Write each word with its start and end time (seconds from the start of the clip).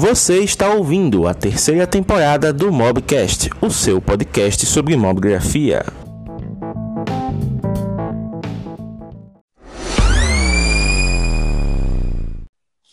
Você 0.00 0.38
está 0.44 0.72
ouvindo 0.72 1.26
a 1.26 1.34
terceira 1.34 1.84
temporada 1.84 2.52
do 2.52 2.70
Mobcast, 2.70 3.50
o 3.60 3.68
seu 3.68 4.00
podcast 4.00 4.64
sobre 4.64 4.96
mobgrafia. 4.96 5.84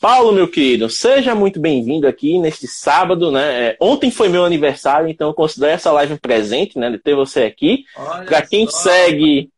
Paulo, 0.02 0.34
meu 0.34 0.48
querido, 0.48 0.90
seja 0.90 1.36
muito 1.36 1.60
bem-vindo 1.60 2.08
aqui 2.08 2.40
neste 2.40 2.68
sábado, 2.68 3.32
né? 3.32 3.68
É, 3.68 3.78
ontem 3.80 4.10
foi 4.10 4.28
meu 4.28 4.44
aniversário, 4.44 5.08
então 5.08 5.28
eu 5.28 5.34
considero 5.36 5.74
essa 5.74 5.92
live 5.92 6.14
um 6.14 6.18
presente, 6.18 6.80
né? 6.80 6.90
De 6.90 6.98
ter 6.98 7.16
você 7.16 7.44
aqui. 7.44 7.86
Para 8.26 8.42
quem 8.42 8.66
só. 8.66 8.78
segue, 8.78 9.52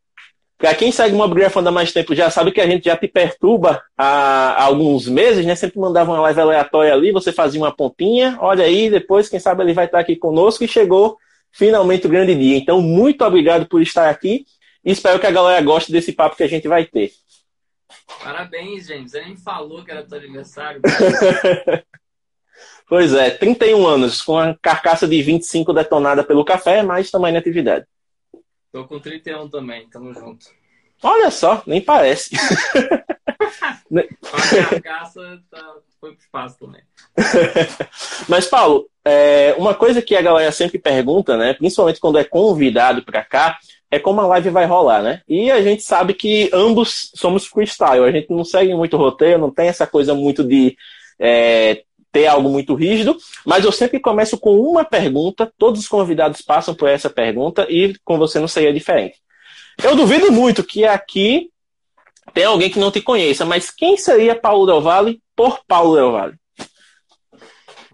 para 0.57 0.73
quem 0.73 0.91
segue 0.91 1.13
o 1.13 1.17
Mobgrafando 1.17 1.69
há 1.69 1.71
mais 1.71 1.91
tempo 1.91 2.15
já 2.15 2.31
sabe 2.31 2.51
que 2.51 2.59
a 2.59 2.65
gente 2.65 2.85
já 2.85 2.97
te 2.97 3.07
perturba 3.07 3.83
há, 3.95 4.53
há, 4.53 4.63
alguns 4.63 5.07
meses, 5.07 5.45
né? 5.45 5.55
Sempre 5.55 5.79
mandava 5.79 6.11
uma 6.11 6.21
live 6.21 6.41
aleatória 6.41 6.93
ali, 6.93 7.11
você 7.11 7.31
fazia 7.31 7.61
uma 7.61 7.71
pontinha, 7.71 8.37
olha 8.41 8.65
aí, 8.65 8.89
depois, 8.89 9.29
quem 9.29 9.39
sabe 9.39 9.63
ele 9.63 9.73
vai 9.73 9.85
estar 9.85 9.99
aqui 9.99 10.15
conosco 10.15 10.63
e 10.63 10.67
chegou 10.67 11.17
finalmente 11.51 12.07
o 12.07 12.09
grande 12.09 12.33
dia. 12.33 12.57
Então, 12.57 12.81
muito 12.81 13.23
obrigado 13.23 13.67
por 13.67 13.81
estar 13.81 14.09
aqui 14.09 14.45
e 14.83 14.91
espero 14.91 15.19
que 15.19 15.27
a 15.27 15.31
galera 15.31 15.63
goste 15.63 15.91
desse 15.91 16.11
papo 16.11 16.35
que 16.35 16.43
a 16.43 16.49
gente 16.49 16.67
vai 16.67 16.85
ter. 16.85 17.11
Parabéns, 18.23 18.87
James. 18.87 19.11
Você 19.11 19.21
nem 19.21 19.37
falou 19.37 19.83
que 19.83 19.91
era 19.91 20.03
teu 20.03 20.17
aniversário. 20.17 20.81
pois 22.89 23.13
é, 23.13 23.29
31 23.29 23.85
anos, 23.85 24.23
com 24.23 24.37
a 24.37 24.57
carcaça 24.59 25.07
de 25.07 25.21
25 25.21 25.71
detonada 25.71 26.23
pelo 26.23 26.43
café, 26.43 26.81
mas 26.81 27.11
também 27.11 27.31
na 27.31 27.39
atividade. 27.39 27.85
Tô 28.77 28.85
com 28.85 28.99
31 28.99 29.49
também, 29.49 29.89
tamo 29.89 30.13
junto. 30.13 30.45
Olha 31.01 31.31
só, 31.31 31.63
nem 31.65 31.81
parece. 31.81 32.35
a 34.31 34.69
carcaça 34.69 35.41
tá, 35.49 35.75
foi 35.99 36.11
pro 36.11 36.19
espaço 36.19 36.59
também. 36.59 36.81
Mas, 38.29 38.45
Paulo, 38.45 38.87
é, 39.03 39.55
uma 39.57 39.73
coisa 39.73 39.99
que 39.99 40.15
a 40.15 40.21
galera 40.21 40.51
sempre 40.51 40.77
pergunta, 40.77 41.35
né? 41.35 41.55
Principalmente 41.55 41.99
quando 41.99 42.19
é 42.19 42.23
convidado 42.23 43.01
para 43.03 43.25
cá, 43.25 43.57
é 43.89 43.97
como 43.97 44.21
a 44.21 44.27
live 44.27 44.51
vai 44.51 44.67
rolar, 44.67 45.01
né? 45.01 45.23
E 45.27 45.49
a 45.49 45.59
gente 45.59 45.81
sabe 45.81 46.13
que 46.13 46.47
ambos 46.53 47.09
somos 47.15 47.47
freestyle, 47.47 48.03
a 48.03 48.11
gente 48.11 48.29
não 48.29 48.43
segue 48.43 48.75
muito 48.75 48.95
roteiro, 48.95 49.39
não 49.39 49.49
tem 49.49 49.69
essa 49.69 49.87
coisa 49.87 50.13
muito 50.13 50.43
de 50.43 50.77
é, 51.19 51.83
ter 52.11 52.27
algo 52.27 52.49
muito 52.49 52.73
rígido, 52.73 53.17
mas 53.45 53.65
eu 53.65 53.71
sempre 53.71 53.99
começo 53.99 54.37
com 54.37 54.59
uma 54.59 54.83
pergunta, 54.83 55.51
todos 55.57 55.79
os 55.81 55.87
convidados 55.87 56.41
passam 56.41 56.73
por 56.73 56.89
essa 56.89 57.09
pergunta 57.09 57.67
e 57.69 57.95
com 58.03 58.17
você 58.17 58.39
não 58.39 58.47
seria 58.47 58.73
diferente. 58.73 59.21
Eu 59.83 59.95
duvido 59.95 60.31
muito 60.31 60.63
que 60.63 60.85
aqui 60.85 61.51
tem 62.33 62.45
alguém 62.45 62.69
que 62.69 62.79
não 62.79 62.91
te 62.91 63.01
conheça, 63.01 63.45
mas 63.45 63.69
quem 63.69 63.97
seria 63.97 64.39
Paulo 64.39 64.65
Del 64.65 64.81
Valle 64.81 65.21
por 65.35 65.63
Paulo 65.65 65.95
Del 65.95 66.11
Valle? 66.11 66.39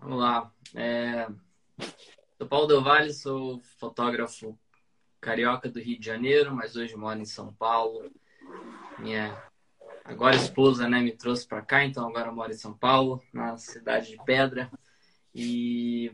Vamos 0.02 0.20
lá. 0.20 0.52
É... 0.76 1.28
Sou 2.38 2.48
Paulo 2.48 2.68
Del 2.68 2.82
Valle, 2.82 3.14
sou 3.14 3.62
fotógrafo 3.80 4.58
carioca 5.22 5.70
do 5.70 5.80
Rio 5.80 6.00
de 6.00 6.06
Janeiro, 6.06 6.54
mas 6.54 6.76
hoje 6.76 6.96
moro 6.96 7.20
em 7.20 7.26
São 7.26 7.54
Paulo. 7.54 8.12
Minha 9.00 9.42
agora 10.04 10.36
esposa 10.36 10.90
né, 10.90 11.00
me 11.00 11.12
trouxe 11.12 11.48
para 11.48 11.62
cá, 11.62 11.86
então 11.86 12.08
agora 12.08 12.32
moro 12.32 12.52
em 12.52 12.58
São 12.58 12.74
Paulo, 12.74 13.22
na 13.32 13.56
cidade 13.58 14.10
de 14.12 14.18
Pedra. 14.24 14.72
E 15.34 16.12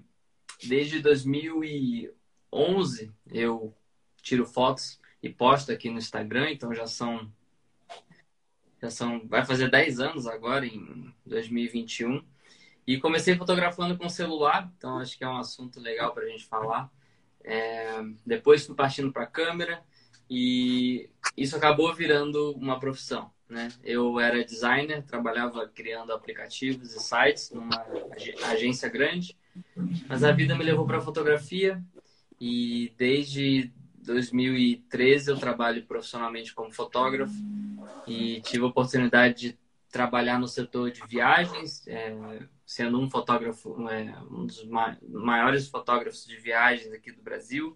desde 0.63 1.01
2011 1.01 3.11
eu 3.31 3.73
tiro 4.21 4.45
fotos 4.45 4.99
e 5.21 5.29
posto 5.29 5.71
aqui 5.71 5.89
no 5.89 5.97
Instagram, 5.97 6.51
então 6.51 6.73
já 6.73 6.87
são 6.87 7.31
já 8.81 8.89
são 8.89 9.27
vai 9.27 9.45
fazer 9.45 9.69
10 9.69 9.99
anos 9.99 10.27
agora 10.27 10.65
em 10.65 11.13
2021. 11.25 12.23
E 12.87 12.99
comecei 12.99 13.35
fotografando 13.35 13.97
com 13.97 14.09
celular, 14.09 14.71
então 14.77 14.97
acho 14.97 15.17
que 15.17 15.23
é 15.23 15.27
um 15.27 15.37
assunto 15.37 15.79
legal 15.79 16.13
para 16.13 16.23
a 16.23 16.27
gente 16.27 16.45
falar. 16.45 16.89
É, 17.43 18.01
depois 18.25 18.65
fui 18.65 18.75
partindo 18.75 19.11
para 19.11 19.27
câmera 19.27 19.83
e 20.29 21.09
isso 21.37 21.55
acabou 21.55 21.93
virando 21.93 22.53
uma 22.53 22.79
profissão. 22.79 23.31
Né? 23.49 23.69
Eu 23.83 24.19
era 24.19 24.45
designer, 24.45 25.03
trabalhava 25.03 25.67
criando 25.67 26.13
aplicativos 26.13 26.93
e 26.93 26.99
sites 26.99 27.49
numa 27.51 27.83
agência 28.51 28.87
grande, 28.87 29.35
mas 30.07 30.23
a 30.23 30.31
vida 30.31 30.55
me 30.55 30.63
levou 30.63 30.85
para 30.85 31.01
fotografia 31.01 31.83
e 32.39 32.93
desde 32.95 33.73
2013 34.03 35.31
eu 35.31 35.37
trabalho 35.37 35.83
profissionalmente 35.85 36.53
como 36.53 36.71
fotógrafo 36.71 37.33
e 38.07 38.39
tive 38.41 38.63
a 38.63 38.67
oportunidade 38.67 39.39
de 39.39 39.59
trabalhar 39.91 40.39
no 40.39 40.47
setor 40.47 40.91
de 40.91 41.01
viagens, 41.07 41.87
é, 41.87 42.15
sendo 42.65 42.99
um 42.99 43.09
fotógrafo, 43.09 43.89
é, 43.89 44.15
um 44.29 44.45
dos 44.45 44.63
maiores 45.07 45.67
fotógrafos 45.67 46.25
de 46.25 46.37
viagens 46.37 46.93
aqui 46.93 47.11
do 47.11 47.21
Brasil. 47.23 47.75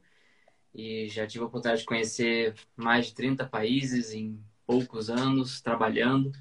E 0.73 1.07
já 1.09 1.25
tive 1.27 1.43
a 1.43 1.47
oportunidade 1.47 1.81
de 1.81 1.87
conhecer 1.87 2.55
mais 2.75 3.07
de 3.07 3.15
30 3.15 3.45
países 3.45 4.11
em 4.11 4.39
poucos 4.65 5.09
anos 5.09 5.61
trabalhando. 5.61 6.31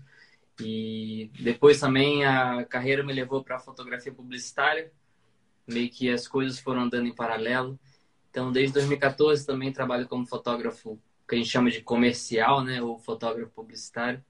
E 0.60 1.30
depois 1.40 1.80
também 1.80 2.24
a 2.24 2.64
carreira 2.64 3.02
me 3.02 3.12
levou 3.12 3.42
para 3.42 3.56
a 3.56 3.60
fotografia 3.60 4.12
publicitária, 4.12 4.92
meio 5.66 5.90
que 5.90 6.10
as 6.10 6.28
coisas 6.28 6.58
foram 6.58 6.82
andando 6.82 7.06
em 7.06 7.14
paralelo. 7.14 7.78
Então, 8.30 8.52
desde 8.52 8.74
2014 8.74 9.46
também 9.46 9.72
trabalho 9.72 10.08
como 10.08 10.26
fotógrafo 10.26 10.98
que 11.28 11.34
a 11.34 11.38
gente 11.38 11.50
chama 11.50 11.70
de 11.70 11.80
comercial, 11.80 12.62
né, 12.62 12.82
ou 12.82 12.98
fotógrafo 12.98 13.52
publicitário. 13.52 14.22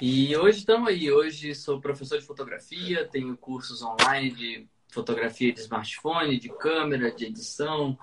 E 0.00 0.36
hoje 0.36 0.58
estamos 0.60 0.88
aí. 0.88 1.10
Hoje 1.10 1.54
sou 1.54 1.80
professor 1.80 2.18
de 2.18 2.26
fotografia, 2.26 3.08
tenho 3.08 3.36
cursos 3.36 3.82
online 3.82 4.30
de 4.30 4.68
fotografia 4.88 5.52
de 5.52 5.60
smartphone, 5.60 6.38
de 6.38 6.48
câmera, 6.48 7.10
de 7.10 7.26
edição. 7.26 7.98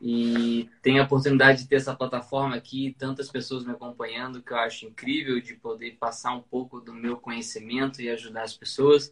E 0.00 0.68
tenho 0.82 1.00
a 1.00 1.04
oportunidade 1.04 1.62
de 1.62 1.68
ter 1.68 1.76
essa 1.76 1.94
plataforma 1.94 2.54
aqui, 2.54 2.94
tantas 2.98 3.30
pessoas 3.30 3.64
me 3.64 3.72
acompanhando, 3.72 4.42
que 4.42 4.52
eu 4.52 4.58
acho 4.58 4.86
incrível 4.86 5.40
de 5.40 5.54
poder 5.54 5.92
passar 5.92 6.34
um 6.34 6.42
pouco 6.42 6.80
do 6.80 6.92
meu 6.92 7.16
conhecimento 7.16 8.02
e 8.02 8.10
ajudar 8.10 8.42
as 8.42 8.56
pessoas. 8.56 9.10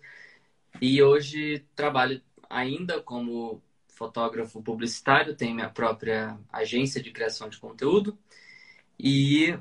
E 0.81 1.03
hoje 1.03 1.65
trabalho 1.75 2.21
ainda 2.51 3.01
como 3.01 3.63
fotógrafo 3.89 4.63
publicitário, 4.63 5.37
tenho 5.37 5.55
minha 5.55 5.71
própria 5.71 6.39
agência 6.53 7.03
de 7.03 7.11
criação 7.11 7.49
de 7.49 7.59
conteúdo. 7.59 8.19
E 8.99 9.59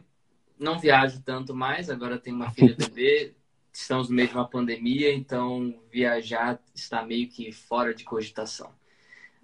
não 0.59 0.79
viajo 0.79 1.21
tanto 1.21 1.55
mais, 1.55 1.89
agora 1.89 2.19
tenho 2.19 2.35
uma 2.35 2.51
filha 2.51 2.75
bebê, 2.77 3.33
estamos 3.71 4.09
no 4.09 4.15
meio 4.15 4.27
de 4.27 4.35
uma 4.35 4.47
pandemia, 4.47 5.13
então 5.13 5.79
viajar 5.91 6.59
está 6.75 7.03
meio 7.05 7.29
que 7.29 7.51
fora 7.51 7.93
de 7.93 8.03
cogitação. 8.03 8.73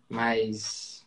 Mas 0.08 0.99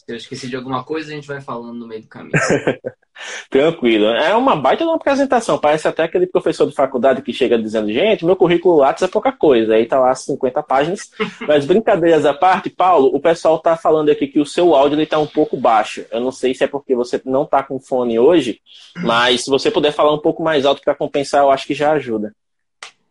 se 0.00 0.12
eu 0.12 0.16
esqueci 0.16 0.48
de 0.48 0.56
alguma 0.56 0.82
coisa, 0.82 1.12
a 1.12 1.14
gente 1.14 1.28
vai 1.28 1.40
falando 1.40 1.74
no 1.74 1.86
meio 1.86 2.00
do 2.00 2.08
caminho. 2.08 2.32
Tranquilo. 3.50 4.06
É 4.06 4.34
uma 4.34 4.56
baita 4.56 4.82
de 4.82 4.88
uma 4.88 4.96
apresentação. 4.96 5.58
Parece 5.58 5.86
até 5.86 6.04
aquele 6.04 6.26
professor 6.26 6.66
de 6.66 6.74
faculdade 6.74 7.20
que 7.20 7.34
chega 7.34 7.60
dizendo, 7.60 7.92
gente, 7.92 8.24
meu 8.24 8.34
currículo 8.34 8.78
Lattes 8.78 9.02
é 9.02 9.08
pouca 9.08 9.30
coisa. 9.30 9.74
Aí 9.74 9.84
tá 9.84 10.00
lá 10.00 10.14
50 10.14 10.62
páginas. 10.62 11.10
Mas 11.46 11.66
brincadeiras 11.66 12.24
à 12.24 12.32
parte, 12.32 12.70
Paulo, 12.70 13.14
o 13.14 13.20
pessoal 13.20 13.58
tá 13.58 13.76
falando 13.76 14.08
aqui 14.08 14.26
que 14.26 14.40
o 14.40 14.46
seu 14.46 14.74
áudio 14.74 14.96
ele 14.96 15.06
tá 15.06 15.18
um 15.18 15.26
pouco 15.26 15.56
baixo. 15.56 16.04
Eu 16.10 16.20
não 16.20 16.32
sei 16.32 16.54
se 16.54 16.64
é 16.64 16.66
porque 16.66 16.94
você 16.94 17.20
não 17.24 17.44
tá 17.44 17.62
com 17.62 17.78
fone 17.78 18.18
hoje, 18.18 18.60
mas 18.96 19.44
se 19.44 19.50
você 19.50 19.70
puder 19.70 19.92
falar 19.92 20.14
um 20.14 20.18
pouco 20.18 20.42
mais 20.42 20.64
alto 20.64 20.80
para 20.82 20.94
compensar, 20.94 21.42
eu 21.42 21.50
acho 21.50 21.66
que 21.66 21.74
já 21.74 21.92
ajuda. 21.92 22.34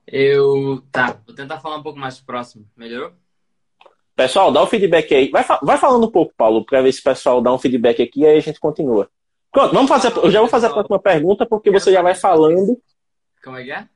Eu. 0.07 0.81
Tá, 0.91 1.19
vou 1.25 1.35
tentar 1.35 1.59
falar 1.59 1.77
um 1.77 1.83
pouco 1.83 1.99
mais 1.99 2.19
próximo. 2.19 2.65
Melhorou? 2.75 3.13
Pessoal, 4.19 4.51
dá 4.51 4.59
o 4.59 4.65
um 4.65 4.67
feedback 4.67 5.15
aí. 5.15 5.29
Vai, 5.29 5.45
vai 5.63 5.77
falando 5.77 6.05
um 6.05 6.11
pouco, 6.11 6.33
Paulo, 6.35 6.65
para 6.65 6.81
ver 6.81 6.91
se 6.91 6.99
o 6.99 7.03
pessoal 7.03 7.41
dá 7.41 7.53
um 7.53 7.57
feedback 7.57 8.01
aqui 8.01 8.19
e 8.19 8.25
aí 8.25 8.37
a 8.37 8.41
gente 8.41 8.59
continua. 8.59 9.09
Pronto, 9.49 9.73
vamos 9.73 9.87
fazer. 9.87 10.11
Eu 10.17 10.29
já 10.29 10.41
vou 10.41 10.49
fazer 10.49 10.65
a 10.65 10.71
próxima 10.71 10.99
pergunta 10.99 11.45
porque 11.45 11.71
você 11.71 11.89
já 11.89 12.01
vai 12.01 12.13
falando. 12.13 12.77
Como 13.41 13.55
é 13.55 13.63
que 13.63 13.71
é? 13.71 13.87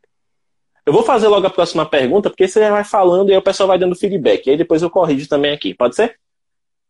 Eu 0.86 0.94
vou 0.94 1.04
fazer 1.04 1.28
logo 1.28 1.46
a 1.46 1.50
próxima 1.50 1.86
pergunta 1.86 2.30
porque 2.30 2.48
você 2.48 2.62
já 2.62 2.72
vai 2.72 2.86
falando 2.86 3.31
e 3.31 3.34
aí 3.34 3.38
o 3.38 3.42
pessoal 3.42 3.68
vai 3.68 3.78
dando 3.78 3.98
feedback. 3.98 4.48
E 4.48 4.52
aí 4.52 4.58
depois 4.58 4.81
eu 4.81 4.90
corrijo 4.90 5.28
também 5.28 5.52
aqui. 5.52 5.74
Pode 5.74 5.98
ser? 5.98 6.18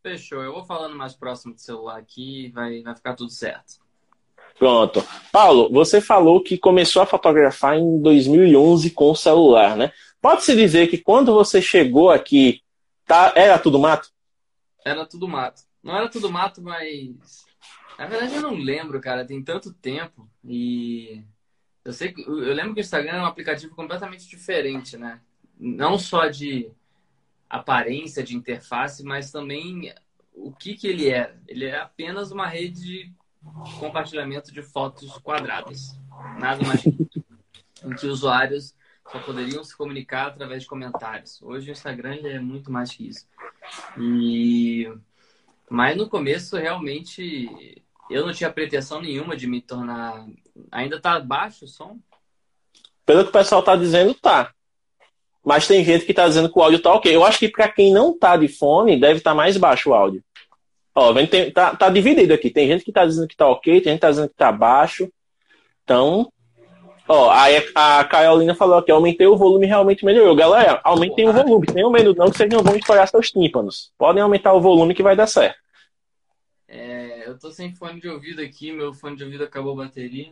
Fechou. 0.04 0.44
Eu 0.44 0.54
vou 0.54 0.64
falando 0.64 0.96
mais 0.96 1.16
próximo 1.16 1.56
do 1.56 1.60
celular 1.60 1.98
aqui 1.98 2.46
e 2.46 2.50
vai, 2.52 2.84
vai 2.84 2.96
ficar 2.96 3.16
tudo 3.16 3.32
certo. 3.32 3.82
Pronto. 4.60 5.04
Paulo, 5.32 5.72
você 5.72 6.00
falou 6.00 6.44
que 6.44 6.56
começou 6.56 7.02
a 7.02 7.08
fotografar 7.08 7.80
em 7.80 8.00
2011 8.00 8.92
com 8.92 9.10
o 9.10 9.16
celular, 9.16 9.76
né? 9.76 9.92
Pode-se 10.22 10.56
dizer 10.56 10.86
que 10.86 11.00
quando 11.00 11.34
você 11.34 11.60
chegou 11.60 12.12
aqui, 12.12 12.63
tá, 13.06 13.34
era 13.36 13.58
tudo 13.60 13.80
mato? 13.80 14.10
Era 14.86 15.06
tudo 15.06 15.28
mato. 15.28 15.62
Não 15.82 15.96
era 15.96 16.10
tudo 16.10 16.32
mato, 16.32 16.62
mas 16.62 17.46
na 17.98 18.08
verdade, 18.08 18.36
eu 18.36 18.42
não 18.42 18.56
lembro, 18.56 19.00
cara. 19.00 19.26
Tem 19.26 19.42
tanto 19.42 19.74
tempo. 19.74 20.30
E 20.44 21.24
eu 21.84 21.94
sei 21.94 22.12
que 22.12 22.22
eu 22.22 22.54
lembro 22.54 22.74
que 22.74 22.80
o 22.80 22.82
Instagram 22.82 23.18
é 23.18 23.22
um 23.22 23.26
aplicativo 23.26 23.76
completamente 23.76 24.28
diferente, 24.28 24.98
né? 24.98 25.22
Não 25.60 25.98
só 25.98 26.28
de 26.28 26.72
aparência, 27.50 28.24
de 28.24 28.36
interface, 28.36 29.04
mas 29.04 29.32
também 29.32 29.94
o 30.34 30.52
que, 30.52 30.76
que 30.76 30.88
ele 30.88 31.10
é. 31.10 31.36
Ele 31.48 31.66
é 31.66 31.80
apenas 31.80 32.32
uma 32.32 32.48
rede 32.48 32.82
de 32.82 33.14
compartilhamento 33.80 34.52
de 34.52 34.62
fotos 34.62 35.18
quadradas. 35.20 36.00
Nada 36.40 36.66
mais 36.66 36.84
em 37.84 37.96
que 37.98 38.08
usuários 38.08 38.76
só 39.12 39.20
poderiam 39.20 39.64
se 39.64 39.76
comunicar 39.76 40.28
através 40.28 40.64
de 40.64 40.68
comentários. 40.68 41.42
Hoje 41.42 41.70
o 41.70 41.72
Instagram 41.72 42.20
é 42.24 42.40
muito 42.40 42.72
mais 42.72 42.92
que 42.92 43.08
isso. 43.08 43.28
E 43.98 44.92
mas 45.70 45.98
no 45.98 46.10
começo 46.10 46.58
realmente 46.58 47.82
eu 48.10 48.26
não 48.26 48.34
tinha 48.34 48.52
pretensão 48.52 49.02
nenhuma 49.02 49.36
de 49.36 49.48
me 49.48 49.62
tornar. 49.62 50.26
Ainda 50.72 51.00
tá 51.00 51.20
baixo 51.20 51.66
o 51.66 51.68
som? 51.68 51.98
Pelo 53.06 53.24
que 53.24 53.30
o 53.30 53.34
pessoal 53.34 53.64
tá 53.64 53.76
dizendo, 53.76 54.14
tá. 54.14 54.52
Mas 55.44 55.68
tem 55.68 55.84
gente 55.84 56.06
que 56.06 56.14
tá 56.14 56.28
dizendo 56.28 56.52
que 56.52 56.58
o 56.58 56.62
áudio 56.62 56.82
tá 56.82 56.94
ok. 56.94 57.14
Eu 57.14 57.26
acho 57.26 57.38
que 57.38 57.50
para 57.50 57.68
quem 57.68 57.92
não 57.92 58.18
tá 58.18 58.38
de 58.38 58.48
fone, 58.48 59.00
deve 59.00 59.18
estar 59.18 59.32
tá 59.32 59.36
mais 59.36 59.58
baixo 59.58 59.90
o 59.90 59.94
áudio. 59.94 60.24
Ó, 60.96 61.14
tem, 61.26 61.52
tá, 61.52 61.76
tá 61.76 61.90
dividido 61.90 62.34
aqui. 62.34 62.50
Tem 62.50 62.68
gente 62.68 62.86
que 62.86 62.92
tá 62.92 63.06
dizendo 63.06 63.28
que 63.28 63.36
tá 63.36 63.48
ok, 63.48 63.82
tem 63.82 63.92
gente 63.92 64.00
que 64.00 64.02
tá 64.02 64.10
dizendo 64.10 64.30
que 64.30 64.36
tá 64.36 64.52
baixo. 64.52 65.12
Então, 65.84 66.32
ó, 67.08 67.32
aí 67.32 67.64
a 67.76 68.04
Carolina 68.04 68.56
falou 68.56 68.82
que 68.82 68.92
aumentei 68.92 69.28
o 69.28 69.38
volume 69.38 69.66
realmente 69.66 70.06
melhorou. 70.06 70.36
Galera, 70.36 70.80
aumentem 70.84 71.28
o 71.28 71.34
volume. 71.34 71.68
Tenham 71.68 71.92
medo 71.92 72.16
não 72.16 72.30
que 72.30 72.38
vocês 72.38 72.50
não 72.50 72.64
vão 72.64 72.76
estourar 72.76 73.08
seus 73.08 73.32
tímpanos. 73.32 73.92
Podem 73.98 74.22
aumentar 74.22 74.54
o 74.54 74.62
volume 74.62 74.94
que 74.94 75.04
vai 75.04 75.16
dar 75.16 75.28
certo. 75.28 75.58
É, 76.68 77.24
eu 77.28 77.38
tô 77.38 77.52
sem 77.52 77.74
fone 77.74 78.00
de 78.00 78.10
ouvido 78.10 78.42
aqui, 78.42 78.72
meu 78.72 78.94
fone 78.94 79.16
de 79.16 79.24
ouvido 79.24 79.44
acabou 79.44 79.74
a 79.74 79.86
bateria. 79.86 80.32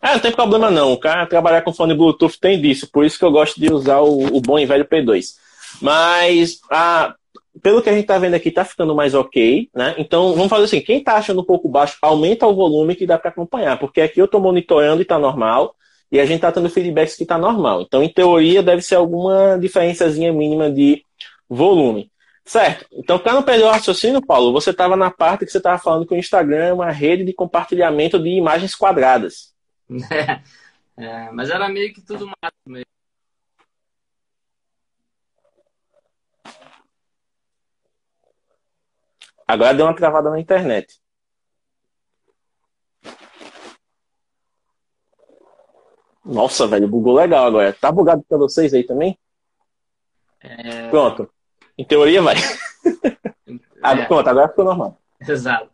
É, 0.00 0.14
não 0.14 0.20
tem 0.20 0.32
problema 0.32 0.70
não. 0.70 0.92
O 0.92 0.98
cara 0.98 1.26
trabalhar 1.26 1.62
com 1.62 1.72
fone 1.72 1.94
Bluetooth 1.94 2.38
tem 2.40 2.60
disso. 2.60 2.88
Por 2.90 3.04
isso 3.04 3.18
que 3.18 3.24
eu 3.24 3.30
gosto 3.30 3.60
de 3.60 3.72
usar 3.72 4.00
o, 4.00 4.36
o 4.36 4.40
bom 4.40 4.58
e 4.58 4.66
velho 4.66 4.84
P2. 4.84 5.36
Mas, 5.80 6.60
a, 6.70 7.14
pelo 7.60 7.82
que 7.82 7.90
a 7.90 7.92
gente 7.92 8.06
tá 8.06 8.18
vendo 8.18 8.34
aqui, 8.34 8.50
tá 8.50 8.64
ficando 8.64 8.94
mais 8.94 9.14
ok, 9.14 9.68
né? 9.74 9.94
Então, 9.98 10.34
vamos 10.34 10.48
fazer 10.48 10.64
assim, 10.64 10.80
quem 10.80 11.02
tá 11.02 11.16
achando 11.16 11.42
um 11.42 11.44
pouco 11.44 11.68
baixo, 11.68 11.98
aumenta 12.00 12.46
o 12.46 12.54
volume 12.54 12.94
que 12.94 13.06
dá 13.06 13.18
para 13.18 13.30
acompanhar, 13.30 13.78
porque 13.78 14.00
aqui 14.00 14.20
eu 14.20 14.28
tô 14.28 14.40
monitorando 14.40 15.02
e 15.02 15.04
tá 15.04 15.18
normal, 15.18 15.74
e 16.10 16.18
a 16.20 16.24
gente 16.24 16.40
tá 16.40 16.52
tendo 16.52 16.70
feedbacks 16.70 17.16
que 17.16 17.26
tá 17.26 17.36
normal. 17.36 17.82
Então, 17.82 18.02
em 18.02 18.08
teoria, 18.08 18.62
deve 18.62 18.82
ser 18.82 18.94
alguma 18.94 19.58
diferençazinha 19.58 20.32
mínima 20.32 20.70
de 20.70 21.04
volume. 21.48 22.10
Certo. 22.44 22.86
Então, 22.92 23.18
para 23.18 23.34
não 23.34 23.42
perder 23.42 23.64
o 23.64 23.70
raciocínio, 23.70 24.24
Paulo, 24.24 24.52
você 24.52 24.70
estava 24.70 24.96
na 24.96 25.10
parte 25.10 25.44
que 25.44 25.50
você 25.50 25.58
estava 25.58 25.78
falando 25.78 26.06
que 26.06 26.14
o 26.14 26.18
Instagram 26.18 26.64
é 26.64 26.72
uma 26.72 26.90
rede 26.90 27.24
de 27.24 27.32
compartilhamento 27.32 28.18
de 28.18 28.30
imagens 28.30 28.74
quadradas. 28.74 29.54
É, 30.10 30.40
é, 31.04 31.30
mas 31.30 31.50
era 31.50 31.68
meio 31.68 31.92
que 31.92 32.00
tudo 32.00 32.26
mato 32.26 32.56
mesmo. 32.66 32.91
Agora 39.52 39.74
deu 39.74 39.84
uma 39.84 39.94
travada 39.94 40.30
na 40.30 40.40
internet. 40.40 40.98
Nossa, 46.24 46.66
velho, 46.66 46.88
bugou 46.88 47.14
legal 47.14 47.44
agora. 47.44 47.70
Tá 47.74 47.92
bugado 47.92 48.22
para 48.26 48.38
vocês 48.38 48.72
aí 48.72 48.82
também? 48.82 49.18
É... 50.40 50.88
Pronto. 50.88 51.30
Em 51.76 51.84
teoria 51.84 52.22
vai. 52.22 52.36
ah, 53.82 53.94
é. 53.94 54.06
pronto, 54.06 54.26
agora 54.26 54.48
ficou 54.48 54.64
normal. 54.64 54.98
Exato. 55.20 55.70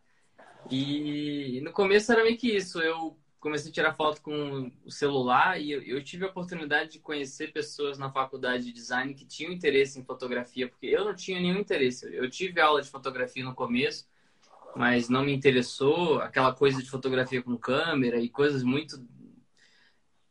E 0.68 1.60
no 1.62 1.72
começo 1.72 2.10
era 2.10 2.24
meio 2.24 2.36
que 2.36 2.56
isso. 2.56 2.80
Eu 2.80 3.16
comecei 3.40 3.70
a 3.70 3.74
tirar 3.74 3.94
foto 3.94 4.20
com 4.20 4.70
o 4.84 4.90
celular 4.90 5.60
e 5.60 5.70
eu, 5.70 5.82
eu, 5.82 6.02
tive 6.02 6.24
a 6.24 6.28
oportunidade 6.28 6.92
de 6.92 6.98
conhecer 6.98 7.52
pessoas 7.52 7.98
na 7.98 8.10
faculdade 8.10 8.64
de 8.64 8.72
design 8.72 9.14
que 9.14 9.24
tinham 9.24 9.52
interesse 9.52 9.98
em 9.98 10.04
fotografia, 10.04 10.68
porque 10.68 10.86
eu 10.86 11.04
não 11.04 11.14
tinha 11.14 11.40
nenhum 11.40 11.58
interesse. 11.58 12.12
Eu 12.14 12.28
tive 12.28 12.60
aula 12.60 12.82
de 12.82 12.90
fotografia 12.90 13.44
no 13.44 13.54
começo, 13.54 14.08
mas 14.74 15.08
não 15.08 15.24
me 15.24 15.32
interessou 15.32 16.20
aquela 16.20 16.52
coisa 16.52 16.82
de 16.82 16.90
fotografia 16.90 17.42
com 17.42 17.56
câmera 17.56 18.18
e 18.18 18.28
coisas 18.28 18.62
muito 18.62 19.00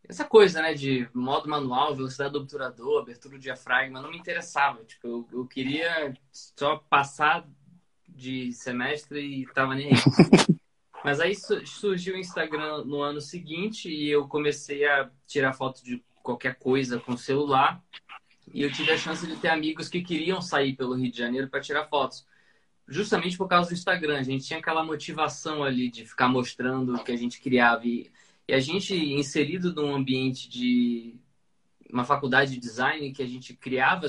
essa 0.10 0.24
coisa, 0.24 0.62
né, 0.62 0.74
de 0.74 1.10
modo 1.14 1.50
manual, 1.50 1.94
velocidade 1.94 2.32
do 2.32 2.40
obturador, 2.40 3.02
abertura 3.02 3.36
do 3.36 3.42
diafragma, 3.42 4.02
não 4.02 4.10
me 4.10 4.18
interessava. 4.18 4.84
Tipo, 4.86 5.06
eu, 5.06 5.28
eu 5.34 5.46
queria 5.46 6.14
só 6.32 6.78
passar 6.90 7.46
de 8.08 8.54
semestre 8.54 9.20
e 9.20 9.46
tava 9.48 9.76
nem 9.76 9.90
aí. 9.90 10.58
Mas 11.04 11.20
aí 11.20 11.34
surgiu 11.36 12.16
o 12.16 12.20
Instagram 12.20 12.84
no 12.84 13.02
ano 13.02 13.22
seguinte 13.22 13.90
e 13.90 14.10
eu 14.10 14.28
comecei 14.28 14.86
a 14.86 15.10
tirar 15.26 15.54
foto 15.54 15.84
de 15.84 16.04
qualquer 16.24 16.56
coisa 16.56 17.00
com 17.00 17.16
celular. 17.16 17.82
E 18.54 18.62
eu 18.62 18.72
tive 18.72 18.92
a 18.92 18.98
chance 18.98 19.26
de 19.26 19.36
ter 19.36 19.50
amigos 19.50 19.90
que 19.90 20.02
queriam 20.02 20.42
sair 20.42 20.76
pelo 20.76 20.96
Rio 20.96 21.12
de 21.12 21.18
Janeiro 21.18 21.50
para 21.50 21.62
tirar 21.62 21.86
fotos. 21.86 22.26
Justamente 22.88 23.38
por 23.38 23.48
causa 23.48 23.70
do 23.70 23.74
Instagram. 23.74 24.20
A 24.20 24.24
gente 24.24 24.46
tinha 24.46 24.60
aquela 24.60 24.84
motivação 24.84 25.64
ali 25.64 25.90
de 25.90 26.06
ficar 26.06 26.28
mostrando 26.28 26.96
o 26.96 27.04
que 27.04 27.12
a 27.12 27.18
gente 27.18 27.40
criava. 27.42 27.86
E, 27.86 28.10
e 28.48 28.54
a 28.54 28.60
gente, 28.60 28.96
inserido 28.96 29.74
num 29.74 29.94
ambiente 29.94 30.50
de 30.50 31.16
uma 31.92 32.06
faculdade 32.06 32.52
de 32.52 32.60
design, 32.60 33.12
que 33.12 33.22
a 33.22 33.28
gente 33.28 33.54
criava, 33.54 34.08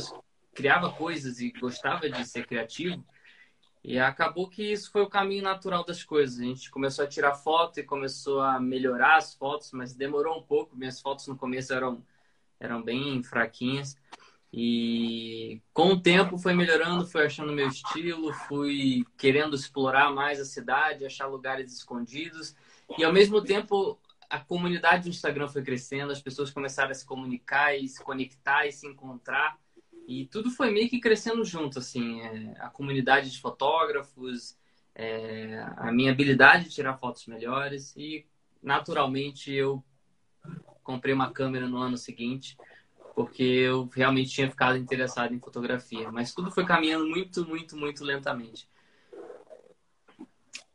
criava 0.54 0.90
coisas 0.92 1.40
e 1.40 1.50
gostava 1.52 2.08
de 2.08 2.24
ser 2.26 2.46
criativo, 2.46 3.04
e 3.88 3.98
acabou 3.98 4.50
que 4.50 4.62
isso 4.70 4.90
foi 4.90 5.00
o 5.00 5.08
caminho 5.08 5.42
natural 5.42 5.82
das 5.82 6.04
coisas. 6.04 6.38
A 6.38 6.42
gente 6.42 6.70
começou 6.70 7.06
a 7.06 7.08
tirar 7.08 7.34
foto 7.34 7.80
e 7.80 7.82
começou 7.82 8.42
a 8.42 8.60
melhorar 8.60 9.16
as 9.16 9.32
fotos, 9.32 9.72
mas 9.72 9.94
demorou 9.94 10.36
um 10.36 10.42
pouco. 10.42 10.76
Minhas 10.76 11.00
fotos 11.00 11.26
no 11.26 11.34
começo 11.34 11.72
eram, 11.72 12.04
eram 12.60 12.82
bem 12.82 13.22
fraquinhas. 13.22 13.96
E 14.52 15.62
com 15.72 15.92
o 15.94 16.02
tempo 16.02 16.36
foi 16.36 16.52
melhorando, 16.52 17.06
fui 17.06 17.24
achando 17.24 17.50
meu 17.50 17.66
estilo, 17.66 18.30
fui 18.46 19.06
querendo 19.16 19.56
explorar 19.56 20.12
mais 20.12 20.38
a 20.38 20.44
cidade, 20.44 21.06
achar 21.06 21.26
lugares 21.26 21.72
escondidos. 21.72 22.54
E 22.98 23.02
ao 23.02 23.12
mesmo 23.12 23.40
tempo 23.40 23.98
a 24.28 24.38
comunidade 24.38 25.04
do 25.04 25.08
Instagram 25.08 25.48
foi 25.48 25.62
crescendo, 25.62 26.12
as 26.12 26.20
pessoas 26.20 26.50
começaram 26.50 26.90
a 26.90 26.94
se 26.94 27.06
comunicar 27.06 27.74
e 27.74 27.88
se 27.88 28.04
conectar 28.04 28.66
e 28.66 28.72
se 28.72 28.86
encontrar. 28.86 29.58
E 30.08 30.24
tudo 30.24 30.50
foi 30.50 30.70
meio 30.70 30.88
que 30.88 30.98
crescendo 30.98 31.44
junto, 31.44 31.78
assim, 31.78 32.22
é, 32.22 32.56
a 32.60 32.70
comunidade 32.70 33.30
de 33.30 33.38
fotógrafos, 33.42 34.56
é, 34.94 35.62
a 35.76 35.92
minha 35.92 36.10
habilidade 36.10 36.64
de 36.64 36.70
tirar 36.70 36.96
fotos 36.96 37.26
melhores 37.26 37.94
e, 37.94 38.24
naturalmente, 38.62 39.52
eu 39.52 39.84
comprei 40.82 41.12
uma 41.12 41.30
câmera 41.30 41.68
no 41.68 41.76
ano 41.76 41.98
seguinte, 41.98 42.56
porque 43.14 43.42
eu 43.42 43.86
realmente 43.94 44.30
tinha 44.30 44.50
ficado 44.50 44.78
interessado 44.78 45.34
em 45.34 45.38
fotografia. 45.38 46.10
Mas 46.10 46.32
tudo 46.32 46.50
foi 46.50 46.64
caminhando 46.64 47.06
muito, 47.06 47.46
muito, 47.46 47.76
muito 47.76 48.02
lentamente. 48.02 48.66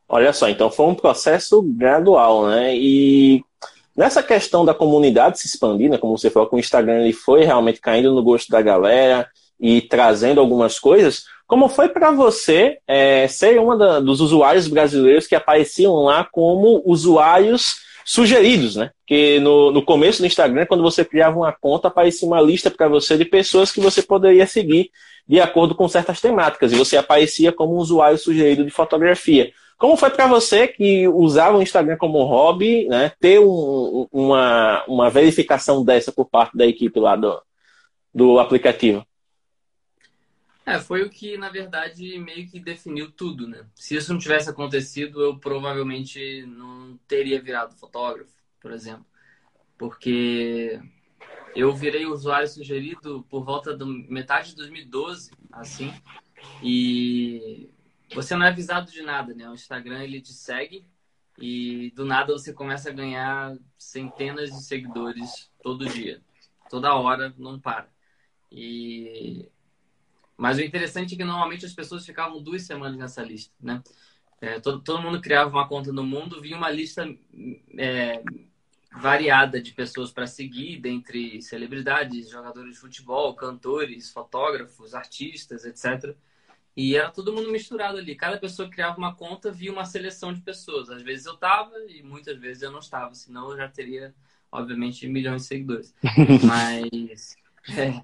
Olha 0.07 0.31
só, 0.31 0.47
então 0.47 0.69
foi 0.69 0.85
um 0.85 0.93
processo 0.93 1.59
gradual, 1.63 2.45
né? 2.49 2.77
E 2.77 3.43
Nessa 3.95 4.23
questão 4.23 4.65
da 4.65 4.73
comunidade 4.73 5.39
se 5.39 5.47
expandir, 5.47 5.89
né, 5.89 5.97
como 5.97 6.17
você 6.17 6.29
falou, 6.29 6.49
com 6.49 6.55
o 6.55 6.59
Instagram 6.59 7.01
ele 7.01 7.13
foi 7.13 7.43
realmente 7.43 7.79
caindo 7.79 8.13
no 8.13 8.23
gosto 8.23 8.49
da 8.49 8.61
galera 8.61 9.27
e 9.59 9.81
trazendo 9.81 10.41
algumas 10.41 10.79
coisas. 10.79 11.25
Como 11.45 11.69
foi 11.69 11.89
para 11.89 12.11
você 12.11 12.79
é, 12.87 13.27
ser 13.27 13.59
uma 13.59 13.77
da, 13.77 13.99
dos 13.99 14.19
usuários 14.19 14.67
brasileiros 14.67 15.27
que 15.27 15.35
apareciam 15.35 15.93
lá 15.95 16.27
como 16.31 16.81
usuários 16.85 17.75
sugeridos, 18.05 18.75
né? 18.75 18.91
Que 19.05 19.39
no, 19.39 19.71
no 19.71 19.83
começo 19.83 20.21
do 20.21 20.25
Instagram, 20.25 20.65
quando 20.65 20.83
você 20.83 21.05
criava 21.05 21.37
uma 21.37 21.51
conta, 21.51 21.87
aparecia 21.87 22.27
uma 22.27 22.41
lista 22.41 22.71
para 22.71 22.87
você 22.87 23.17
de 23.17 23.25
pessoas 23.25 23.71
que 23.71 23.79
você 23.79 24.01
poderia 24.01 24.47
seguir 24.47 24.89
de 25.27 25.39
acordo 25.39 25.73
com 25.73 25.87
certas 25.87 26.19
temáticas, 26.19 26.73
e 26.73 26.75
você 26.75 26.97
aparecia 26.97 27.51
como 27.51 27.75
um 27.75 27.77
usuário 27.77 28.17
sugerido 28.17 28.65
de 28.65 28.71
fotografia. 28.71 29.53
Como 29.83 29.97
foi 29.97 30.09
para 30.09 30.27
você 30.27 30.65
que 30.65 31.09
usava 31.09 31.57
o 31.57 31.61
Instagram 31.61 31.97
como 31.97 32.23
hobby, 32.23 32.87
né, 32.87 33.11
ter 33.19 33.41
um, 33.41 34.07
uma, 34.13 34.81
uma 34.85 35.09
verificação 35.09 35.83
dessa 35.83 36.09
por 36.09 36.23
parte 36.23 36.55
da 36.55 36.65
equipe 36.65 36.97
lá 37.01 37.17
do, 37.17 37.43
do 38.15 38.39
aplicativo? 38.39 39.05
É, 40.65 40.79
foi 40.79 41.03
o 41.03 41.09
que, 41.09 41.35
na 41.35 41.49
verdade, 41.49 42.17
meio 42.17 42.47
que 42.47 42.61
definiu 42.61 43.11
tudo, 43.11 43.45
né? 43.45 43.65
Se 43.75 43.97
isso 43.97 44.13
não 44.13 44.21
tivesse 44.21 44.49
acontecido, 44.49 45.21
eu 45.21 45.37
provavelmente 45.37 46.45
não 46.45 46.97
teria 47.05 47.41
virado 47.41 47.75
fotógrafo, 47.75 48.31
por 48.61 48.71
exemplo. 48.71 49.05
Porque 49.77 50.79
eu 51.53 51.75
virei 51.75 52.05
usuário 52.05 52.47
sugerido 52.47 53.25
por 53.29 53.43
volta 53.43 53.75
da 53.75 53.85
metade 53.85 54.51
de 54.51 54.55
2012, 54.55 55.31
assim, 55.51 55.93
e 56.63 57.69
você 58.13 58.35
não 58.35 58.45
é 58.45 58.49
avisado 58.49 58.91
de 58.91 59.01
nada, 59.01 59.33
né? 59.33 59.49
O 59.49 59.53
Instagram 59.53 60.03
ele 60.03 60.21
te 60.21 60.33
segue 60.33 60.85
e 61.37 61.91
do 61.95 62.05
nada 62.05 62.33
você 62.33 62.53
começa 62.53 62.89
a 62.89 62.93
ganhar 62.93 63.57
centenas 63.77 64.51
de 64.51 64.63
seguidores 64.63 65.51
todo 65.61 65.89
dia, 65.89 66.21
toda 66.69 66.95
hora, 66.95 67.33
não 67.37 67.59
para. 67.59 67.89
E 68.51 69.49
mas 70.37 70.57
o 70.57 70.61
interessante 70.61 71.13
é 71.13 71.17
que 71.17 71.23
normalmente 71.23 71.65
as 71.65 71.73
pessoas 71.73 72.05
ficavam 72.05 72.41
duas 72.41 72.63
semanas 72.63 72.97
nessa 72.97 73.21
lista, 73.21 73.53
né? 73.61 73.81
É, 74.41 74.59
todo, 74.59 74.81
todo 74.81 75.01
mundo 75.01 75.21
criava 75.21 75.49
uma 75.49 75.67
conta 75.67 75.93
no 75.93 76.03
mundo, 76.03 76.41
vinha 76.41 76.57
uma 76.57 76.69
lista 76.69 77.07
é, 77.77 78.21
variada 78.91 79.61
de 79.61 79.71
pessoas 79.71 80.11
para 80.11 80.27
seguir, 80.27 80.81
dentre 80.81 81.41
celebridades, 81.41 82.29
jogadores 82.29 82.73
de 82.73 82.79
futebol, 82.79 83.33
cantores, 83.35 84.11
fotógrafos, 84.11 84.93
artistas, 84.93 85.63
etc. 85.63 86.13
E 86.75 86.95
era 86.95 87.11
todo 87.11 87.33
mundo 87.33 87.51
misturado 87.51 87.97
ali. 87.97 88.15
Cada 88.15 88.37
pessoa 88.37 88.69
criava 88.69 88.97
uma 88.97 89.13
conta, 89.13 89.51
via 89.51 89.71
uma 89.71 89.85
seleção 89.85 90.33
de 90.33 90.41
pessoas. 90.41 90.89
Às 90.89 91.03
vezes 91.03 91.25
eu 91.25 91.35
estava 91.35 91.73
e 91.87 92.01
muitas 92.01 92.37
vezes 92.37 92.63
eu 92.63 92.71
não 92.71 92.79
estava. 92.79 93.13
Senão 93.13 93.51
eu 93.51 93.57
já 93.57 93.67
teria, 93.67 94.13
obviamente, 94.51 95.07
milhões 95.07 95.43
de 95.43 95.47
seguidores. 95.47 95.93
Mas 96.43 97.35
é, 97.77 98.01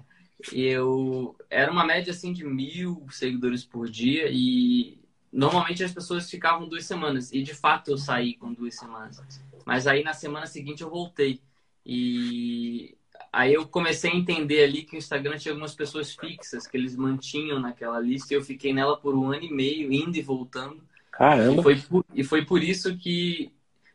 eu 0.52 1.36
era 1.50 1.70
uma 1.72 1.84
média 1.84 2.12
assim 2.12 2.32
de 2.32 2.44
mil 2.44 3.06
seguidores 3.10 3.64
por 3.64 3.90
dia 3.90 4.28
e 4.30 5.00
normalmente 5.32 5.82
as 5.82 5.92
pessoas 5.92 6.30
ficavam 6.30 6.68
duas 6.68 6.84
semanas. 6.84 7.32
E 7.32 7.42
de 7.42 7.54
fato 7.54 7.90
eu 7.90 7.98
saí 7.98 8.34
com 8.34 8.52
duas 8.52 8.76
semanas. 8.76 9.20
Mas 9.66 9.88
aí 9.88 10.04
na 10.04 10.14
semana 10.14 10.46
seguinte 10.46 10.82
eu 10.82 10.90
voltei. 10.90 11.40
E 11.84 12.96
Aí 13.32 13.54
eu 13.54 13.66
comecei 13.66 14.10
a 14.10 14.16
entender 14.16 14.64
ali 14.64 14.82
que 14.82 14.96
o 14.96 14.98
Instagram 14.98 15.38
tinha 15.38 15.52
algumas 15.52 15.74
pessoas 15.74 16.14
fixas 16.14 16.66
que 16.66 16.76
eles 16.76 16.96
mantinham 16.96 17.60
naquela 17.60 18.00
lista 18.00 18.34
e 18.34 18.36
eu 18.36 18.42
fiquei 18.42 18.72
nela 18.72 18.96
por 18.96 19.14
um 19.14 19.30
ano 19.30 19.44
e 19.44 19.52
meio, 19.52 19.92
indo 19.92 20.16
e 20.16 20.22
voltando. 20.22 20.82
Caramba! 21.12 21.60
E 21.60 21.62
foi 21.62 21.76
por, 21.76 22.04
e 22.12 22.24
foi 22.24 22.44
por 22.44 22.62
isso 22.62 22.96
que 22.96 23.52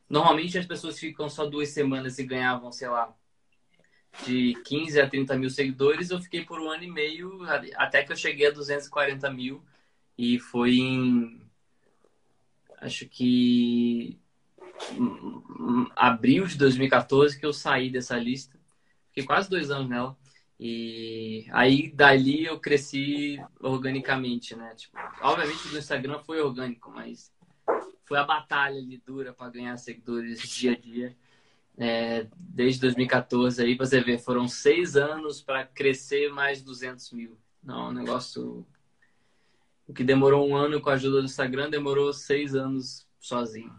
normalmente 0.10 0.58
as 0.58 0.65
pessoas 0.65 0.98
ficam 0.98 1.27
só 1.27 1.46
duas 1.46 1.70
semanas 1.70 2.18
e 2.18 2.24
ganhavam, 2.24 2.72
sei 2.72 2.88
lá, 2.88 3.13
de 4.25 4.54
15 4.63 5.01
a 5.01 5.10
30 5.10 5.38
mil 5.38 5.50
seguidores. 5.50 6.12
Eu 6.12 6.22
fiquei 6.22 6.46
por 6.46 6.62
um 6.62 6.70
ano 6.70 6.84
e 6.84 6.92
meio 6.92 7.42
até 7.75 8.04
que 8.04 8.13
eu 8.13 8.18
cheguei 8.18 8.48
a 8.48 8.51
240 8.51 9.30
mil 9.32 9.62
e 10.18 10.39
foi 10.39 10.75
em. 10.75 11.42
Acho 12.80 13.06
que. 13.06 14.18
Abril 15.96 16.46
de 16.46 16.58
2014 16.58 17.38
que 17.39 17.46
eu 17.46 17.54
saí 17.54 17.89
dessa 17.89 18.18
lista 18.18 18.55
Fiquei 19.15 19.25
quase 19.25 19.50
dois 19.50 19.72
anos 19.72 19.88
nela. 19.88 20.17
E 20.60 21.45
aí, 21.51 21.89
dali, 21.89 22.43
eu 22.43 22.60
cresci 22.60 23.41
organicamente, 23.62 24.53
né? 24.57 24.75
Tipo, 24.75 24.98
obviamente, 25.22 25.69
no 25.69 25.77
Instagram 25.77 26.19
foi 26.19 26.41
orgânico, 26.41 26.91
mas 26.91 27.31
foi 28.03 28.17
a 28.17 28.25
batalha 28.25 28.77
ali 28.77 29.01
dura 29.05 29.34
para 29.34 29.50
ganhar 29.50 29.77
seguidores 29.77 30.41
dia 30.41 30.74
a 30.74 30.75
dia. 30.75 31.17
É, 31.77 32.27
desde 32.38 32.81
2014 32.81 33.63
aí, 33.63 33.75
você 33.75 34.01
vê, 34.01 34.17
foram 34.17 34.50
seis 34.50 34.98
anos 34.98 35.41
para 35.41 35.65
crescer 35.65 36.29
mais 36.34 36.62
200 36.62 37.13
mil. 37.13 37.38
Não, 37.63 37.89
um 37.89 37.93
negócio... 37.93 38.67
O 39.88 39.93
que 39.93 40.03
demorou 40.03 40.45
um 40.45 40.57
ano 40.57 40.81
com 40.81 40.89
a 40.89 40.93
ajuda 40.93 41.19
do 41.19 41.25
Instagram, 41.25 41.69
demorou 41.69 42.12
seis 42.12 42.53
anos 42.53 43.07
sozinho. 43.17 43.74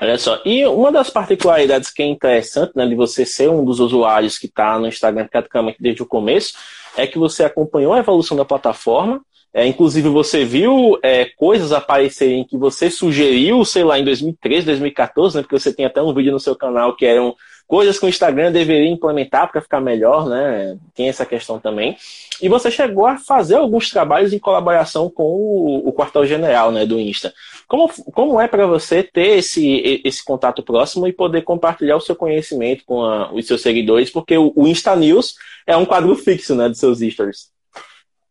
Olha 0.00 0.18
só, 0.18 0.40
e 0.44 0.66
uma 0.66 0.90
das 0.90 1.08
particularidades 1.08 1.90
que 1.90 2.02
é 2.02 2.06
interessante 2.06 2.72
né, 2.74 2.86
de 2.86 2.94
você 2.94 3.24
ser 3.24 3.48
um 3.48 3.64
dos 3.64 3.78
usuários 3.78 4.38
que 4.38 4.46
está 4.46 4.78
no 4.78 4.88
Instagram 4.88 5.28
praticamente 5.30 5.78
desde 5.80 6.02
o 6.02 6.06
começo 6.06 6.54
é 6.96 7.06
que 7.06 7.18
você 7.18 7.44
acompanhou 7.44 7.92
a 7.92 8.00
evolução 8.00 8.36
da 8.36 8.44
plataforma, 8.44 9.20
é, 9.52 9.66
inclusive 9.66 10.08
você 10.08 10.44
viu 10.44 10.98
é, 11.00 11.26
coisas 11.36 11.72
aparecerem 11.72 12.44
que 12.44 12.56
você 12.56 12.90
sugeriu, 12.90 13.64
sei 13.64 13.84
lá, 13.84 13.98
em 13.98 14.04
2013, 14.04 14.66
2014, 14.66 15.36
né, 15.36 15.42
porque 15.42 15.58
você 15.58 15.72
tem 15.72 15.86
até 15.86 16.02
um 16.02 16.12
vídeo 16.12 16.32
no 16.32 16.40
seu 16.40 16.56
canal 16.56 16.96
que 16.96 17.06
eram 17.06 17.36
coisas 17.66 17.98
que 17.98 18.06
o 18.06 18.08
Instagram 18.08 18.52
deveria 18.52 18.88
implementar 18.88 19.50
para 19.50 19.60
ficar 19.60 19.80
melhor, 19.80 20.28
né? 20.28 20.78
Tem 20.94 21.08
essa 21.08 21.24
questão 21.24 21.58
também. 21.58 21.96
E 22.40 22.48
você 22.48 22.70
chegou 22.70 23.06
a 23.06 23.16
fazer 23.16 23.56
alguns 23.56 23.90
trabalhos 23.90 24.32
em 24.32 24.38
colaboração 24.38 25.10
com 25.10 25.24
o, 25.24 25.88
o 25.88 25.92
quartel-general 25.92 26.70
né, 26.70 26.84
do 26.84 26.98
Insta. 26.98 27.32
Como, 27.66 27.88
como 28.12 28.40
é 28.40 28.46
para 28.46 28.66
você 28.66 29.02
ter 29.02 29.38
esse, 29.38 30.00
esse 30.04 30.24
contato 30.24 30.62
próximo 30.62 31.06
e 31.06 31.12
poder 31.12 31.42
compartilhar 31.42 31.96
o 31.96 32.00
seu 32.00 32.14
conhecimento 32.14 32.84
com 32.84 33.02
a, 33.02 33.32
os 33.32 33.46
seus 33.46 33.62
seguidores? 33.62 34.10
Porque 34.10 34.36
o, 34.36 34.52
o 34.54 34.66
Insta 34.66 34.94
News 34.94 35.34
é 35.66 35.76
um 35.76 35.86
quadro 35.86 36.14
fixo 36.16 36.54
né, 36.54 36.68
dos 36.68 36.78
seus 36.78 37.00
stories. 37.00 37.50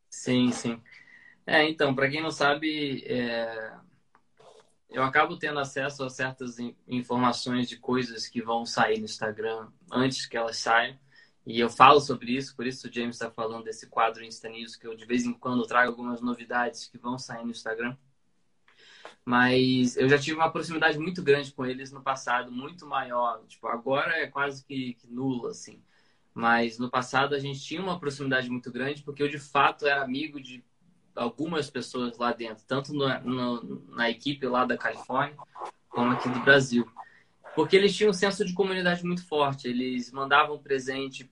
Sim, 0.09 0.51
sim. 0.51 0.77
É, 1.45 1.67
então, 1.67 1.93
para 1.93 2.09
quem 2.09 2.21
não 2.21 2.31
sabe, 2.31 3.03
é 3.05 3.73
eu 4.93 5.03
acabo 5.03 5.35
tendo 5.37 5.59
acesso 5.59 6.03
a 6.03 6.09
certas 6.09 6.57
informações 6.87 7.67
de 7.67 7.77
coisas 7.77 8.27
que 8.27 8.41
vão 8.41 8.63
sair 8.63 8.99
no 8.99 9.05
Instagram 9.05 9.67
antes 9.91 10.27
que 10.27 10.37
elas 10.37 10.57
saiam. 10.57 10.97
E 11.45 11.59
eu 11.59 11.69
falo 11.69 11.99
sobre 11.99 12.31
isso, 12.31 12.55
por 12.55 12.65
isso 12.65 12.87
o 12.87 12.93
James 12.93 13.15
está 13.15 13.29
falando 13.29 13.63
desse 13.65 13.87
quadro 13.87 14.23
Insta 14.23 14.47
News, 14.47 14.75
que 14.75 14.87
eu 14.87 14.95
de 14.95 15.05
vez 15.05 15.25
em 15.25 15.33
quando 15.33 15.65
trago 15.65 15.89
algumas 15.89 16.21
novidades 16.21 16.87
que 16.87 16.97
vão 16.97 17.17
sair 17.17 17.43
no 17.43 17.51
Instagram. 17.51 17.97
Mas 19.25 19.97
eu 19.97 20.07
já 20.07 20.17
tive 20.17 20.37
uma 20.37 20.51
proximidade 20.51 20.99
muito 20.99 21.23
grande 21.23 21.51
com 21.51 21.65
eles 21.65 21.91
no 21.91 22.01
passado, 22.01 22.51
muito 22.51 22.85
maior. 22.85 23.43
Tipo, 23.47 23.67
agora 23.67 24.13
é 24.17 24.27
quase 24.27 24.63
que, 24.63 24.93
que 24.93 25.07
nula, 25.07 25.49
assim. 25.49 25.81
Mas 26.33 26.77
no 26.77 26.89
passado 26.89 27.33
a 27.33 27.39
gente 27.39 27.59
tinha 27.59 27.81
uma 27.81 27.99
proximidade 27.99 28.49
muito 28.49 28.71
grande, 28.71 29.01
porque 29.01 29.23
eu 29.23 29.27
de 29.27 29.39
fato 29.39 29.87
era 29.87 30.03
amigo 30.03 30.39
de 30.39 30.63
algumas 31.15 31.69
pessoas 31.69 32.17
lá 32.17 32.33
dentro, 32.33 32.63
tanto 32.67 32.93
no, 32.93 33.07
no, 33.21 33.85
na 33.95 34.09
equipe 34.09 34.47
lá 34.47 34.65
da 34.65 34.77
Califórnia, 34.77 35.37
como 35.89 36.11
aqui 36.11 36.29
do 36.29 36.39
Brasil. 36.39 36.87
Porque 37.55 37.75
eles 37.75 37.95
tinham 37.95 38.09
um 38.09 38.13
senso 38.13 38.43
de 38.43 38.53
comunidade 38.53 39.05
muito 39.05 39.25
forte. 39.27 39.67
Eles 39.67 40.11
mandavam 40.11 40.57
presente 40.57 41.29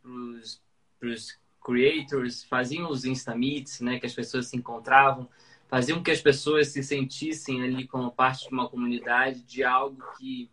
para 1.00 1.10
os 1.10 1.40
creators, 1.64 2.44
faziam 2.44 2.90
os 2.90 3.06
Insta 3.06 3.36
Meets, 3.36 3.82
né, 3.82 4.00
que 4.00 4.06
as 4.06 4.14
pessoas 4.14 4.48
se 4.48 4.58
encontravam, 4.58 5.30
faziam 5.68 6.02
que 6.04 6.12
as 6.12 6.22
pessoas 6.22 6.68
se 6.70 6.84
sentissem 6.84 7.64
ali 7.64 7.88
como 7.88 8.12
parte 8.12 8.48
de 8.48 8.54
uma 8.54 8.68
comunidade, 8.68 9.44
de 9.44 9.64
algo 9.64 10.04
que, 10.18 10.50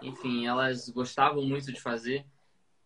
enfim, 0.00 0.46
elas 0.46 0.88
gostavam 0.88 1.44
muito 1.44 1.72
de 1.72 1.80
fazer, 1.80 2.24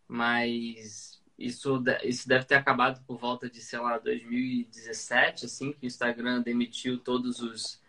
mas 0.06 1.17
isso, 1.38 1.80
isso 2.02 2.26
deve 2.26 2.44
ter 2.44 2.56
acabado 2.56 3.00
por 3.06 3.16
volta 3.16 3.48
de, 3.48 3.60
sei 3.60 3.78
lá, 3.78 3.96
2017, 3.98 5.46
assim, 5.46 5.72
que 5.72 5.84
o 5.84 5.86
Instagram 5.86 6.42
demitiu 6.42 6.98
todos 6.98 7.40
os 7.40 7.80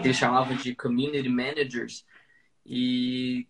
que 0.00 0.08
eles 0.08 0.16
chamavam 0.16 0.56
de 0.56 0.74
community 0.74 1.28
managers. 1.28 2.06
E, 2.64 3.46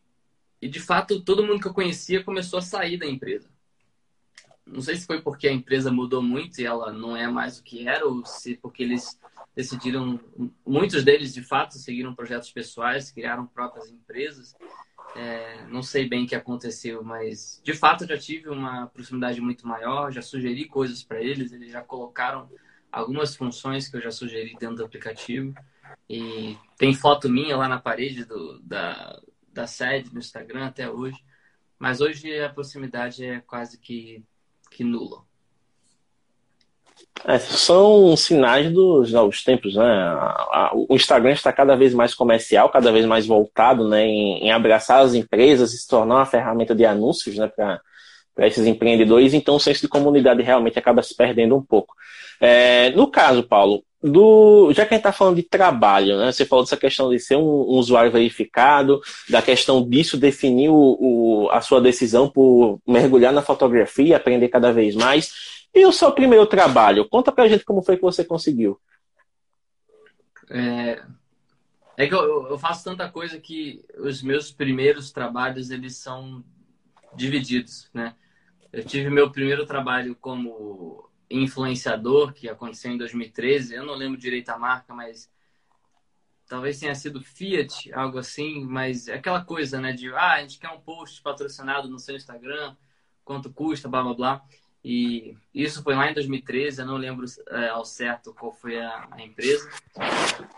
e, 0.60 0.68
de 0.68 0.80
fato, 0.80 1.22
todo 1.22 1.46
mundo 1.46 1.60
que 1.60 1.68
eu 1.68 1.74
conhecia 1.74 2.24
começou 2.24 2.58
a 2.58 2.62
sair 2.62 2.98
da 2.98 3.06
empresa. 3.06 3.48
Não 4.66 4.80
sei 4.80 4.96
se 4.96 5.06
foi 5.06 5.22
porque 5.22 5.46
a 5.46 5.52
empresa 5.52 5.92
mudou 5.92 6.20
muito 6.20 6.60
e 6.60 6.64
ela 6.64 6.92
não 6.92 7.16
é 7.16 7.28
mais 7.28 7.58
o 7.58 7.62
que 7.62 7.86
era, 7.86 8.06
ou 8.06 8.24
se 8.26 8.56
porque 8.56 8.82
eles 8.82 9.20
decidiram, 9.54 10.18
muitos 10.66 11.04
deles, 11.04 11.32
de 11.32 11.42
fato, 11.42 11.78
seguiram 11.78 12.14
projetos 12.14 12.50
pessoais, 12.50 13.10
criaram 13.10 13.46
próprias 13.46 13.88
empresas. 13.88 14.54
É, 15.16 15.66
não 15.66 15.82
sei 15.82 16.08
bem 16.08 16.24
o 16.24 16.28
que 16.28 16.34
aconteceu, 16.34 17.02
mas 17.02 17.60
de 17.64 17.74
fato 17.74 18.06
já 18.06 18.16
tive 18.16 18.48
uma 18.48 18.86
proximidade 18.86 19.40
muito 19.40 19.66
maior, 19.66 20.12
já 20.12 20.22
sugeri 20.22 20.66
coisas 20.66 21.02
para 21.02 21.20
eles, 21.20 21.52
eles 21.52 21.72
já 21.72 21.82
colocaram 21.82 22.48
algumas 22.90 23.34
funções 23.34 23.88
que 23.88 23.96
eu 23.96 24.00
já 24.00 24.10
sugeri 24.10 24.56
dentro 24.58 24.76
do 24.76 24.84
aplicativo. 24.84 25.54
E 26.08 26.56
tem 26.76 26.94
foto 26.94 27.28
minha 27.28 27.56
lá 27.56 27.68
na 27.68 27.78
parede 27.78 28.24
do, 28.24 28.60
da, 28.60 29.20
da 29.52 29.66
sede 29.66 30.10
do 30.10 30.18
Instagram 30.18 30.66
até 30.66 30.90
hoje. 30.90 31.18
Mas 31.78 32.00
hoje 32.00 32.38
a 32.40 32.50
proximidade 32.50 33.24
é 33.24 33.40
quase 33.40 33.78
que, 33.78 34.22
que 34.70 34.84
nula. 34.84 35.24
É, 37.24 37.38
são 37.38 38.16
sinais 38.16 38.72
dos 38.72 39.12
novos 39.12 39.44
tempos, 39.44 39.74
né? 39.74 40.18
O 40.88 40.94
Instagram 40.94 41.32
está 41.32 41.52
cada 41.52 41.76
vez 41.76 41.92
mais 41.92 42.14
comercial, 42.14 42.70
cada 42.70 42.90
vez 42.90 43.04
mais 43.04 43.26
voltado 43.26 43.86
né, 43.86 44.06
em, 44.06 44.46
em 44.46 44.50
abraçar 44.50 45.04
as 45.04 45.14
empresas 45.14 45.74
e 45.74 45.78
se 45.78 45.86
tornar 45.86 46.16
uma 46.16 46.26
ferramenta 46.26 46.74
de 46.74 46.86
anúncios 46.86 47.36
né, 47.36 47.46
para 47.48 48.46
esses 48.46 48.66
empreendedores, 48.66 49.34
então 49.34 49.56
o 49.56 49.60
senso 49.60 49.82
de 49.82 49.88
comunidade 49.88 50.42
realmente 50.42 50.78
acaba 50.78 51.02
se 51.02 51.14
perdendo 51.14 51.56
um 51.56 51.62
pouco. 51.62 51.94
É, 52.40 52.90
no 52.92 53.06
caso, 53.06 53.42
Paulo, 53.42 53.84
do, 54.02 54.72
já 54.72 54.86
que 54.86 54.94
a 54.94 54.96
gente 54.96 55.00
está 55.06 55.12
falando 55.12 55.36
de 55.36 55.42
trabalho, 55.42 56.16
né? 56.16 56.32
Você 56.32 56.46
falou 56.46 56.64
dessa 56.64 56.76
questão 56.76 57.10
de 57.10 57.18
ser 57.18 57.36
um, 57.36 57.42
um 57.42 57.76
usuário 57.76 58.10
verificado, 58.10 58.98
da 59.28 59.42
questão 59.42 59.86
disso 59.86 60.16
definir 60.16 60.70
o, 60.70 60.96
o, 60.98 61.50
a 61.50 61.60
sua 61.60 61.82
decisão 61.82 62.28
por 62.28 62.80
mergulhar 62.86 63.32
na 63.32 63.42
fotografia, 63.42 64.16
aprender 64.16 64.48
cada 64.48 64.72
vez 64.72 64.94
mais. 64.94 65.59
E 65.74 65.86
o 65.86 65.92
seu 65.92 66.12
primeiro 66.12 66.46
trabalho? 66.46 67.08
Conta 67.08 67.30
pra 67.30 67.48
gente 67.48 67.64
como 67.64 67.82
foi 67.82 67.96
que 67.96 68.02
você 68.02 68.24
conseguiu. 68.24 68.80
É, 70.50 71.02
é 71.96 72.06
que 72.08 72.14
eu, 72.14 72.48
eu, 72.48 72.58
faço 72.58 72.82
tanta 72.82 73.08
coisa 73.08 73.38
que 73.38 73.84
os 73.98 74.22
meus 74.22 74.50
primeiros 74.50 75.12
trabalhos, 75.12 75.70
eles 75.70 75.96
são 75.96 76.44
divididos, 77.14 77.88
né? 77.94 78.16
Eu 78.72 78.84
tive 78.84 79.10
meu 79.10 79.30
primeiro 79.30 79.66
trabalho 79.66 80.16
como 80.16 81.08
influenciador, 81.30 82.32
que 82.32 82.48
aconteceu 82.48 82.90
em 82.90 82.98
2013. 82.98 83.74
Eu 83.74 83.84
não 83.84 83.94
lembro 83.94 84.18
direito 84.18 84.48
a 84.50 84.58
marca, 84.58 84.92
mas 84.92 85.30
talvez 86.48 86.80
tenha 86.80 86.94
sido 86.94 87.20
Fiat, 87.20 87.92
algo 87.92 88.18
assim. 88.18 88.64
Mas 88.64 89.06
é 89.06 89.14
aquela 89.14 89.44
coisa, 89.44 89.80
né? 89.80 89.92
De, 89.92 90.12
ah, 90.12 90.34
a 90.34 90.40
gente 90.40 90.58
quer 90.58 90.70
um 90.70 90.80
post 90.80 91.22
patrocinado 91.22 91.88
no 91.88 91.98
seu 91.98 92.16
Instagram, 92.16 92.76
quanto 93.24 93.52
custa, 93.52 93.88
blá, 93.88 94.02
blá, 94.02 94.14
blá. 94.14 94.42
E 94.82 95.36
isso 95.54 95.82
foi 95.82 95.94
lá 95.94 96.10
em 96.10 96.14
2013, 96.14 96.80
eu 96.80 96.86
não 96.86 96.96
lembro 96.96 97.26
é, 97.48 97.68
ao 97.68 97.84
certo 97.84 98.32
qual 98.32 98.50
foi 98.50 98.80
a, 98.80 99.08
a, 99.10 99.22
empresa. 99.22 99.70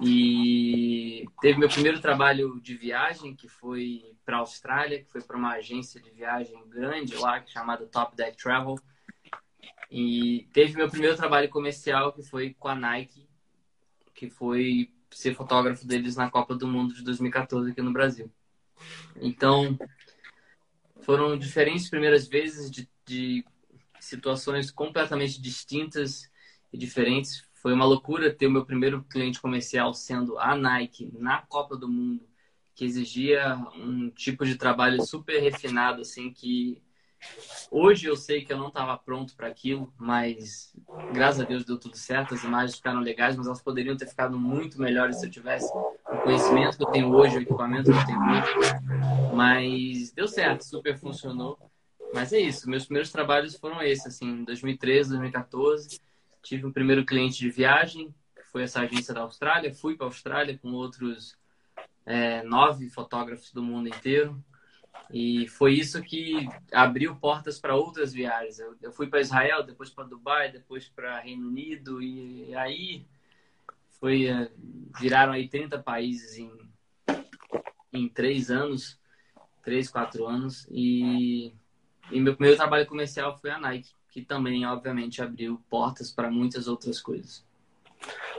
E 0.01 1.27
teve 1.41 1.59
meu 1.59 1.69
primeiro 1.69 2.01
trabalho 2.01 2.61
de 2.61 2.77
viagem, 2.77 3.35
que 3.35 3.49
foi 3.49 4.15
para 4.25 4.37
a 4.37 4.41
Austrália, 4.41 5.03
que 5.03 5.11
foi 5.11 5.23
para 5.23 5.37
uma 5.37 5.55
agência 5.55 6.01
de 6.01 6.11
viagem 6.11 6.57
grande 6.69 7.17
lá, 7.17 7.45
chamada 7.47 7.85
Top 7.87 8.15
Deck 8.15 8.37
Travel. 8.37 8.79
E 9.91 10.49
teve 10.53 10.77
meu 10.77 10.89
primeiro 10.89 11.17
trabalho 11.17 11.49
comercial, 11.49 12.13
que 12.13 12.23
foi 12.23 12.55
com 12.59 12.69
a 12.69 12.77
Nike, 12.77 13.29
que 14.15 14.31
foi 14.31 14.89
ser 15.11 15.35
fotógrafo 15.35 15.85
deles 15.85 16.15
na 16.15 16.31
Copa 16.31 16.55
do 16.55 16.67
Mundo 16.69 16.95
de 16.95 17.03
2014 17.03 17.73
aqui 17.73 17.83
no 17.83 17.93
Brasil. 17.93 18.31
Então, 19.17 19.77
foram 21.03 21.37
diferentes 21.37 21.91
primeiras 21.91 22.27
vezes 22.29 22.71
de, 22.71 22.89
de 23.05 23.45
situações 24.05 24.71
completamente 24.71 25.41
distintas 25.41 26.31
e 26.73 26.79
diferentes. 26.79 27.49
Foi 27.55 27.73
uma 27.73 27.85
loucura 27.85 28.33
ter 28.33 28.47
o 28.47 28.51
meu 28.51 28.65
primeiro 28.65 29.05
cliente 29.05 29.41
comercial 29.41 29.95
sendo 29.95 30.39
a 30.39 30.57
Nike 30.57 31.11
na 31.19 31.43
Copa 31.43 31.77
do 31.77 31.89
Mundo, 31.89 32.27
que 32.75 32.85
exigia 32.85 33.57
um 33.77 34.11
tipo 34.11 34.45
de 34.45 34.57
trabalho 34.57 35.03
super 35.05 35.41
refinado, 35.41 36.01
assim, 36.01 36.33
que 36.33 36.83
Hoje 37.71 38.07
eu 38.07 38.17
sei 38.17 38.45
que 38.45 38.53
eu 38.53 38.59
não 38.59 38.69
estava 38.69 38.97
pronto 38.99 39.35
para 39.35 39.47
aquilo, 39.47 39.93
mas 39.97 40.75
graças 41.13 41.41
a 41.41 41.45
Deus 41.45 41.65
deu 41.65 41.79
tudo 41.79 41.97
certo. 41.97 42.35
As 42.35 42.45
imagens 42.45 42.77
ficaram 42.77 43.01
legais, 43.01 43.37
mas 43.37 43.47
elas 43.47 43.63
poderiam 43.63 43.97
ter 43.97 44.07
ficado 44.07 44.39
muito 44.39 44.81
melhores 44.81 45.19
se 45.19 45.27
eu 45.27 45.31
tivesse 45.31 45.73
o 45.73 46.19
conhecimento 46.23 46.77
que 46.77 46.83
eu 46.83 46.91
tenho 46.91 47.11
hoje, 47.15 47.39
o 47.39 47.41
equipamento 47.41 47.91
que 47.91 47.97
eu 47.97 48.07
tenho 48.07 48.21
hoje. 48.21 49.35
Mas 49.35 50.13
deu 50.13 50.29
certo, 50.29 50.63
super 50.65 50.99
funcionou. 50.99 51.59
Mas 52.15 52.33
é 52.33 52.41
isso, 52.41 52.69
meus 52.69 52.85
primeiros 52.85 53.11
trabalhos 53.11 53.57
foram 53.57 53.83
esses, 53.83 54.07
assim, 54.07 54.27
em 54.27 54.45
2013, 54.45 55.11
2014. 55.11 56.01
Tive 56.43 56.67
um 56.67 56.73
primeiro 56.73 57.05
cliente 57.05 57.39
de 57.39 57.51
viagem, 57.51 58.15
que 58.35 58.45
foi 58.51 58.63
essa 58.65 58.81
agência 58.81 59.15
da 59.15 59.23
Austrália. 59.23 59.73
Fui 59.73 59.97
para 59.97 60.07
a 60.07 60.09
Austrália 60.09 60.59
com 60.59 60.73
outros 60.73 61.37
é, 62.05 62.43
nove 62.43 62.89
fotógrafos 62.89 63.53
do 63.53 63.63
mundo 63.63 63.89
inteiro. 63.89 64.43
E 65.11 65.49
foi 65.49 65.75
isso 65.75 66.03
que 66.03 66.49
abriu 66.73 67.17
portas 67.17 67.59
para 67.59 67.75
outras 67.75 68.13
viagens. 68.13 68.59
Eu, 68.59 68.77
eu 68.81 68.93
fui 68.93 69.07
para 69.07 69.21
Israel, 69.21 69.63
depois 69.63 69.91
para 69.91 70.05
Dubai, 70.05 70.51
depois 70.51 70.89
para 70.89 71.21
Reino 71.21 71.49
Unido 71.49 72.03
e 72.03 72.55
aí 72.55 73.07
foi 74.01 74.27
eh, 74.27 74.51
viraram 74.99 75.33
aí 75.33 75.49
30 75.49 75.79
países 75.79 76.39
em 76.39 76.51
em 77.93 78.09
três 78.09 78.51
anos, 78.51 78.99
três, 79.63 79.91
quatro 79.91 80.27
anos 80.27 80.67
e, 80.71 81.53
e 82.13 82.21
meu 82.21 82.35
primeiro 82.35 82.57
trabalho 82.57 82.87
comercial 82.87 83.37
foi 83.39 83.51
a 83.51 83.59
Nike, 83.59 83.91
que 84.11 84.23
também 84.23 84.67
obviamente 84.67 85.23
abriu 85.23 85.61
portas 85.71 86.11
para 86.11 86.31
muitas 86.31 86.69
outras 86.69 87.01
coisas. 87.01 87.45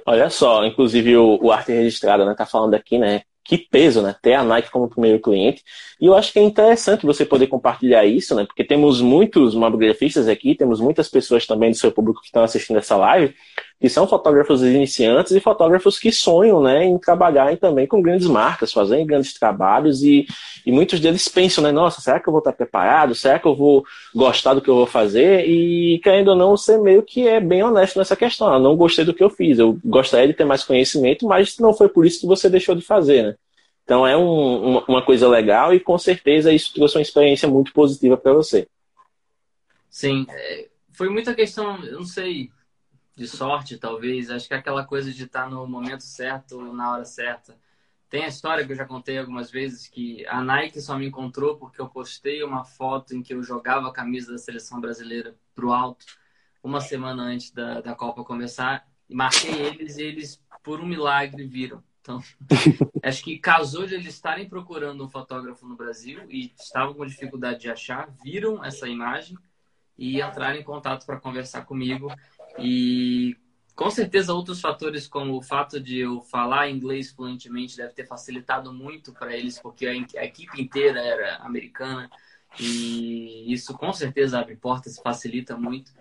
Olha 0.05 0.29
só, 0.29 0.65
inclusive 0.65 1.15
o, 1.17 1.39
o 1.41 1.51
Arte 1.51 1.71
Registrada, 1.71 2.25
né, 2.25 2.35
tá 2.35 2.45
falando 2.45 2.73
aqui, 2.73 2.97
né, 2.97 3.23
que 3.43 3.57
peso, 3.57 4.01
né? 4.01 4.15
Ter 4.21 4.33
a 4.35 4.43
Nike 4.43 4.71
como 4.71 4.89
primeiro 4.89 5.19
cliente. 5.19 5.63
E 5.99 6.05
eu 6.05 6.15
acho 6.15 6.31
que 6.31 6.39
é 6.39 6.41
interessante 6.41 7.05
você 7.05 7.25
poder 7.25 7.47
compartilhar 7.47 8.05
isso, 8.05 8.33
né? 8.35 8.45
Porque 8.45 8.63
temos 8.63 9.01
muitos 9.01 9.53
mobigrafistas 9.53 10.27
aqui, 10.27 10.55
temos 10.55 10.79
muitas 10.79 11.09
pessoas 11.09 11.45
também 11.45 11.71
do 11.71 11.77
seu 11.77 11.91
público 11.91 12.21
que 12.21 12.27
estão 12.27 12.43
assistindo 12.43 12.77
essa 12.77 12.95
live, 12.95 13.35
que 13.79 13.89
são 13.89 14.07
fotógrafos 14.07 14.61
iniciantes 14.61 15.33
e 15.33 15.39
fotógrafos 15.39 15.99
que 15.99 16.11
sonham, 16.11 16.61
né, 16.61 16.85
em 16.85 16.97
trabalhar 16.97 17.57
também 17.57 17.85
com 17.85 18.01
grandes 18.01 18.27
marcas, 18.27 18.71
fazendo 18.71 19.05
grandes 19.05 19.33
trabalhos 19.33 20.01
e, 20.03 20.25
e 20.65 20.71
muitos 20.71 20.99
deles 20.99 21.27
pensam, 21.27 21.63
né, 21.63 21.71
nossa, 21.71 21.99
será 21.99 22.19
que 22.19 22.27
eu 22.27 22.31
vou 22.31 22.39
estar 22.39 22.53
preparado? 22.53 23.13
Será 23.13 23.37
que 23.39 23.45
eu 23.45 23.55
vou 23.55 23.83
gostar 24.15 24.53
do 24.53 24.61
que 24.61 24.69
eu 24.69 24.75
vou 24.75 24.85
fazer? 24.85 25.45
E 25.47 25.99
querendo 25.99 26.29
ou 26.29 26.35
não, 26.35 26.55
ser 26.55 26.79
meio 26.79 27.03
que 27.03 27.27
é 27.27 27.39
bem 27.39 27.61
honesto 27.61 27.97
nessa 27.99 28.15
questão. 28.15 28.53
Eu 28.53 28.59
não 28.59 28.77
gostei 28.77 29.03
do 29.03 29.13
que 29.13 29.23
eu 29.23 29.29
fiz, 29.29 29.59
eu 29.59 29.77
gostaria 29.83 30.27
de 30.27 30.33
ter 30.33 30.45
mais 30.45 30.63
conhecimento, 30.63 31.27
mas 31.27 31.57
não 31.59 31.73
foi 31.73 31.89
por 31.89 32.05
isso 32.05 32.21
que 32.21 32.27
você 32.27 32.49
deixou 32.49 32.75
de 32.75 32.81
fazer, 32.81 33.23
né? 33.23 33.35
Então 33.83 34.07
é 34.07 34.15
um, 34.15 34.69
uma, 34.69 34.85
uma 34.87 35.01
coisa 35.01 35.27
legal 35.27 35.73
e 35.73 35.79
com 35.79 35.97
certeza 35.97 36.53
isso 36.53 36.73
trouxe 36.73 36.97
uma 36.97 37.01
experiência 37.01 37.47
muito 37.47 37.73
positiva 37.73 38.15
para 38.15 38.33
você. 38.33 38.67
Sim, 39.89 40.25
é, 40.29 40.67
foi 40.93 41.09
muita 41.09 41.35
questão, 41.35 41.83
eu 41.83 41.99
não 41.99 42.05
sei, 42.05 42.49
de 43.15 43.27
sorte 43.27 43.77
talvez. 43.77 44.29
Acho 44.29 44.47
que 44.47 44.53
é 44.53 44.57
aquela 44.57 44.85
coisa 44.85 45.11
de 45.11 45.23
estar 45.23 45.49
no 45.49 45.67
momento 45.67 46.03
certo, 46.03 46.73
na 46.73 46.91
hora 46.91 47.05
certa. 47.05 47.57
Tem 48.09 48.25
a 48.25 48.27
história 48.27 48.65
que 48.65 48.71
eu 48.71 48.75
já 48.75 48.85
contei 48.85 49.17
algumas 49.17 49.49
vezes 49.49 49.87
que 49.87 50.25
a 50.27 50.41
Nike 50.41 50.79
só 50.79 50.97
me 50.97 51.07
encontrou 51.07 51.57
porque 51.57 51.81
eu 51.81 51.87
postei 51.87 52.43
uma 52.43 52.63
foto 52.63 53.15
em 53.15 53.23
que 53.23 53.33
eu 53.33 53.41
jogava 53.41 53.87
a 53.87 53.93
camisa 53.93 54.31
da 54.31 54.37
seleção 54.37 54.79
brasileira 54.79 55.35
pro 55.55 55.71
alto 55.71 56.05
uma 56.63 56.79
semana 56.79 57.23
antes 57.23 57.51
da, 57.51 57.81
da 57.81 57.93
Copa 57.93 58.23
começar 58.23 58.87
e 59.09 59.13
marquei 59.13 59.53
eles 59.53 59.97
e 59.97 60.03
eles, 60.03 60.41
por 60.63 60.79
um 60.79 60.85
milagre, 60.85 61.45
viram. 61.45 61.83
Então, 62.01 62.23
acho 63.03 63.23
que 63.23 63.37
casou 63.37 63.85
de 63.85 63.95
eles 63.95 64.07
estarem 64.07 64.47
procurando 64.47 65.03
um 65.03 65.09
fotógrafo 65.09 65.67
no 65.67 65.75
Brasil 65.75 66.21
e 66.29 66.53
estavam 66.57 66.93
com 66.93 67.05
dificuldade 67.05 67.59
de 67.59 67.69
achar, 67.69 68.09
viram 68.23 68.63
essa 68.63 68.87
imagem 68.87 69.37
e 69.97 70.21
entraram 70.21 70.57
em 70.57 70.63
contato 70.63 71.05
para 71.05 71.19
conversar 71.19 71.65
comigo. 71.65 72.11
E 72.59 73.35
com 73.75 73.89
certeza 73.89 74.33
outros 74.33 74.61
fatores, 74.61 75.07
como 75.07 75.35
o 75.35 75.41
fato 75.41 75.79
de 75.79 75.99
eu 75.99 76.21
falar 76.21 76.69
inglês 76.69 77.11
fluentemente, 77.11 77.77
deve 77.77 77.93
ter 77.93 78.05
facilitado 78.05 78.71
muito 78.71 79.11
para 79.13 79.35
eles, 79.35 79.59
porque 79.59 79.87
a 79.87 80.25
equipe 80.25 80.61
inteira 80.61 80.99
era 80.99 81.37
americana 81.37 82.09
e 82.59 83.51
isso 83.51 83.73
com 83.73 83.91
certeza 83.91 84.39
abre 84.39 84.55
portas, 84.55 84.99
facilita 84.99 85.57
muito. 85.57 85.91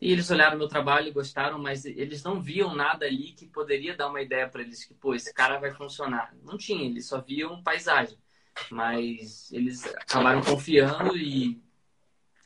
E 0.00 0.12
eles 0.12 0.30
olharam 0.30 0.56
meu 0.56 0.68
trabalho, 0.68 1.12
gostaram, 1.12 1.58
mas 1.58 1.84
eles 1.84 2.22
não 2.22 2.40
viam 2.40 2.74
nada 2.74 3.04
ali 3.04 3.32
que 3.32 3.46
poderia 3.46 3.96
dar 3.96 4.08
uma 4.08 4.22
ideia 4.22 4.48
para 4.48 4.62
eles 4.62 4.84
que, 4.84 4.94
pô, 4.94 5.14
esse 5.14 5.34
cara 5.34 5.58
vai 5.58 5.72
funcionar. 5.72 6.32
Não 6.44 6.56
tinha, 6.56 6.86
eles 6.86 7.06
só 7.06 7.20
viam 7.20 7.62
paisagem. 7.62 8.16
Mas 8.70 9.52
eles 9.52 9.84
acabaram 9.86 10.40
confiando 10.40 11.16
e, 11.16 11.60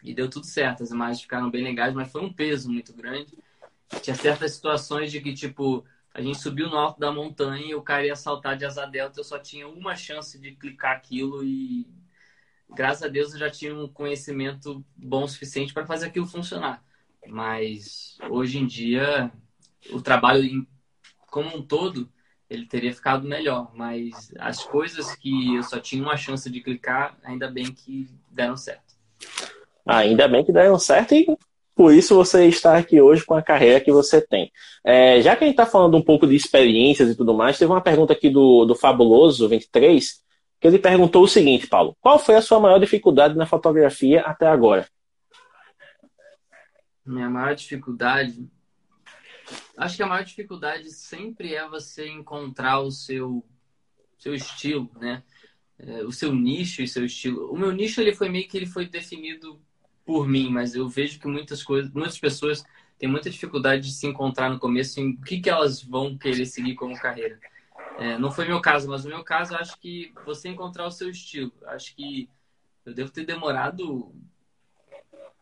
e 0.03 0.15
deu 0.15 0.31
tudo 0.31 0.47
certo. 0.47 0.83
As 0.83 0.91
imagens 0.91 1.21
ficaram 1.23 1.51
bem 1.51 1.63
legais, 1.63 1.95
mas 1.95 2.11
foi 2.11 2.23
um 2.23 2.33
peso 2.33 2.71
muito 2.71 2.93
grande. 2.95 3.37
Tinha 4.01 4.17
certas 4.17 4.53
situações 4.53 5.11
de 5.13 5.21
que, 5.21 5.35
tipo, 5.35 5.85
a 6.15 6.21
gente 6.21 6.39
subiu 6.39 6.69
no 6.69 6.77
alto 6.77 7.01
da 7.01 7.13
montanha 7.13 7.67
e 7.67 7.75
o 7.75 7.83
cara 7.83 8.07
ia 8.07 8.17
saltar 8.17 8.57
de 8.57 8.65
asa 8.65 8.87
delta, 8.87 9.21
eu 9.21 9.25
só 9.25 9.39
tinha 9.39 9.69
uma 9.69 9.97
chance 9.97 10.39
de 10.39 10.53
clicar 10.53 10.97
aquilo 10.97 11.43
e 11.45 11.87
graças 12.69 13.03
a 13.03 13.09
Deus 13.09 13.33
eu 13.33 13.39
já 13.39 13.51
tinha 13.51 13.75
um 13.75 13.89
conhecimento 13.89 14.85
bom 14.97 15.25
o 15.25 15.29
suficiente 15.29 15.73
para 15.73 15.87
fazer 15.87 16.07
aquilo 16.07 16.27
funcionar. 16.27 16.83
Mas 17.27 18.19
hoje 18.29 18.59
em 18.59 18.67
dia, 18.67 19.31
o 19.91 20.01
trabalho 20.01 20.67
como 21.29 21.57
um 21.57 21.63
todo, 21.63 22.13
ele 22.49 22.67
teria 22.67 22.93
ficado 22.95 23.27
melhor. 23.27 23.71
Mas 23.75 24.33
as 24.39 24.63
coisas 24.63 25.15
que 25.15 25.55
eu 25.55 25.63
só 25.63 25.79
tinha 25.81 26.03
uma 26.03 26.17
chance 26.17 26.51
de 26.51 26.61
clicar, 26.61 27.17
ainda 27.23 27.51
bem 27.51 27.73
que 27.73 28.09
deram 28.31 28.57
certo. 28.57 28.95
Ainda 29.87 30.29
bem 30.29 30.45
que 30.45 30.53
deram 30.53 30.79
certo 30.79 31.15
e 31.15 31.27
por 31.75 31.95
isso 31.95 32.15
você 32.15 32.47
está 32.47 32.77
aqui 32.77 33.01
hoje 33.01 33.25
com 33.25 33.35
a 33.35 33.43
carreira 33.43 33.81
que 33.81 33.91
você 33.91 34.21
tem. 34.21 34.53
É, 34.85 35.23
já 35.23 35.35
que 35.35 35.45
a 35.45 35.47
gente 35.47 35.55
está 35.55 35.67
falando 35.67 35.97
um 35.97 36.03
pouco 36.03 36.27
de 36.27 36.37
experiências 36.37 37.09
e 37.09 37.17
tudo 37.17 37.35
mais, 37.35 37.59
teve 37.59 37.71
uma 37.71 37.81
pergunta 37.81 38.13
aqui 38.13 38.29
do, 38.29 38.65
do 38.65 38.75
Fabuloso 38.75 39.49
23, 39.49 40.23
que 40.61 40.67
ele 40.67 40.79
perguntou 40.79 41.23
o 41.23 41.29
seguinte, 41.29 41.67
Paulo: 41.67 41.97
qual 42.01 42.19
foi 42.19 42.35
a 42.35 42.43
sua 42.43 42.61
maior 42.61 42.79
dificuldade 42.79 43.37
na 43.37 43.47
fotografia 43.47 44.21
até 44.21 44.47
agora? 44.47 44.87
Minha 47.05 47.31
maior 47.31 47.55
dificuldade. 47.55 48.49
Acho 49.77 49.97
que 49.97 50.03
a 50.03 50.07
maior 50.07 50.25
dificuldade 50.25 50.91
sempre 50.91 51.55
é 51.55 51.67
você 51.69 52.09
encontrar 52.09 52.81
o 52.81 52.91
seu, 52.91 53.45
seu 54.19 54.35
estilo, 54.35 54.91
né? 55.01 55.23
É, 55.79 56.05
o 56.05 56.13
seu 56.13 56.35
nicho 56.35 56.83
e 56.83 56.87
seu 56.87 57.05
estilo. 57.05 57.51
O 57.51 57.59
meu 57.59 57.73
nicho 57.73 58.01
ele 58.01 58.15
foi 58.15 58.29
meio 58.29 58.47
que 58.47 58.57
ele 58.57 58.67
foi 58.67 58.87
definido 58.87 59.61
por 60.05 60.29
mim, 60.29 60.51
mas 60.51 60.75
eu 60.75 60.89
vejo 60.89 61.19
que 61.19 61.27
muitas 61.27 61.63
coisas, 61.63 61.93
muitas 61.93 62.19
pessoas 62.19 62.65
têm 62.99 63.09
muita 63.09 63.31
dificuldade 63.31 63.83
de 63.83 63.93
se 63.93 64.07
encontrar 64.07 64.51
no 64.51 64.59
começo 64.59 65.01
em 65.01 65.11
o 65.13 65.23
que, 65.23 65.41
que 65.41 65.51
elas 65.51 65.83
vão 65.83 66.17
querer 66.17 66.47
seguir 66.47 66.75
como 66.75 66.99
carreira. 66.99 67.39
É, 67.99 68.17
não 68.19 68.31
foi 68.31 68.47
meu 68.47 68.61
caso, 68.61 68.89
mas 68.89 69.05
no 69.05 69.11
meu 69.11 69.25
caso 69.25 69.55
acho 69.55 69.79
que 69.79 70.13
você 70.25 70.49
encontrar 70.49 70.87
o 70.87 70.91
seu 70.91 71.11
estilo. 71.11 71.53
Acho 71.67 71.95
que 71.95 72.29
eu 72.85 72.95
devo 72.95 73.11
ter 73.11 73.25
demorado 73.25 74.15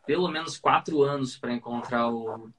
pelo 0.06 0.28
menos 0.28 0.58
quatro 0.58 1.02
anos 1.02 1.36
para 1.36 1.52
encontrar 1.52 2.08
o, 2.08 2.50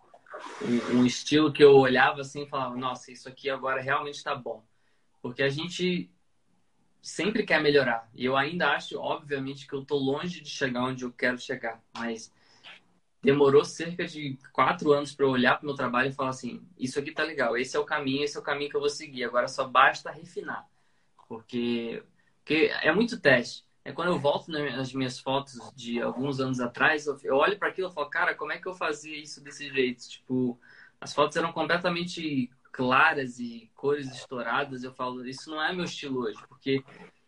um, 0.62 1.00
um, 1.00 1.06
estilo 1.06 1.52
que 1.52 1.64
eu 1.64 1.76
olhava 1.76 2.22
assim 2.22 2.44
e 2.44 2.50
falava, 2.50 2.76
nossa, 2.76 3.12
isso 3.12 3.28
aqui 3.28 3.50
agora 3.50 3.82
realmente 3.82 4.16
está 4.16 4.34
bom. 4.34 4.64
Porque 5.22 5.44
a 5.44 5.50
gente 5.50 6.10
sempre 7.02 7.44
quer 7.44 7.62
melhorar. 7.62 8.10
E 8.14 8.26
eu 8.26 8.38
ainda 8.38 8.72
acho, 8.72 9.00
obviamente, 9.00 9.68
que 9.68 9.74
eu 9.74 9.82
estou 9.82 10.00
longe 10.00 10.42
de 10.42 10.50
chegar 10.50 10.84
onde 10.84 11.04
eu 11.04 11.12
quero 11.12 11.38
chegar. 11.38 11.82
Mas 11.98 12.32
demorou 13.22 13.64
cerca 13.64 14.06
de 14.06 14.38
quatro 14.52 14.92
anos 14.92 15.14
para 15.14 15.26
eu 15.26 15.30
olhar 15.30 15.56
para 15.58 15.66
meu 15.66 15.76
trabalho 15.76 16.10
e 16.10 16.14
falar 16.14 16.30
assim: 16.30 16.62
isso 16.78 17.00
aqui 17.00 17.12
tá 17.12 17.24
legal, 17.24 17.58
esse 17.58 17.76
é 17.76 17.80
o 17.80 17.86
caminho, 17.86 18.24
esse 18.24 18.38
é 18.38 18.40
o 18.40 18.44
caminho 18.44 18.70
que 18.70 18.76
eu 18.76 18.82
vou 18.82 18.90
seguir. 18.90 19.24
Agora 19.24 19.48
só 19.48 19.68
basta 19.68 20.12
refinar. 20.12 20.68
Porque, 21.28 22.04
porque 22.38 22.72
é 22.82 22.92
muito 22.94 23.20
teste. 23.20 23.66
É 23.84 23.92
quando 23.92 24.10
eu 24.10 24.20
volto 24.20 24.52
nas 24.52 24.94
minhas 24.94 25.20
fotos 25.20 25.60
de 25.76 26.00
alguns 26.00 26.40
anos 26.40 26.60
atrás, 26.60 27.08
eu 27.24 27.36
olho 27.36 27.58
para 27.58 27.70
aquilo 27.70 27.90
e 27.90 27.94
falo, 27.94 28.10
cara, 28.10 28.36
como 28.36 28.52
é 28.52 28.60
que 28.60 28.68
eu 28.68 28.74
fazia 28.76 29.18
isso 29.18 29.44
desse 29.44 29.70
jeito? 29.74 30.08
Tipo, 30.08 30.60
as 31.00 31.14
fotos 31.16 31.36
eram 31.36 31.52
completamente 31.52 32.52
claras 32.72 33.40
e 33.40 33.70
cores 33.76 34.12
estouradas, 34.12 34.84
eu 34.84 34.94
falo, 34.94 35.28
isso 35.28 35.50
não 35.50 35.62
é 35.62 35.74
meu 35.74 35.86
estilo 35.86 36.22
hoje, 36.22 36.40
porque 36.48 36.84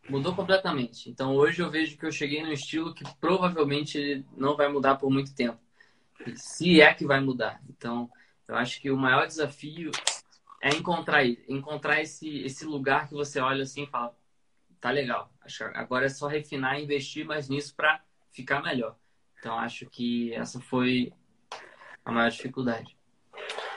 mudou 0.10 0.36
completamente. 0.36 1.10
Então 1.10 1.36
hoje 1.36 1.62
eu 1.62 1.70
vejo 1.70 1.98
que 1.98 2.06
eu 2.06 2.12
cheguei 2.12 2.42
num 2.42 2.52
estilo 2.52 2.94
que 2.94 3.04
provavelmente 3.20 4.26
não 4.36 4.56
vai 4.56 4.68
mudar 4.70 4.96
por 4.96 5.10
muito 5.12 5.34
tempo. 5.36 5.60
Se 6.36 6.82
é 6.82 6.94
que 6.94 7.06
vai 7.06 7.20
mudar. 7.20 7.62
Então, 7.70 8.10
eu 8.48 8.56
acho 8.56 8.80
que 8.80 8.90
o 8.92 8.98
maior 8.98 9.28
desafio 9.28 9.92
é 10.62 10.70
encontrar, 10.70 11.26
encontrar 11.26 12.02
esse, 12.02 12.40
esse 12.44 12.66
lugar 12.66 13.08
que 13.08 13.14
você 13.14 13.40
olha 13.40 13.64
assim 13.64 13.84
e 13.84 13.88
fala, 13.88 14.16
tá 14.80 14.92
legal. 14.92 15.34
Agora 15.74 16.06
é 16.06 16.10
só 16.10 16.28
refinar 16.28 16.80
e 16.80 16.84
investir 16.84 17.26
mais 17.26 17.50
nisso 17.50 17.76
para 17.76 18.02
ficar 18.32 18.62
melhor. 18.62 18.96
Então, 19.40 19.58
acho 19.58 19.86
que 19.90 20.34
essa 20.34 20.62
foi 20.62 21.12
a 22.06 22.12
maior 22.12 22.30
dificuldade. 22.30 22.96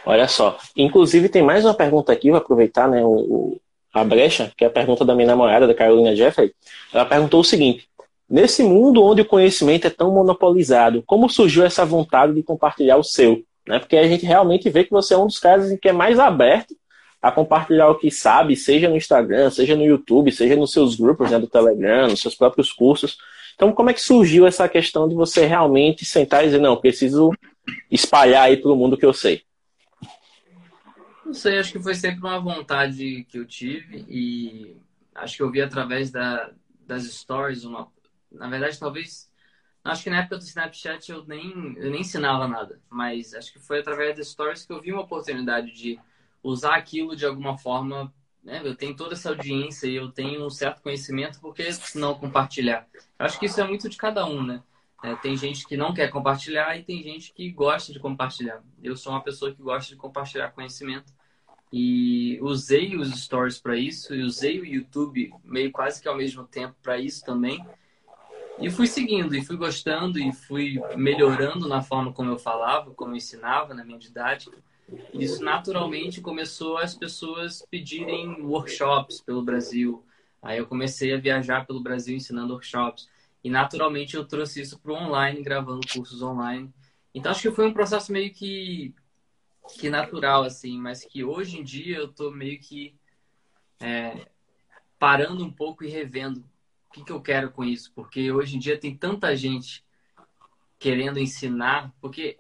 Olha 0.07 0.29
só. 0.29 0.57
Inclusive, 0.77 1.29
tem 1.29 1.43
mais 1.43 1.65
uma 1.65 1.75
pergunta 1.75 2.13
aqui, 2.13 2.31
vou 2.31 2.39
aproveitar 2.39 2.89
né, 2.89 3.05
o, 3.05 3.61
a 3.93 4.05
brecha, 4.05 4.53
que 4.57 4.65
é 4.65 4.69
a 4.69 4.71
pergunta 4.71 5.05
da 5.05 5.15
minha 5.15 5.27
namorada, 5.27 5.67
da 5.67 5.75
Carolina 5.75 6.15
Jeffrey. 6.15 6.55
Ela 6.93 7.05
perguntou 7.05 7.41
o 7.41 7.45
seguinte: 7.45 7.89
Nesse 8.29 8.65
mundo 8.65 9.05
onde 9.05 9.23
o 9.23 9.27
conhecimento 9.27 9.87
é 9.87 9.91
tão 9.91 10.11
monopolizado, 10.11 11.03
como 11.07 11.29
surgiu 11.29 11.65
essa 11.65 11.85
vontade 11.85 12.35
de 12.35 12.43
compartilhar 12.43 12.97
o 12.97 13.05
seu? 13.05 13.45
Né? 13.67 13.79
Porque 13.79 13.97
a 13.97 14.07
gente 14.07 14.27
realmente 14.27 14.69
vê 14.69 14.83
que 14.83 14.91
você 14.91 15.15
é 15.15 15.19
um 15.19 15.27
dos 15.27 15.39
caras 15.39 15.71
em 15.71 15.77
que 15.77 15.89
é 15.89 15.93
mais 15.93 16.19
aberto 16.19 16.75
a 17.23 17.31
compartilhar 17.31 17.89
o 17.89 17.95
que 17.95 18.11
sabe, 18.11 18.57
seja 18.57 18.89
no 18.89 18.97
Instagram, 18.97 19.51
seja 19.51 19.77
no 19.77 19.85
YouTube, 19.85 20.33
seja 20.33 20.57
nos 20.57 20.73
seus 20.73 20.97
grupos 20.97 21.31
né, 21.31 21.39
do 21.39 21.47
Telegram, 21.47 22.09
nos 22.09 22.21
seus 22.21 22.35
próprios 22.35 22.73
cursos. 22.73 23.17
Então, 23.55 23.73
como 23.73 23.91
é 23.91 23.95
que 23.95 24.01
surgiu 24.01 24.47
essa 24.47 24.69
questão 24.69 25.09
de 25.09 25.15
você 25.15 25.47
realmente 25.47 26.05
sentar 26.05 26.43
e 26.43 26.47
dizer, 26.47 26.61
não, 26.61 26.77
preciso 26.77 27.33
espalhar 27.91 28.43
aí 28.43 28.57
para 28.57 28.71
o 28.71 28.77
mundo 28.77 28.97
que 28.97 29.07
eu 29.07 29.13
sei? 29.13 29.43
Não 31.27 31.35
sei, 31.35 31.59
acho 31.59 31.73
que 31.73 31.83
foi 31.83 31.97
sempre 31.97 32.21
uma 32.21 32.39
vontade 32.39 33.25
que 33.25 33.37
eu 33.37 33.45
tive 33.45 34.07
e 34.09 34.77
acho 35.13 35.37
que 35.37 35.43
eu 35.43 35.51
vi 35.51 35.61
através 35.61 36.09
da, 36.09 36.53
das 36.87 37.03
stories 37.03 37.65
uma. 37.65 37.91
Na 38.31 38.49
verdade, 38.49 38.79
talvez. 38.79 39.29
Acho 39.83 40.05
que 40.05 40.11
na 40.11 40.21
época 40.21 40.39
do 40.39 40.45
Snapchat 40.45 41.11
eu 41.11 41.25
nem, 41.27 41.75
eu 41.79 41.91
nem 41.91 42.03
ensinava 42.03 42.47
nada, 42.47 42.81
mas 42.89 43.35
acho 43.35 43.53
que 43.53 43.59
foi 43.59 43.81
através 43.81 44.17
das 44.17 44.29
stories 44.29 44.65
que 44.65 44.73
eu 44.73 44.81
vi 44.81 44.93
uma 44.93 45.03
oportunidade 45.03 45.73
de 45.73 45.99
usar 46.45 46.77
aquilo 46.77 47.17
de 47.17 47.27
alguma 47.27 47.59
forma. 47.59 48.15
Né? 48.43 48.63
Eu 48.65 48.77
tenho 48.77 48.95
toda 48.95 49.15
essa 49.15 49.31
audiência 49.31 49.89
e 49.89 49.97
eu 49.97 50.13
tenho 50.13 50.47
um 50.47 50.51
certo 50.51 50.81
conhecimento, 50.81 51.41
por 51.41 51.53
que 51.53 51.69
não 51.97 52.15
compartilhar? 52.15 52.87
Eu 53.19 53.27
acho 53.27 53.39
que 53.41 53.47
isso 53.47 53.61
é 53.61 53.67
muito 53.67 53.89
de 53.89 53.97
cada 53.97 54.25
um, 54.25 54.45
né? 54.45 54.63
É, 55.03 55.15
tem 55.17 55.37
gente 55.37 55.67
que 55.67 55.77
não 55.77 55.93
quer 55.93 56.09
compartilhar 56.09 56.77
e 56.77 56.85
tem 56.85 57.03
gente 57.03 57.33
que 57.33 57.51
gosta 57.51 57.93
de 57.93 57.99
compartilhar. 57.99 58.63
Eu 58.81 58.97
sou 58.97 59.13
uma 59.13 59.23
pessoa 59.23 59.53
que 59.53 59.61
gosta 59.61 59.93
de 59.93 59.97
compartilhar 59.97 60.53
conhecimento 60.53 61.16
e 61.73 62.39
usei 62.41 62.97
os 62.97 63.11
stories 63.23 63.59
para 63.59 63.77
isso 63.77 64.15
e 64.15 64.23
usei 64.23 64.61
o 64.61 64.65
YouTube 64.65 65.33
meio 65.45 65.71
quase 65.73 66.01
que 66.01 66.09
ao 66.09 66.17
mesmo 66.17 66.45
tempo 66.45 66.75
para 66.83 66.99
isso 66.99 67.25
também. 67.25 67.65
E 68.59 68.71
fui 68.71 68.87
seguindo 68.87 69.35
e 69.35 69.45
fui 69.45 69.57
gostando 69.57 70.19
e 70.19 70.33
fui 70.33 70.81
melhorando 70.97 71.69
na 71.69 71.83
forma 71.83 72.13
como 72.13 72.31
eu 72.31 72.39
falava, 72.39 72.91
como 72.93 73.13
eu 73.13 73.17
ensinava 73.17 73.75
na 73.75 73.85
minha 73.85 73.99
didática. 73.99 74.57
Isso 75.13 75.43
naturalmente 75.43 76.21
começou 76.21 76.79
as 76.79 76.95
pessoas 76.95 77.63
pedirem 77.71 78.41
workshops 78.43 79.21
pelo 79.21 79.43
Brasil. 79.43 80.05
Aí 80.41 80.59
eu 80.59 80.67
comecei 80.67 81.13
a 81.13 81.19
viajar 81.19 81.67
pelo 81.67 81.83
Brasil 81.83 82.17
ensinando 82.17 82.55
workshops. 82.55 83.09
E 83.43 83.51
naturalmente 83.51 84.17
eu 84.17 84.25
trouxe 84.25 84.63
isso 84.63 84.79
para 84.79 84.93
o 84.93 84.97
online, 84.97 85.43
gravando 85.43 85.87
cursos 85.93 86.23
online. 86.23 86.73
Então 87.15 87.33
acho 87.33 87.43
que 87.43 87.51
foi 87.51 87.67
um 87.67 87.73
processo 87.73 88.11
meio 88.11 88.33
que, 88.33 88.95
que 89.75 89.91
natural, 89.91 90.45
assim, 90.45 90.79
mas 90.79 91.05
que 91.05 91.25
hoje 91.25 91.59
em 91.59 91.65
dia 91.65 91.99
eu 91.99 92.07
estou 92.07 92.31
meio 92.31 92.59
que 92.59 92.95
é, 93.81 94.27
parando 94.99 95.45
um 95.45 95.51
pouco 95.51 95.85
e 95.85 95.89
revendo 95.89 96.41
o 96.89 96.93
que, 96.93 97.05
que 97.05 97.13
eu 97.13 97.21
quero 97.21 97.51
com 97.51 97.65
isso. 97.65 97.93
Porque 97.95 98.31
hoje 98.31 98.57
em 98.57 98.59
dia 98.59 98.79
tem 98.79 98.97
tanta 98.97 99.37
gente 99.37 99.85
querendo 100.79 101.19
ensinar, 101.19 101.93
porque 102.01 102.39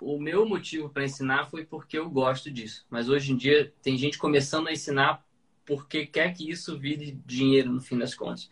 o 0.00 0.18
meu 0.18 0.46
motivo 0.46 0.88
para 0.88 1.04
ensinar 1.04 1.46
foi 1.46 1.64
porque 1.64 1.98
eu 1.98 2.08
gosto 2.08 2.50
disso. 2.50 2.86
Mas 2.88 3.08
hoje 3.08 3.32
em 3.32 3.36
dia 3.36 3.72
tem 3.82 3.96
gente 3.96 4.18
começando 4.18 4.68
a 4.68 4.72
ensinar 4.72 5.24
porque 5.66 6.06
quer 6.06 6.32
que 6.34 6.50
isso 6.50 6.78
vire 6.78 7.12
dinheiro 7.24 7.70
no 7.70 7.80
fim 7.80 7.98
das 7.98 8.14
contas. 8.14 8.50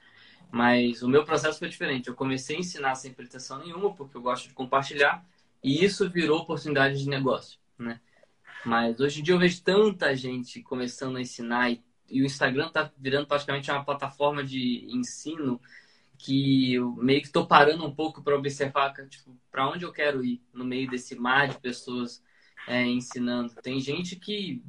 Mas 0.51 1.03
o 1.03 1.09
meu 1.09 1.25
processo 1.25 1.59
foi 1.59 1.69
diferente. 1.69 2.09
Eu 2.09 2.14
comecei 2.14 2.57
a 2.57 2.61
ensinar 2.61 2.95
sem 2.95 3.12
pretensão 3.12 3.59
nenhuma, 3.59 3.95
porque 3.95 4.17
eu 4.17 4.23
gosto 4.23 4.49
de 4.49 4.55
compartilhar, 4.55 5.25
e 5.62 5.85
isso 5.85 6.09
virou 6.09 6.38
oportunidade 6.38 6.99
de 6.99 7.09
negócio, 7.09 7.59
né? 7.79 8.01
Mas 8.64 8.99
hoje 9.01 9.21
em 9.21 9.23
dia 9.23 9.35
eu 9.35 9.38
vejo 9.38 9.62
tanta 9.62 10.14
gente 10.14 10.62
começando 10.62 11.17
a 11.17 11.21
ensinar 11.21 11.71
e, 11.71 11.83
e 12.09 12.23
o 12.23 12.27
Instagram 12.27 12.67
está 12.67 12.91
virando 12.99 13.27
praticamente 13.27 13.71
uma 13.71 13.85
plataforma 13.85 14.43
de 14.43 14.87
ensino 14.91 15.61
que 16.19 16.75
eu 16.75 16.93
meio 16.97 17.21
que 17.21 17.29
estou 17.29 17.47
parando 17.47 17.87
um 17.87 17.95
pouco 17.95 18.23
para 18.23 18.37
observar 18.37 18.93
tipo, 19.09 19.37
para 19.51 19.69
onde 19.69 19.85
eu 19.85 19.93
quero 19.93 20.25
ir 20.25 20.43
no 20.53 20.64
meio 20.64 20.91
desse 20.91 21.14
mar 21.14 21.49
de 21.49 21.59
pessoas 21.61 22.23
é, 22.67 22.85
ensinando. 22.85 23.55
Tem 23.62 23.81
gente 23.81 24.17
que 24.17 24.62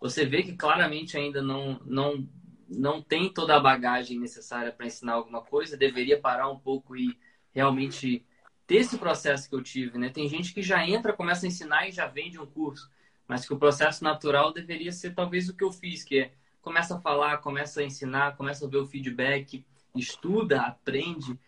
você 0.00 0.26
vê 0.26 0.42
que 0.42 0.54
claramente 0.54 1.16
ainda 1.16 1.40
não, 1.40 1.80
não 1.86 2.28
não 2.74 3.02
tem 3.02 3.32
toda 3.32 3.56
a 3.56 3.60
bagagem 3.60 4.18
necessária 4.18 4.72
para 4.72 4.86
ensinar 4.86 5.14
alguma 5.14 5.42
coisa, 5.42 5.76
deveria 5.76 6.18
parar 6.18 6.48
um 6.50 6.58
pouco 6.58 6.96
e 6.96 7.18
realmente 7.52 8.24
ter 8.72 8.78
esse 8.78 8.96
processo 8.96 9.50
que 9.50 9.54
eu 9.54 9.62
tive, 9.62 9.98
né? 9.98 10.08
Tem 10.08 10.26
gente 10.26 10.54
que 10.54 10.62
já 10.62 10.88
entra, 10.88 11.12
começa 11.12 11.44
a 11.44 11.48
ensinar 11.48 11.86
e 11.86 11.92
já 11.92 12.06
vende 12.06 12.38
um 12.38 12.46
curso, 12.46 12.90
mas 13.28 13.46
que 13.46 13.52
o 13.52 13.58
processo 13.58 14.02
natural 14.02 14.50
deveria 14.50 14.90
ser 14.90 15.14
talvez 15.14 15.46
o 15.46 15.54
que 15.54 15.62
eu 15.62 15.70
fiz, 15.70 16.02
que 16.02 16.20
é 16.20 16.32
começa 16.62 16.96
a 16.96 16.98
falar, 16.98 17.36
começa 17.38 17.80
a 17.80 17.84
ensinar, 17.84 18.34
começa 18.34 18.64
a 18.64 18.68
ver 18.68 18.78
o 18.78 18.86
feedback, 18.86 19.62
estuda, 19.94 20.62
aprende, 20.62 21.38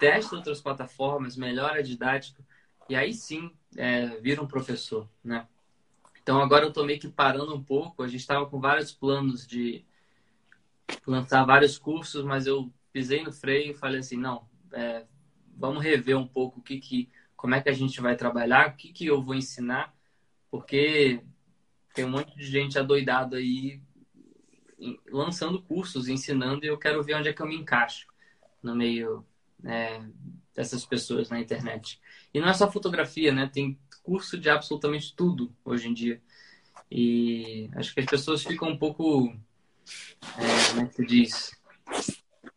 testa 0.00 0.34
outras 0.34 0.60
plataformas, 0.60 1.36
melhora 1.36 1.78
a 1.78 1.82
didática 1.82 2.44
e 2.88 2.96
aí 2.96 3.14
sim 3.14 3.52
é, 3.76 4.06
vira 4.20 4.42
um 4.42 4.48
professor, 4.48 5.08
né? 5.22 5.46
Então 6.20 6.42
agora 6.42 6.64
eu 6.64 6.72
tô 6.72 6.84
meio 6.84 6.98
que 6.98 7.08
parando 7.08 7.54
um 7.54 7.62
pouco. 7.62 8.02
A 8.02 8.08
gente 8.08 8.20
estava 8.20 8.44
com 8.46 8.58
vários 8.60 8.90
planos 8.90 9.46
de 9.46 9.84
lançar 11.06 11.44
vários 11.44 11.78
cursos, 11.78 12.24
mas 12.24 12.44
eu 12.44 12.72
pisei 12.92 13.22
no 13.22 13.32
freio 13.32 13.70
e 13.70 13.74
falei 13.74 14.00
assim, 14.00 14.16
não, 14.16 14.48
é, 14.72 15.06
vamos 15.56 15.82
rever 15.82 16.16
um 16.16 16.26
pouco 16.26 16.60
o 16.60 16.62
que, 16.62 16.78
que 16.78 17.10
como 17.36 17.54
é 17.54 17.60
que 17.60 17.68
a 17.68 17.72
gente 17.72 18.00
vai 18.00 18.16
trabalhar, 18.16 18.68
o 18.68 18.76
que, 18.76 18.92
que 18.92 19.06
eu 19.06 19.22
vou 19.22 19.34
ensinar, 19.34 19.94
porque 20.50 21.20
tem 21.94 22.04
um 22.04 22.10
monte 22.10 22.36
de 22.36 22.44
gente 22.44 22.78
adoidado 22.78 23.36
aí 23.36 23.80
lançando 25.10 25.62
cursos, 25.62 26.08
ensinando, 26.08 26.64
e 26.64 26.68
eu 26.68 26.78
quero 26.78 27.02
ver 27.02 27.14
onde 27.14 27.28
é 27.28 27.32
que 27.32 27.40
eu 27.40 27.46
me 27.46 27.56
encaixo 27.56 28.06
no 28.62 28.74
meio 28.74 29.24
é, 29.64 30.00
dessas 30.54 30.84
pessoas 30.84 31.30
na 31.30 31.40
internet. 31.40 32.00
E 32.32 32.40
não 32.40 32.48
é 32.48 32.54
só 32.54 32.70
fotografia, 32.70 33.32
né? 33.32 33.48
Tem 33.52 33.78
curso 34.02 34.38
de 34.38 34.50
absolutamente 34.50 35.14
tudo 35.14 35.54
hoje 35.64 35.88
em 35.88 35.94
dia. 35.94 36.20
E 36.90 37.70
acho 37.74 37.94
que 37.94 38.00
as 38.00 38.06
pessoas 38.06 38.42
ficam 38.42 38.68
um 38.68 38.76
pouco 38.76 39.34
é, 40.38 40.70
como 40.70 40.82
é 40.82 40.86
que 40.86 40.94
se 40.94 41.06
diz? 41.06 41.62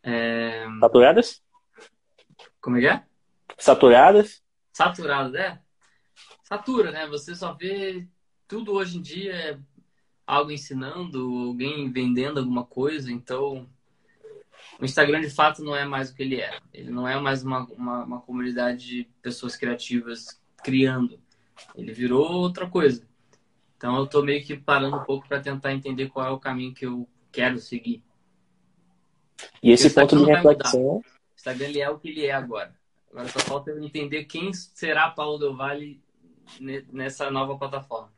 É... 0.02 0.66
Saturadas? 0.80 1.42
Como 2.66 2.78
é 2.78 2.80
que 2.80 2.88
é? 2.88 3.04
Saturadas? 3.56 4.42
Saturadas, 4.72 5.34
é. 5.34 5.56
Satura, 6.42 6.90
né? 6.90 7.06
Você 7.06 7.32
só 7.32 7.54
vê 7.54 8.08
tudo 8.48 8.72
hoje 8.72 8.98
em 8.98 9.00
dia 9.00 9.32
é 9.32 9.58
algo 10.26 10.50
ensinando, 10.50 11.20
alguém 11.46 11.88
vendendo 11.92 12.40
alguma 12.40 12.64
coisa, 12.64 13.12
então 13.12 13.68
o 14.80 14.84
Instagram 14.84 15.20
de 15.20 15.30
fato 15.30 15.62
não 15.62 15.76
é 15.76 15.84
mais 15.84 16.10
o 16.10 16.16
que 16.16 16.24
ele 16.24 16.40
é. 16.40 16.58
Ele 16.74 16.90
não 16.90 17.06
é 17.06 17.16
mais 17.20 17.44
uma, 17.44 17.66
uma, 17.66 18.02
uma 18.02 18.20
comunidade 18.20 18.84
de 18.84 19.08
pessoas 19.22 19.54
criativas 19.54 20.42
criando. 20.64 21.20
Ele 21.72 21.92
virou 21.92 22.28
outra 22.32 22.68
coisa. 22.68 23.06
Então 23.76 23.96
eu 23.96 24.08
tô 24.08 24.24
meio 24.24 24.44
que 24.44 24.56
parando 24.56 24.96
um 24.96 25.04
pouco 25.04 25.28
para 25.28 25.38
tentar 25.38 25.72
entender 25.72 26.08
qual 26.08 26.26
é 26.26 26.30
o 26.30 26.40
caminho 26.40 26.74
que 26.74 26.84
eu 26.84 27.08
quero 27.30 27.60
seguir. 27.60 28.02
E 29.62 29.70
esse 29.70 29.88
ponto 29.88 30.16
de 30.16 30.24
reflexão. 30.24 31.00
Instagram 31.46 31.68
ele 31.68 31.80
é 31.80 31.88
o 31.88 31.98
que 31.98 32.08
ele 32.08 32.26
é 32.26 32.32
agora. 32.32 32.72
Agora 33.10 33.28
só 33.28 33.38
falta 33.38 33.70
eu 33.70 33.82
entender 33.82 34.24
quem 34.24 34.52
será 34.52 35.08
Paulo 35.10 35.38
Del 35.38 35.56
Valle 35.56 36.00
nessa 36.92 37.30
nova 37.30 37.56
plataforma. 37.56 38.10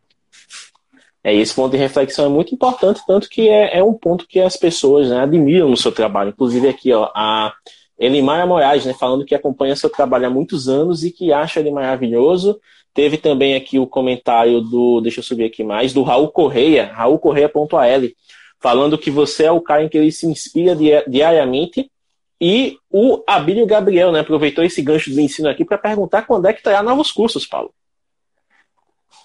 É, 1.22 1.34
esse 1.34 1.54
ponto 1.54 1.72
de 1.72 1.76
reflexão 1.76 2.26
é 2.26 2.28
muito 2.28 2.54
importante, 2.54 3.02
tanto 3.06 3.28
que 3.28 3.48
é, 3.48 3.78
é 3.78 3.84
um 3.84 3.92
ponto 3.92 4.26
que 4.26 4.40
as 4.40 4.56
pessoas 4.56 5.10
né, 5.10 5.20
admiram 5.20 5.68
no 5.68 5.76
seu 5.76 5.92
trabalho. 5.92 6.30
Inclusive 6.30 6.68
aqui, 6.68 6.92
ó, 6.92 7.10
a 7.14 7.52
Elimara 7.98 8.46
Moraes, 8.46 8.86
né, 8.86 8.94
falando 8.94 9.24
que 9.24 9.34
acompanha 9.34 9.76
seu 9.76 9.90
trabalho 9.90 10.26
há 10.26 10.30
muitos 10.30 10.68
anos 10.68 11.04
e 11.04 11.10
que 11.10 11.32
acha 11.32 11.60
ele 11.60 11.70
maravilhoso. 11.70 12.58
Teve 12.94 13.18
também 13.18 13.54
aqui 13.54 13.78
o 13.78 13.86
comentário 13.86 14.60
do, 14.60 15.00
deixa 15.00 15.20
eu 15.20 15.24
subir 15.24 15.44
aqui 15.44 15.62
mais, 15.62 15.92
do 15.92 16.02
Raul 16.02 16.28
Correia, 16.28 16.90
raulcorreia.al, 16.92 18.08
falando 18.58 18.98
que 18.98 19.10
você 19.10 19.44
é 19.44 19.52
o 19.52 19.60
cara 19.60 19.84
em 19.84 19.88
que 19.88 19.98
ele 19.98 20.10
se 20.10 20.26
inspira 20.26 20.74
diariamente. 21.06 21.90
E 22.40 22.78
o 22.88 23.24
Abílio 23.26 23.66
Gabriel, 23.66 24.12
né, 24.12 24.20
aproveitou 24.20 24.62
esse 24.62 24.80
gancho 24.80 25.10
do 25.10 25.20
ensino 25.20 25.48
aqui 25.48 25.64
para 25.64 25.76
perguntar 25.76 26.22
quando 26.22 26.46
é 26.46 26.52
que 26.52 26.62
terá 26.62 26.82
novos 26.82 27.10
cursos, 27.10 27.46
Paulo. 27.46 27.74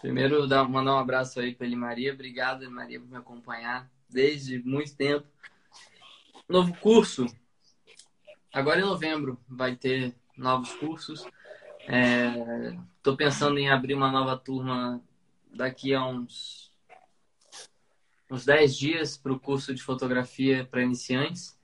Primeiro, 0.01 0.47
dar, 0.47 0.67
mandar 0.67 0.95
um 0.95 0.99
abraço 0.99 1.39
aí 1.39 1.53
para 1.53 1.67
ele, 1.67 1.75
Maria. 1.75 2.13
Obrigado, 2.13 2.69
Maria, 2.69 2.99
por 2.99 3.07
me 3.07 3.17
acompanhar 3.17 3.89
desde 4.09 4.59
muito 4.59 4.95
tempo. 4.95 5.25
Novo 6.49 6.75
curso. 6.77 7.25
Agora 8.51 8.79
em 8.79 8.83
novembro 8.83 9.39
vai 9.47 9.75
ter 9.75 10.13
novos 10.37 10.73
cursos. 10.73 11.25
Estou 11.79 13.13
é, 13.13 13.17
pensando 13.17 13.57
em 13.57 13.69
abrir 13.69 13.93
uma 13.93 14.11
nova 14.11 14.37
turma 14.37 15.01
daqui 15.53 15.93
a 15.93 16.05
uns, 16.05 16.71
uns 18.29 18.45
10 18.45 18.75
dias 18.75 19.17
para 19.17 19.31
o 19.31 19.39
curso 19.39 19.73
de 19.73 19.81
fotografia 19.81 20.67
para 20.69 20.83
iniciantes. 20.83 21.57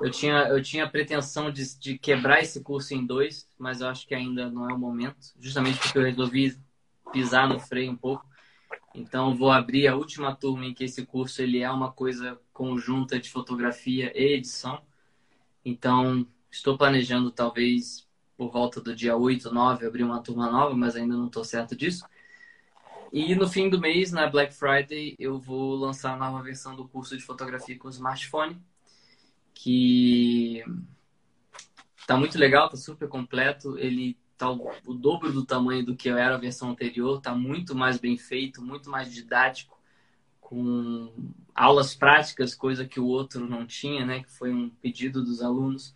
Eu 0.00 0.10
tinha, 0.10 0.48
eu 0.48 0.62
tinha 0.62 0.84
a 0.84 0.88
pretensão 0.88 1.50
de, 1.50 1.78
de 1.78 1.98
quebrar 1.98 2.40
esse 2.40 2.60
curso 2.62 2.94
em 2.94 3.06
dois, 3.06 3.48
mas 3.58 3.80
eu 3.80 3.88
acho 3.88 4.06
que 4.06 4.14
ainda 4.14 4.50
não 4.50 4.68
é 4.68 4.74
o 4.74 4.78
momento, 4.78 5.32
justamente 5.38 5.78
porque 5.78 5.98
eu 5.98 6.02
resolvi 6.02 6.58
pisar 7.12 7.48
no 7.48 7.60
freio 7.60 7.92
um 7.92 7.96
pouco. 7.96 8.26
Então, 8.94 9.34
vou 9.34 9.50
abrir 9.50 9.86
a 9.86 9.96
última 9.96 10.34
turma 10.34 10.66
em 10.66 10.74
que 10.74 10.84
esse 10.84 11.06
curso 11.06 11.40
ele 11.40 11.60
é 11.60 11.70
uma 11.70 11.92
coisa 11.92 12.38
conjunta 12.52 13.18
de 13.18 13.30
fotografia 13.30 14.12
e 14.14 14.34
edição. 14.34 14.82
Então, 15.64 16.26
estou 16.50 16.76
planejando 16.76 17.30
talvez 17.30 18.06
por 18.36 18.50
volta 18.50 18.80
do 18.80 18.94
dia 18.94 19.16
8, 19.16 19.52
9 19.52 19.86
abrir 19.86 20.02
uma 20.02 20.22
turma 20.22 20.50
nova, 20.50 20.74
mas 20.74 20.96
ainda 20.96 21.16
não 21.16 21.26
estou 21.26 21.44
certo 21.44 21.76
disso. 21.76 22.04
E 23.12 23.34
no 23.34 23.48
fim 23.48 23.68
do 23.68 23.78
mês, 23.78 24.10
na 24.10 24.26
Black 24.26 24.54
Friday, 24.54 25.14
eu 25.18 25.38
vou 25.38 25.76
lançar 25.76 26.14
a 26.14 26.16
nova 26.16 26.42
versão 26.42 26.74
do 26.74 26.88
curso 26.88 27.16
de 27.16 27.22
fotografia 27.22 27.78
com 27.78 27.88
smartphone, 27.88 28.60
que 29.62 30.64
tá 32.04 32.16
muito 32.16 32.36
legal, 32.36 32.68
tá 32.68 32.76
super 32.76 33.08
completo. 33.08 33.78
Ele 33.78 34.18
tá 34.36 34.50
o 34.50 34.92
dobro 34.92 35.32
do 35.32 35.46
tamanho 35.46 35.86
do 35.86 35.94
que 35.94 36.08
era 36.08 36.34
a 36.34 36.38
versão 36.38 36.70
anterior, 36.70 37.20
tá 37.20 37.32
muito 37.32 37.72
mais 37.72 37.96
bem 37.96 38.18
feito, 38.18 38.60
muito 38.60 38.90
mais 38.90 39.12
didático, 39.14 39.80
com 40.40 41.14
aulas 41.54 41.94
práticas, 41.94 42.56
coisa 42.56 42.84
que 42.84 42.98
o 42.98 43.06
outro 43.06 43.48
não 43.48 43.64
tinha, 43.64 44.04
né? 44.04 44.24
Que 44.24 44.32
foi 44.32 44.52
um 44.52 44.68
pedido 44.68 45.22
dos 45.22 45.40
alunos. 45.40 45.94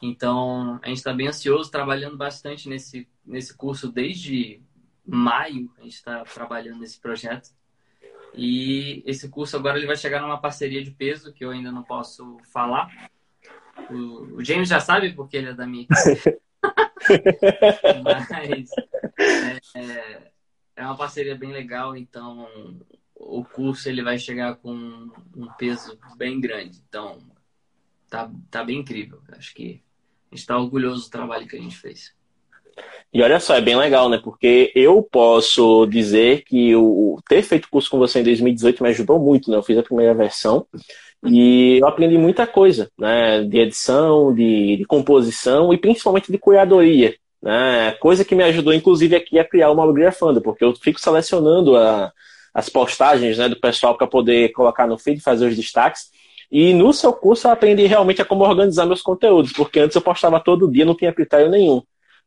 Então, 0.00 0.78
a 0.80 0.86
gente 0.86 0.98
está 0.98 1.12
bem 1.12 1.26
ansioso, 1.26 1.72
trabalhando 1.72 2.16
bastante 2.16 2.68
nesse, 2.68 3.08
nesse 3.26 3.52
curso 3.56 3.90
desde 3.90 4.62
maio. 5.04 5.68
A 5.76 5.82
gente 5.82 5.94
está 5.94 6.22
trabalhando 6.22 6.78
nesse 6.78 7.00
projeto. 7.00 7.50
E 8.34 9.02
esse 9.06 9.28
curso 9.28 9.56
agora 9.56 9.78
ele 9.78 9.86
vai 9.86 9.96
chegar 9.96 10.20
numa 10.22 10.40
parceria 10.40 10.82
de 10.82 10.90
peso 10.90 11.32
que 11.32 11.44
eu 11.44 11.50
ainda 11.50 11.70
não 11.70 11.82
posso 11.82 12.38
falar. 12.52 13.10
O, 13.90 14.36
o 14.36 14.44
James 14.44 14.68
já 14.68 14.80
sabe 14.80 15.12
porque 15.12 15.36
ele 15.36 15.50
é 15.50 15.54
da 15.54 15.66
minha. 15.66 15.86
Mas 18.04 18.30
é, 18.30 19.80
é, 19.80 20.32
é 20.76 20.84
uma 20.84 20.96
parceria 20.96 21.34
bem 21.34 21.52
legal, 21.52 21.96
então 21.96 22.48
o 23.14 23.44
curso 23.44 23.88
ele 23.88 24.02
vai 24.02 24.18
chegar 24.18 24.56
com 24.56 24.72
um 25.36 25.48
peso 25.58 25.98
bem 26.16 26.40
grande. 26.40 26.82
Então, 26.88 27.18
tá, 28.08 28.30
tá 28.50 28.64
bem 28.64 28.80
incrível. 28.80 29.22
Acho 29.28 29.54
que 29.54 29.82
a 30.30 30.34
gente 30.34 30.40
está 30.40 30.58
orgulhoso 30.58 31.04
do 31.04 31.10
trabalho 31.10 31.46
que 31.46 31.56
a 31.56 31.60
gente 31.60 31.76
fez. 31.76 32.14
E 33.12 33.22
olha 33.22 33.38
só, 33.38 33.54
é 33.54 33.60
bem 33.60 33.76
legal, 33.76 34.08
né? 34.08 34.18
Porque 34.22 34.72
eu 34.74 35.02
posso 35.02 35.86
dizer 35.86 36.44
que 36.44 36.74
o 36.74 37.18
ter 37.28 37.42
feito 37.42 37.68
curso 37.70 37.90
com 37.90 37.98
você 37.98 38.20
em 38.20 38.24
2018 38.24 38.82
me 38.82 38.88
ajudou 38.88 39.18
muito, 39.18 39.50
né? 39.50 39.56
Eu 39.56 39.62
fiz 39.62 39.76
a 39.76 39.82
primeira 39.82 40.14
versão 40.14 40.66
e 41.24 41.78
eu 41.78 41.86
aprendi 41.86 42.16
muita 42.16 42.46
coisa, 42.46 42.90
né? 42.98 43.44
De 43.44 43.58
edição, 43.58 44.34
de, 44.34 44.76
de 44.78 44.84
composição 44.86 45.72
e 45.72 45.78
principalmente 45.78 46.32
de 46.32 46.38
curadoria, 46.38 47.14
né? 47.42 47.92
Coisa 48.00 48.24
que 48.24 48.34
me 48.34 48.44
ajudou, 48.44 48.72
inclusive, 48.72 49.14
aqui 49.14 49.38
a 49.38 49.44
criar 49.44 49.70
uma 49.70 49.86
bibliografanda, 49.86 50.40
porque 50.40 50.64
eu 50.64 50.74
fico 50.74 51.00
selecionando 51.00 51.76
a, 51.76 52.10
as 52.54 52.68
postagens 52.68 53.38
né, 53.38 53.48
do 53.48 53.60
pessoal 53.60 53.96
para 53.96 54.06
poder 54.06 54.52
colocar 54.52 54.86
no 54.86 54.98
feed, 54.98 55.20
fazer 55.20 55.46
os 55.48 55.56
destaques. 55.56 56.10
E 56.50 56.74
no 56.74 56.92
seu 56.92 57.12
curso 57.12 57.46
eu 57.46 57.50
aprendi 57.52 57.86
realmente 57.86 58.20
a 58.20 58.24
como 58.24 58.44
organizar 58.44 58.84
meus 58.84 59.00
conteúdos, 59.00 59.52
porque 59.52 59.80
antes 59.80 59.96
eu 59.96 60.02
postava 60.02 60.38
todo 60.38 60.70
dia, 60.70 60.84
não 60.84 60.94
tinha 60.94 61.12
critério 61.12 61.50
nenhum. 61.50 61.82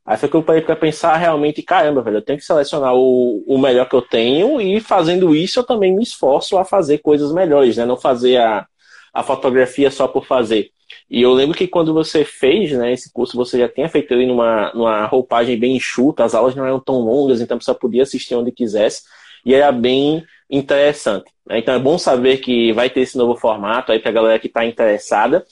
Aí 0.06 0.18
foi 0.18 0.30
que 0.30 0.36
eu 0.36 0.44
parei 0.44 0.62
para 0.62 0.76
pensar 0.76 1.16
realmente, 1.18 1.64
caramba, 1.64 2.02
velho, 2.02 2.18
eu 2.18 2.22
tenho 2.22 2.38
que 2.38 2.46
selecionar 2.46 2.94
o, 2.94 3.44
o 3.48 3.58
melhor 3.58 3.90
que 3.90 3.96
eu 3.96 4.02
tenho 4.04 4.62
e 4.62 4.80
fazendo 4.80 5.36
isso 5.36 5.60
eu 5.60 5.64
também 5.64 5.96
me 5.96 6.04
esforço 6.04 6.58
a 6.58 6.64
fazer 6.64 7.00
coisas 7.00 7.34
melhores, 7.34 7.76
né? 7.78 7.86
Não 7.86 7.98
fazer 7.98 8.38
a, 8.38 8.68
a 9.14 9.24
fotografia 9.24 9.90
só 9.90 10.08
por 10.08 10.26
fazer. 10.28 10.70
E 11.10 11.22
eu 11.22 11.34
lembro 11.34 11.58
que 11.58 11.68
quando 11.68 11.94
você 11.94 12.24
fez 12.24 12.72
né, 12.72 12.94
esse 12.94 13.12
curso, 13.12 13.36
você 13.36 13.60
já 13.60 13.68
tinha 13.70 13.90
feito 13.90 14.14
ele 14.14 14.28
numa, 14.28 14.72
numa 14.74 15.06
roupagem 15.06 15.58
bem 15.58 15.76
enxuta, 15.76 16.24
as 16.24 16.36
aulas 16.36 16.56
não 16.56 16.66
eram 16.66 16.80
tão 16.80 17.00
longas, 17.00 17.42
então 17.42 17.60
você 17.60 17.74
podia 17.74 18.04
assistir 18.04 18.36
onde 18.36 18.52
quisesse, 18.52 19.04
e 19.46 19.54
era 19.54 19.72
bem 19.72 20.24
interessante. 20.50 21.32
Né? 21.48 21.60
Então 21.60 21.74
é 21.74 21.80
bom 21.80 21.98
saber 21.98 22.38
que 22.38 22.72
vai 22.74 22.90
ter 22.90 23.02
esse 23.02 23.18
novo 23.18 23.36
formato 23.36 23.92
aí 23.92 24.00
para 24.00 24.10
a 24.10 24.14
galera 24.14 24.40
que 24.40 24.48
está 24.48 24.66
interessada. 24.66 25.46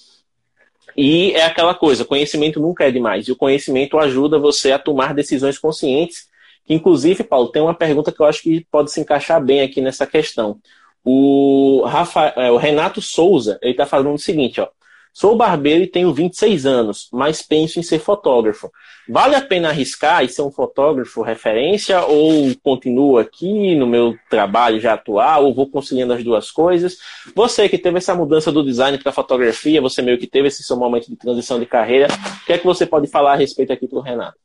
E 0.96 1.32
é 1.32 1.46
aquela 1.46 1.74
coisa, 1.74 2.06
conhecimento 2.06 2.60
nunca 2.60 2.86
é 2.86 2.92
demais. 2.92 3.28
E 3.28 3.32
o 3.32 3.36
conhecimento 3.36 3.98
ajuda 3.98 4.38
você 4.40 4.72
a 4.72 4.80
tomar 4.80 5.14
decisões 5.14 5.58
conscientes. 5.58 6.28
Que, 6.66 6.74
inclusive, 6.74 7.24
Paulo, 7.24 7.50
tem 7.50 7.62
uma 7.62 7.74
pergunta 7.74 8.12
que 8.12 8.22
eu 8.22 8.26
acho 8.26 8.42
que 8.42 8.66
pode 8.72 8.92
se 8.92 9.02
encaixar 9.02 9.44
bem 9.44 9.62
aqui 9.62 9.82
nessa 9.82 10.08
questão. 10.08 10.60
O, 11.04 11.84
Rafa, 11.86 12.34
é, 12.38 12.52
o 12.52 12.58
Renato 12.58 13.02
Souza, 13.02 13.60
ele 13.62 13.72
está 13.72 13.86
falando 13.86 14.16
o 14.16 14.20
seguinte, 14.20 14.62
ó. 14.62 14.68
Sou 15.14 15.38
barbeiro 15.38 15.84
e 15.84 15.88
tenho 15.88 16.12
26 16.12 16.66
anos, 16.66 17.08
mas 17.14 17.40
penso 17.40 17.80
em 17.80 17.84
ser 17.84 18.00
fotógrafo. 18.00 18.72
Vale 19.08 19.36
a 19.36 19.42
pena 19.42 19.70
arriscar 19.70 20.24
e 20.24 20.28
ser 20.28 20.42
um 20.42 20.50
fotógrafo 20.50 21.22
referência 21.22 22.04
ou 22.04 22.52
continuo 22.64 23.20
aqui 23.20 23.76
no 23.76 23.86
meu 23.86 24.18
trabalho 24.28 24.80
já 24.80 24.94
atual 24.94 25.46
ou 25.46 25.54
vou 25.54 25.70
conciliando 25.70 26.14
as 26.14 26.24
duas 26.24 26.50
coisas? 26.50 26.98
Você 27.36 27.70
que 27.70 27.78
teve 27.78 28.00
essa 28.00 28.16
mudança 28.16 28.52
do 28.52 28.64
design 28.64 28.98
para 28.98 29.12
fotografia, 29.12 29.80
você 29.80 30.02
meio 30.02 30.18
que 30.18 30.26
teve 30.26 30.48
esse 30.48 30.64
seu 30.64 30.76
momento 30.76 31.08
de 31.08 31.16
transição 31.16 31.60
de 31.60 31.68
carreira, 31.68 32.08
o 32.42 32.46
que 32.48 32.54
é 32.54 32.58
que 32.58 32.66
você 32.66 32.84
pode 32.84 33.06
falar 33.06 33.34
a 33.34 33.38
respeito 33.38 33.72
aqui 33.72 33.88
para 33.88 34.00
o 34.00 34.02
Renato? 34.02 34.40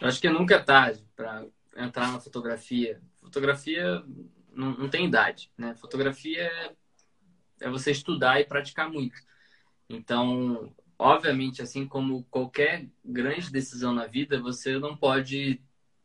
Eu 0.00 0.06
acho 0.06 0.20
que 0.20 0.30
nunca 0.30 0.54
é 0.54 0.58
tarde 0.60 1.04
para 1.16 1.44
entrar 1.76 2.12
na 2.12 2.20
fotografia. 2.20 3.00
Fotografia 3.20 4.00
não, 4.54 4.70
não 4.72 4.88
tem 4.88 5.06
idade, 5.06 5.50
né? 5.58 5.74
Fotografia 5.80 6.42
é 6.42 6.70
é 7.62 7.70
você 7.70 7.92
estudar 7.92 8.40
e 8.40 8.44
praticar 8.44 8.90
muito. 8.90 9.16
Então, 9.88 10.74
obviamente, 10.98 11.62
assim 11.62 11.86
como 11.86 12.24
qualquer 12.24 12.88
grande 13.04 13.50
decisão 13.50 13.94
na 13.94 14.06
vida, 14.06 14.40
você 14.40 14.78
não 14.78 14.96
pode 14.96 15.60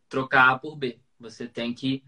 trocar 0.08 0.52
A 0.52 0.60
por 0.60 0.76
B. 0.76 1.00
Você 1.20 1.48
tem 1.48 1.74
que 1.74 2.04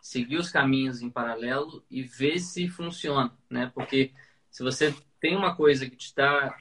seguir 0.00 0.36
os 0.36 0.50
caminhos 0.50 1.02
em 1.02 1.10
paralelo 1.10 1.84
e 1.90 2.02
ver 2.02 2.38
se 2.38 2.68
funciona, 2.68 3.36
né? 3.50 3.70
Porque 3.74 4.12
se 4.50 4.62
você 4.62 4.94
tem 5.20 5.36
uma 5.36 5.54
coisa 5.54 5.88
que 5.88 5.96
te 5.96 6.14
dá 6.14 6.56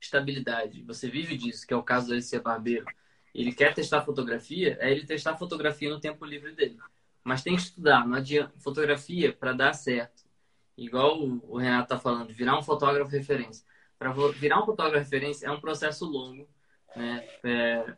estabilidade, 0.00 0.82
você 0.82 1.08
vive 1.08 1.36
disso, 1.36 1.66
que 1.66 1.74
é 1.74 1.76
o 1.76 1.82
caso 1.82 2.08
dele 2.08 2.22
ser 2.22 2.40
barbeiro, 2.40 2.86
ele 3.34 3.52
quer 3.52 3.74
testar 3.74 4.02
fotografia, 4.02 4.76
é 4.80 4.90
ele 4.90 5.04
testar 5.04 5.36
fotografia 5.36 5.90
no 5.90 6.00
tempo 6.00 6.24
livre 6.24 6.52
dele. 6.54 6.78
Mas 7.22 7.42
tem 7.42 7.54
que 7.54 7.62
estudar, 7.62 8.06
não 8.06 8.16
adianta 8.16 8.58
fotografia 8.58 9.32
para 9.32 9.52
dar 9.52 9.72
certo 9.74 10.27
igual 10.78 11.20
o 11.20 11.58
Renato 11.58 11.84
está 11.84 11.98
falando, 11.98 12.32
virar 12.32 12.56
um 12.56 12.62
fotógrafo 12.62 13.10
referência. 13.10 13.66
Para 13.98 14.12
virar 14.12 14.62
um 14.62 14.66
fotógrafo 14.66 15.04
referência 15.04 15.46
é 15.46 15.50
um 15.50 15.60
processo 15.60 16.04
longo, 16.04 16.48
né? 16.94 17.28
É, 17.42 17.94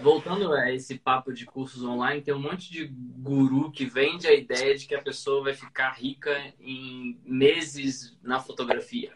voltando 0.00 0.52
a 0.52 0.70
esse 0.70 0.98
papo 0.98 1.32
de 1.32 1.46
cursos 1.46 1.82
online, 1.82 2.20
tem 2.20 2.34
um 2.34 2.38
monte 2.38 2.70
de 2.70 2.84
guru 2.86 3.72
que 3.72 3.86
vende 3.86 4.26
a 4.26 4.34
ideia 4.34 4.76
de 4.76 4.86
que 4.86 4.94
a 4.94 5.02
pessoa 5.02 5.44
vai 5.44 5.54
ficar 5.54 5.92
rica 5.92 6.30
em 6.60 7.18
meses 7.24 8.16
na 8.22 8.38
fotografia. 8.38 9.12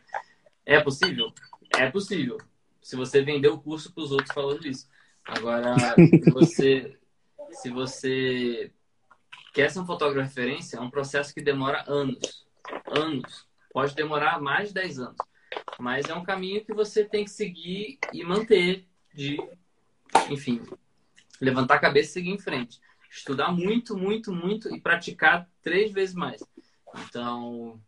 É 0.65 0.81
possível? 0.81 1.33
É 1.77 1.91
possível. 1.91 2.39
Se 2.81 2.97
você 2.97 3.21
vender 3.21 3.49
o 3.49 3.61
curso 3.61 3.93
para 3.93 4.05
os 4.05 4.13
outros 4.13 4.33
falando 4.33 4.67
isso. 4.67 4.89
Agora, 5.23 5.75
se 5.97 6.31
você, 6.31 6.99
se 7.51 7.69
você 7.69 8.73
quer 9.53 9.71
ser 9.71 9.81
um 9.81 9.87
fotógrafo 9.87 10.29
referência, 10.29 10.79
é 10.79 10.81
um 10.81 10.91
processo 10.91 11.35
que 11.35 11.43
demora 11.43 11.85
anos 11.87 12.46
anos. 12.87 13.47
Pode 13.73 13.95
demorar 13.95 14.41
mais 14.41 14.69
de 14.69 14.75
10 14.75 14.99
anos. 15.01 15.17
Mas 15.79 16.07
é 16.09 16.15
um 16.15 16.25
caminho 16.25 16.65
que 16.65 16.73
você 16.73 17.05
tem 17.05 17.25
que 17.25 17.31
seguir 17.31 17.99
e 18.13 18.25
manter 18.25 18.87
de, 19.15 19.39
enfim, 20.31 20.63
levantar 21.41 21.75
a 21.75 21.81
cabeça 21.81 22.11
e 22.11 22.13
seguir 22.13 22.31
em 22.31 22.39
frente. 22.39 22.81
Estudar 23.11 23.53
muito, 23.53 23.97
muito, 23.97 24.33
muito 24.33 24.75
e 24.75 24.81
praticar 24.81 25.49
três 25.63 25.93
vezes 25.93 26.15
mais. 26.15 26.43
Então, 27.09 27.81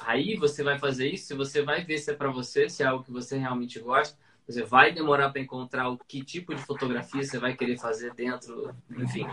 aí 0.00 0.36
você 0.36 0.62
vai 0.62 0.78
fazer 0.78 1.08
isso, 1.08 1.36
você 1.36 1.62
vai 1.62 1.84
ver 1.84 1.98
se 1.98 2.10
é 2.10 2.14
para 2.14 2.30
você, 2.30 2.68
se 2.68 2.82
é 2.82 2.86
algo 2.86 3.04
que 3.04 3.12
você 3.12 3.38
realmente 3.38 3.78
gosta. 3.78 4.16
Você 4.46 4.62
vai 4.62 4.92
demorar 4.92 5.30
para 5.30 5.40
encontrar 5.40 5.88
o 5.88 5.96
que 5.96 6.22
tipo 6.22 6.54
de 6.54 6.62
fotografia 6.62 7.22
você 7.22 7.38
vai 7.38 7.54
querer 7.54 7.78
fazer 7.78 8.12
dentro, 8.12 8.74
enfim, 8.90 9.24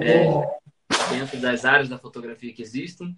é, 0.00 0.28
dentro 1.10 1.40
das 1.40 1.64
áreas 1.64 1.88
da 1.88 1.98
fotografia 1.98 2.52
que 2.52 2.62
existem. 2.62 3.16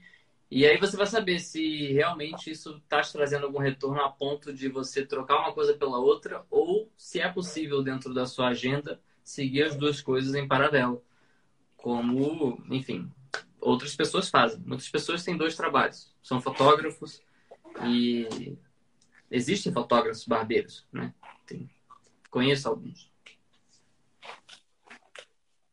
E 0.51 0.65
aí 0.65 0.79
você 0.79 0.97
vai 0.97 1.07
saber 1.07 1.41
se 1.41 1.93
realmente 1.93 2.51
isso 2.51 2.77
está 2.77 3.01
te 3.03 3.13
trazendo 3.13 3.47
algum 3.47 3.59
retorno 3.59 4.01
a 4.01 4.09
ponto 4.09 4.53
de 4.53 4.69
você 4.69 5.05
trocar 5.05 5.41
uma 5.41 5.53
coisa 5.53 5.75
pela 5.75 5.99
outra 5.99 6.45
ou 6.49 6.89
se 6.97 7.21
é 7.21 7.29
possível 7.29 7.83
dentro 7.83 8.15
da 8.15 8.27
sua 8.27 8.49
agenda 8.49 9.01
seguir 9.25 9.65
as 9.65 9.77
duas 9.77 10.01
coisas 10.01 10.35
em 10.35 10.47
paralelo. 10.47 11.03
Como, 11.77 12.63
enfim, 12.71 13.11
outras 13.61 13.97
pessoas 13.97 14.31
fazem. 14.31 14.63
Muitas 14.65 14.89
pessoas 14.89 15.25
têm 15.25 15.37
dois 15.37 15.57
trabalhos. 15.57 16.15
São 16.23 16.41
fotógrafos 16.41 17.21
e 17.85 18.57
existem 19.29 19.73
fotógrafos 19.73 20.25
barbeiros, 20.25 20.87
né? 20.93 21.13
Tem... 21.45 21.69
Conheço 22.31 22.69
alguns. 22.69 23.11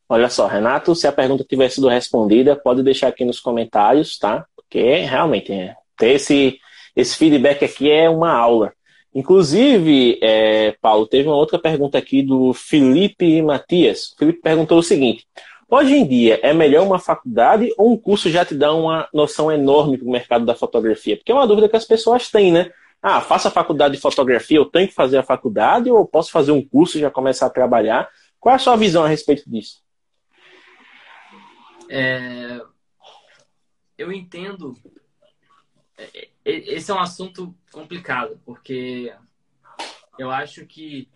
Olha 0.09 0.29
só, 0.29 0.47
Renato, 0.47 0.95
se 0.95 1.07
a 1.07 1.11
pergunta 1.11 1.43
tiver 1.43 1.69
sido 1.69 1.87
respondida, 1.87 2.55
pode 2.55 2.83
deixar 2.83 3.07
aqui 3.07 3.23
nos 3.23 3.39
comentários, 3.39 4.17
tá? 4.17 4.47
Porque 4.73 5.01
realmente 5.01 5.53
é, 5.53 5.75
ter 5.95 6.13
esse, 6.13 6.57
esse 6.95 7.15
feedback 7.15 7.63
aqui 7.63 7.91
é 7.91 8.09
uma 8.09 8.31
aula. 8.31 8.73
Inclusive, 9.13 10.17
é, 10.19 10.75
Paulo, 10.81 11.05
teve 11.05 11.29
uma 11.29 11.37
outra 11.37 11.59
pergunta 11.59 11.95
aqui 11.99 12.23
do 12.23 12.55
Felipe 12.55 13.39
Matias. 13.43 14.13
O 14.13 14.17
Felipe 14.17 14.41
perguntou 14.41 14.79
o 14.79 14.83
seguinte: 14.83 15.27
Hoje 15.69 15.93
em 15.93 16.07
dia, 16.07 16.39
é 16.41 16.55
melhor 16.55 16.87
uma 16.87 16.97
faculdade 16.97 17.71
ou 17.77 17.93
um 17.93 17.97
curso 17.97 18.31
já 18.31 18.43
te 18.43 18.55
dá 18.55 18.73
uma 18.73 19.07
noção 19.13 19.51
enorme 19.51 19.95
para 19.95 20.07
o 20.07 20.11
mercado 20.11 20.43
da 20.43 20.55
fotografia? 20.55 21.17
Porque 21.17 21.31
é 21.31 21.35
uma 21.35 21.45
dúvida 21.45 21.69
que 21.69 21.75
as 21.75 21.85
pessoas 21.85 22.31
têm, 22.31 22.51
né? 22.51 22.71
Ah, 22.99 23.21
faço 23.21 23.49
a 23.49 23.51
faculdade 23.51 23.93
de 23.93 24.01
fotografia, 24.01 24.57
eu 24.57 24.65
tenho 24.65 24.87
que 24.87 24.95
fazer 24.95 25.19
a 25.19 25.23
faculdade 25.23 25.91
ou 25.91 26.03
posso 26.03 26.31
fazer 26.31 26.51
um 26.51 26.67
curso 26.67 26.97
e 26.97 27.01
já 27.01 27.11
começar 27.11 27.45
a 27.45 27.51
trabalhar? 27.51 28.09
Qual 28.39 28.51
é 28.51 28.55
a 28.55 28.59
sua 28.59 28.75
visão 28.75 29.03
a 29.03 29.07
respeito 29.07 29.43
disso? 29.47 29.83
É... 31.91 32.72
Eu 34.03 34.11
entendo. 34.11 34.77
É, 35.97 36.25
é, 36.25 36.29
esse 36.45 36.91
é 36.91 36.93
um 36.93 36.99
assunto 36.99 37.55
complicado, 37.71 38.39
porque 38.45 39.15
eu 40.17 40.29
acho 40.29 40.65
que 40.65 41.09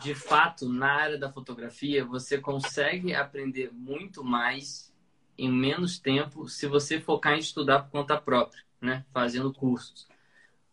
de 0.00 0.14
fato, 0.14 0.68
na 0.68 0.92
área 0.92 1.18
da 1.18 1.32
fotografia, 1.32 2.04
você 2.04 2.38
consegue 2.38 3.14
aprender 3.14 3.72
muito 3.72 4.22
mais 4.22 4.92
em 5.38 5.50
menos 5.50 5.98
tempo 5.98 6.48
se 6.48 6.66
você 6.66 7.00
focar 7.00 7.34
em 7.34 7.38
estudar 7.38 7.82
por 7.82 7.90
conta 7.90 8.20
própria, 8.20 8.62
né? 8.80 9.04
Fazendo 9.12 9.52
cursos. 9.52 10.06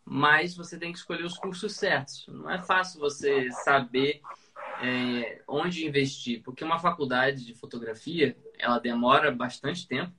Mas 0.04 0.54
você 0.54 0.78
tem 0.78 0.92
que 0.92 0.98
escolher 0.98 1.24
os 1.24 1.38
cursos 1.38 1.74
certos. 1.74 2.26
Não 2.28 2.50
é 2.50 2.60
fácil 2.60 3.00
você 3.00 3.50
saber 3.50 4.20
é, 4.82 5.42
onde 5.48 5.86
investir, 5.86 6.42
porque 6.42 6.64
uma 6.64 6.78
faculdade 6.78 7.44
de 7.44 7.54
fotografia 7.54 8.36
ela 8.58 8.78
demora 8.78 9.30
bastante 9.30 9.88
tempo. 9.88 10.12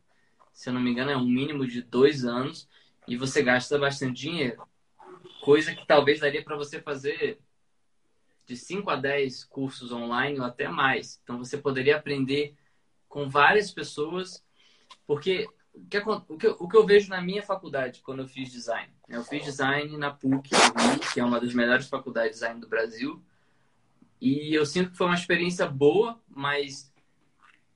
Se 0.55 0.69
eu 0.69 0.73
não 0.73 0.79
me 0.79 0.89
engano, 0.89 1.11
é 1.11 1.17
um 1.17 1.25
mínimo 1.25 1.67
de 1.67 1.81
dois 1.81 2.23
anos 2.23 2.67
e 3.05 3.17
você 3.17 3.43
gasta 3.43 3.77
bastante 3.77 4.21
dinheiro. 4.21 4.65
Coisa 5.41 5.75
que 5.75 5.85
talvez 5.85 6.21
daria 6.21 6.41
para 6.41 6.55
você 6.55 6.81
fazer 6.81 7.39
de 8.45 8.55
5 8.55 8.89
a 8.89 8.95
10 8.95 9.43
cursos 9.43 9.91
online 9.91 10.39
ou 10.39 10.45
até 10.45 10.69
mais. 10.69 11.19
Então 11.21 11.37
você 11.37 11.57
poderia 11.57 11.97
aprender 11.97 12.55
com 13.09 13.29
várias 13.29 13.69
pessoas, 13.69 14.43
porque 15.05 15.45
o 15.73 15.85
que, 15.87 15.97
o 15.99 16.37
que, 16.37 16.47
o 16.47 16.67
que 16.69 16.77
eu 16.77 16.85
vejo 16.85 17.09
na 17.09 17.21
minha 17.21 17.43
faculdade 17.43 18.01
quando 18.01 18.21
eu 18.21 18.27
fiz 18.27 18.49
design? 18.49 18.89
Eu 19.09 19.25
fiz 19.25 19.43
design 19.43 19.97
na 19.97 20.09
PUC, 20.09 20.51
que 21.13 21.19
é 21.19 21.25
uma 21.25 21.39
das 21.39 21.53
melhores 21.53 21.89
faculdades 21.89 22.29
de 22.29 22.35
design 22.35 22.61
do 22.61 22.69
Brasil, 22.69 23.21
e 24.21 24.53
eu 24.53 24.65
sinto 24.65 24.91
que 24.91 24.97
foi 24.97 25.07
uma 25.07 25.15
experiência 25.15 25.67
boa, 25.67 26.17
mas 26.29 26.93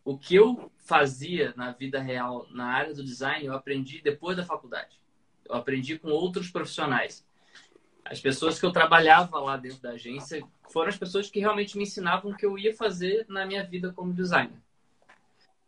o 0.05 0.17
que 0.17 0.35
eu 0.35 0.71
fazia 0.89 1.53
na 1.55 1.71
vida 1.71 2.01
real, 2.01 2.47
na 2.49 2.65
área 2.65 2.95
do 2.95 3.03
design, 3.03 3.45
eu 3.45 3.53
aprendi 3.53 4.01
depois 4.01 4.35
da 4.35 4.43
faculdade. 4.43 4.99
Eu 5.47 5.53
aprendi 5.53 5.99
com 5.99 6.09
outros 6.09 6.49
profissionais. 6.49 7.23
As 8.03 8.19
pessoas 8.19 8.59
que 8.59 8.65
eu 8.65 8.71
trabalhava 8.71 9.39
lá 9.39 9.55
dentro 9.55 9.79
da 9.79 9.91
agência 9.91 10.43
foram 10.67 10.89
as 10.89 10.97
pessoas 10.97 11.29
que 11.29 11.39
realmente 11.39 11.77
me 11.77 11.83
ensinavam 11.83 12.31
o 12.31 12.35
que 12.35 12.43
eu 12.43 12.57
ia 12.57 12.75
fazer 12.75 13.23
na 13.29 13.45
minha 13.45 13.63
vida 13.63 13.93
como 13.93 14.11
designer. 14.11 14.57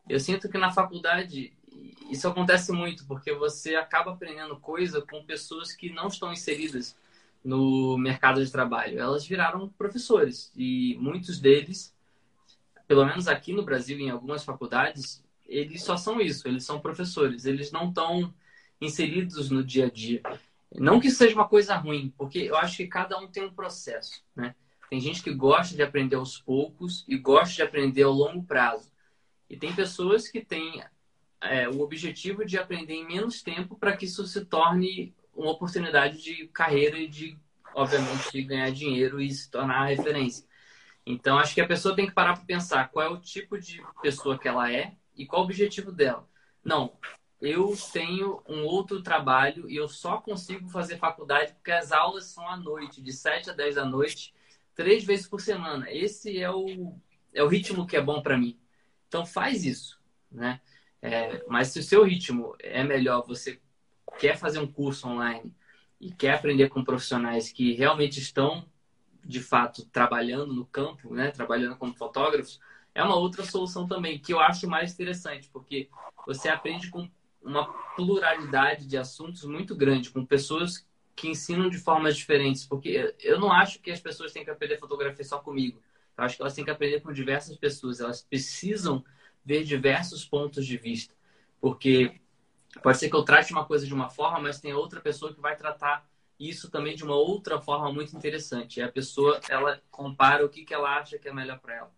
Eu 0.09 0.19
sinto 0.19 0.49
que 0.49 0.57
na 0.57 0.71
faculdade 0.71 1.53
isso 2.09 2.27
acontece 2.27 2.71
muito, 2.71 3.05
porque 3.05 3.31
você 3.31 3.75
acaba 3.75 4.13
aprendendo 4.13 4.59
coisa 4.59 5.01
com 5.01 5.23
pessoas 5.23 5.71
que 5.71 5.91
não 5.91 6.07
estão 6.07 6.33
inseridas 6.33 6.97
no 7.45 7.95
mercado 7.95 8.43
de 8.43 8.51
trabalho. 8.51 8.99
Elas 8.99 9.25
viraram 9.25 9.69
professores 9.69 10.51
e 10.55 10.97
muitos 10.99 11.39
deles, 11.39 11.95
pelo 12.91 13.05
menos 13.05 13.29
aqui 13.29 13.53
no 13.53 13.63
Brasil, 13.63 13.97
em 13.97 14.09
algumas 14.09 14.43
faculdades, 14.43 15.23
eles 15.47 15.81
só 15.81 15.95
são 15.95 16.19
isso, 16.19 16.45
eles 16.45 16.65
são 16.65 16.81
professores, 16.81 17.45
eles 17.45 17.71
não 17.71 17.87
estão 17.87 18.33
inseridos 18.81 19.49
no 19.49 19.63
dia 19.63 19.85
a 19.85 19.89
dia. 19.89 20.21
Não 20.75 20.99
que 20.99 21.09
seja 21.09 21.33
uma 21.33 21.47
coisa 21.47 21.73
ruim, 21.77 22.13
porque 22.17 22.39
eu 22.39 22.57
acho 22.57 22.75
que 22.75 22.87
cada 22.87 23.17
um 23.17 23.29
tem 23.29 23.45
um 23.45 23.53
processo, 23.53 24.21
né? 24.35 24.55
Tem 24.89 24.99
gente 24.99 25.23
que 25.23 25.33
gosta 25.33 25.73
de 25.73 25.81
aprender 25.81 26.17
aos 26.17 26.37
poucos 26.37 27.05
e 27.07 27.17
gosta 27.17 27.55
de 27.55 27.61
aprender 27.61 28.03
ao 28.03 28.11
longo 28.11 28.43
prazo. 28.43 28.91
E 29.49 29.55
tem 29.55 29.73
pessoas 29.73 30.27
que 30.27 30.43
têm 30.43 30.83
é, 31.39 31.69
o 31.69 31.79
objetivo 31.79 32.43
de 32.43 32.57
aprender 32.57 32.95
em 32.95 33.07
menos 33.07 33.41
tempo 33.41 33.77
para 33.77 33.95
que 33.95 34.03
isso 34.03 34.27
se 34.27 34.43
torne 34.43 35.15
uma 35.33 35.51
oportunidade 35.51 36.21
de 36.21 36.45
carreira 36.47 36.97
e 36.97 37.07
de, 37.07 37.37
obviamente, 37.73 38.43
ganhar 38.43 38.69
dinheiro 38.69 39.21
e 39.21 39.31
se 39.31 39.49
tornar 39.49 39.85
referência. 39.85 40.50
Então, 41.11 41.37
acho 41.37 41.53
que 41.53 41.61
a 41.61 41.67
pessoa 41.67 41.95
tem 41.95 42.07
que 42.07 42.13
parar 42.13 42.33
para 42.33 42.45
pensar 42.45 42.89
qual 42.89 43.05
é 43.05 43.09
o 43.09 43.19
tipo 43.19 43.59
de 43.59 43.83
pessoa 44.01 44.37
que 44.37 44.47
ela 44.47 44.71
é 44.71 44.95
e 45.15 45.25
qual 45.25 45.41
o 45.41 45.45
objetivo 45.45 45.91
dela. 45.91 46.27
Não, 46.63 46.97
eu 47.41 47.75
tenho 47.91 48.41
um 48.47 48.63
outro 48.63 49.01
trabalho 49.01 49.69
e 49.69 49.75
eu 49.75 49.87
só 49.87 50.17
consigo 50.17 50.69
fazer 50.69 50.97
faculdade 50.97 51.53
porque 51.53 51.71
as 51.71 51.91
aulas 51.91 52.25
são 52.25 52.47
à 52.47 52.55
noite, 52.55 53.01
de 53.01 53.11
7 53.11 53.49
a 53.49 53.53
10 53.53 53.75
da 53.75 53.85
noite, 53.85 54.33
três 54.75 55.03
vezes 55.03 55.27
por 55.27 55.41
semana. 55.41 55.91
Esse 55.91 56.37
é 56.39 56.49
o, 56.49 56.95
é 57.33 57.43
o 57.43 57.47
ritmo 57.47 57.85
que 57.85 57.97
é 57.97 58.01
bom 58.01 58.21
para 58.21 58.37
mim. 58.37 58.59
Então 59.07 59.25
faz 59.25 59.65
isso, 59.65 59.99
né? 60.31 60.61
É, 61.01 61.43
mas 61.47 61.69
se 61.69 61.79
o 61.79 61.83
seu 61.83 62.03
ritmo 62.03 62.55
é 62.59 62.83
melhor, 62.83 63.25
você 63.25 63.59
quer 64.19 64.37
fazer 64.37 64.59
um 64.59 64.71
curso 64.71 65.07
online 65.07 65.53
e 65.99 66.11
quer 66.11 66.35
aprender 66.35 66.69
com 66.69 66.83
profissionais 66.83 67.51
que 67.51 67.73
realmente 67.73 68.19
estão, 68.19 68.65
de 69.23 69.39
fato, 69.39 69.85
trabalhando 69.85 70.53
no 70.53 70.65
campo, 70.65 71.13
né? 71.13 71.31
Trabalhando 71.31 71.75
como 71.77 71.93
fotógrafos, 71.93 72.59
é 72.93 73.03
uma 73.03 73.15
outra 73.15 73.45
solução 73.45 73.87
também, 73.87 74.19
que 74.19 74.33
eu 74.33 74.39
acho 74.39 74.67
mais 74.67 74.93
interessante, 74.93 75.49
porque 75.51 75.89
você 76.25 76.49
aprende 76.49 76.89
com 76.89 77.09
uma 77.41 77.65
pluralidade 77.95 78.85
de 78.85 78.97
assuntos 78.97 79.43
muito 79.43 79.75
grande, 79.75 80.09
com 80.09 80.25
pessoas 80.25 80.85
que 81.15 81.27
ensinam 81.27 81.69
de 81.69 81.77
formas 81.77 82.15
diferentes, 82.15 82.65
porque 82.65 83.15
eu 83.19 83.39
não 83.39 83.51
acho 83.51 83.79
que 83.79 83.91
as 83.91 83.99
pessoas 83.99 84.31
têm 84.31 84.43
que 84.43 84.49
aprender 84.49 84.77
fotografia 84.77 85.23
só 85.23 85.39
comigo. 85.39 85.81
Eu 86.17 86.23
acho 86.23 86.35
que 86.35 86.41
elas 86.41 86.53
têm 86.53 86.65
que 86.65 86.71
aprender 86.71 87.01
com 87.01 87.11
diversas 87.11 87.57
pessoas. 87.57 87.99
Elas 87.99 88.21
precisam 88.21 89.03
ver 89.43 89.63
diversos 89.63 90.25
pontos 90.25 90.65
de 90.65 90.77
vista, 90.77 91.13
porque 91.59 92.19
pode 92.83 92.97
ser 92.97 93.09
que 93.09 93.15
eu 93.15 93.23
trate 93.23 93.51
uma 93.51 93.65
coisa 93.65 93.85
de 93.85 93.93
uma 93.93 94.09
forma, 94.09 94.39
mas 94.39 94.59
tem 94.59 94.73
outra 94.73 94.99
pessoa 95.01 95.33
que 95.33 95.41
vai 95.41 95.55
tratar 95.55 96.07
isso 96.49 96.69
também 96.69 96.95
de 96.95 97.03
uma 97.03 97.15
outra 97.15 97.61
forma 97.61 97.91
muito 97.91 98.15
interessante. 98.15 98.81
A 98.81 98.91
pessoa 98.91 99.39
ela 99.49 99.81
compara 99.91 100.45
o 100.45 100.49
que, 100.49 100.65
que 100.65 100.73
ela 100.73 100.97
acha 100.97 101.19
que 101.19 101.27
é 101.29 101.33
melhor 101.33 101.59
para 101.59 101.75
ela. 101.75 101.91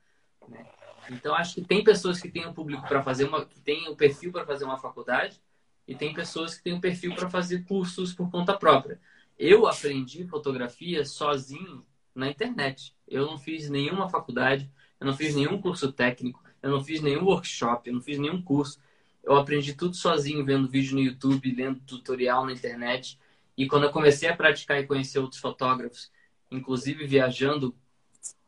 Né? 0.47 0.65
Então 1.09 1.33
acho 1.33 1.55
que 1.55 1.61
tem 1.61 1.83
pessoas 1.83 2.21
que 2.21 2.29
têm 2.29 2.45
um 2.45 2.53
público 2.53 2.85
para 2.87 3.01
fazer 3.01 3.25
uma, 3.25 3.45
que 3.45 3.59
têm 3.59 3.87
o 3.87 3.93
um 3.93 3.95
perfil 3.95 4.31
para 4.31 4.45
fazer 4.45 4.65
uma 4.65 4.77
faculdade 4.77 5.41
e 5.87 5.95
tem 5.95 6.13
pessoas 6.13 6.55
que 6.55 6.63
têm 6.63 6.73
um 6.73 6.81
perfil 6.81 7.15
para 7.15 7.29
fazer 7.29 7.63
cursos 7.65 8.13
por 8.13 8.29
conta 8.29 8.57
própria. 8.57 8.99
Eu 9.37 9.67
aprendi 9.67 10.25
fotografia 10.25 11.05
sozinho 11.05 11.85
na 12.13 12.29
internet. 12.29 12.95
Eu 13.07 13.25
não 13.25 13.37
fiz 13.37 13.69
nenhuma 13.69 14.09
faculdade, 14.09 14.69
eu 14.99 15.07
não 15.07 15.15
fiz 15.15 15.35
nenhum 15.35 15.59
curso 15.59 15.91
técnico, 15.91 16.43
eu 16.61 16.69
não 16.69 16.83
fiz 16.83 17.01
nenhum 17.01 17.25
workshop, 17.25 17.89
eu 17.89 17.95
não 17.95 18.01
fiz 18.01 18.17
nenhum 18.17 18.41
curso. 18.41 18.79
Eu 19.23 19.35
aprendi 19.35 19.73
tudo 19.73 19.95
sozinho, 19.95 20.43
vendo 20.45 20.67
vídeo 20.67 20.95
no 20.95 21.01
YouTube, 21.01 21.53
lendo 21.53 21.79
tutorial 21.81 22.45
na 22.45 22.53
internet. 22.53 23.17
E 23.57 23.67
quando 23.67 23.83
eu 23.83 23.91
comecei 23.91 24.29
a 24.29 24.35
praticar 24.35 24.79
e 24.79 24.87
conhecer 24.87 25.19
outros 25.19 25.39
fotógrafos, 25.39 26.11
inclusive 26.51 27.05
viajando 27.05 27.75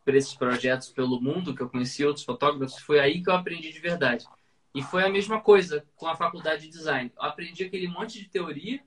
para 0.04 0.18
esses 0.18 0.34
projetos 0.36 0.90
pelo 0.90 1.20
mundo, 1.22 1.56
que 1.56 1.62
eu 1.62 1.70
conheci 1.70 2.06
outros 2.06 2.26
fotógrafos, 2.26 2.80
foi 2.80 3.00
aí 3.00 3.24
que 3.24 3.30
eu 3.30 3.36
aprendi 3.36 3.72
de 3.72 3.80
verdade. 3.80 4.26
E 4.74 4.84
foi 4.84 5.04
a 5.04 5.10
mesma 5.10 5.40
coisa 5.42 5.86
com 5.96 6.08
a 6.08 6.16
faculdade 6.16 6.64
de 6.64 6.70
design. 6.70 7.12
Eu 7.16 7.24
aprendi 7.24 7.64
aquele 7.64 7.88
monte 7.88 8.20
de 8.20 8.30
teoria 8.30 8.82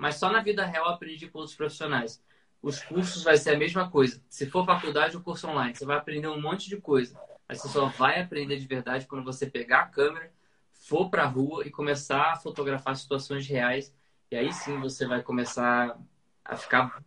mas 0.00 0.16
só 0.16 0.32
na 0.32 0.40
vida 0.40 0.64
real 0.64 0.88
aprendi 0.88 1.28
com 1.28 1.40
outros 1.40 1.54
profissionais. 1.54 2.22
Os 2.62 2.82
cursos 2.82 3.22
vai 3.22 3.36
ser 3.36 3.50
a 3.50 3.58
mesma 3.58 3.90
coisa. 3.90 4.24
Se 4.30 4.46
for 4.46 4.64
faculdade 4.64 5.14
ou 5.14 5.22
curso 5.22 5.46
online, 5.46 5.74
você 5.74 5.84
vai 5.84 5.98
aprender 5.98 6.26
um 6.26 6.40
monte 6.40 6.70
de 6.70 6.78
coisa. 6.78 7.20
Mas 7.46 7.60
você 7.60 7.68
só 7.68 7.84
vai 7.84 8.18
aprender 8.18 8.56
de 8.56 8.66
verdade 8.66 9.06
quando 9.06 9.22
você 9.22 9.44
pegar 9.44 9.80
a 9.80 9.86
câmera, 9.86 10.32
for 10.72 11.10
para 11.10 11.24
a 11.24 11.26
rua 11.26 11.66
e 11.66 11.70
começar 11.70 12.32
a 12.32 12.36
fotografar 12.36 12.96
situações 12.96 13.46
reais. 13.46 13.94
E 14.30 14.36
aí 14.36 14.52
sim 14.52 14.78
você 14.78 15.06
vai 15.06 15.22
começar 15.22 15.98
a 16.44 16.56
ficar 16.56 17.02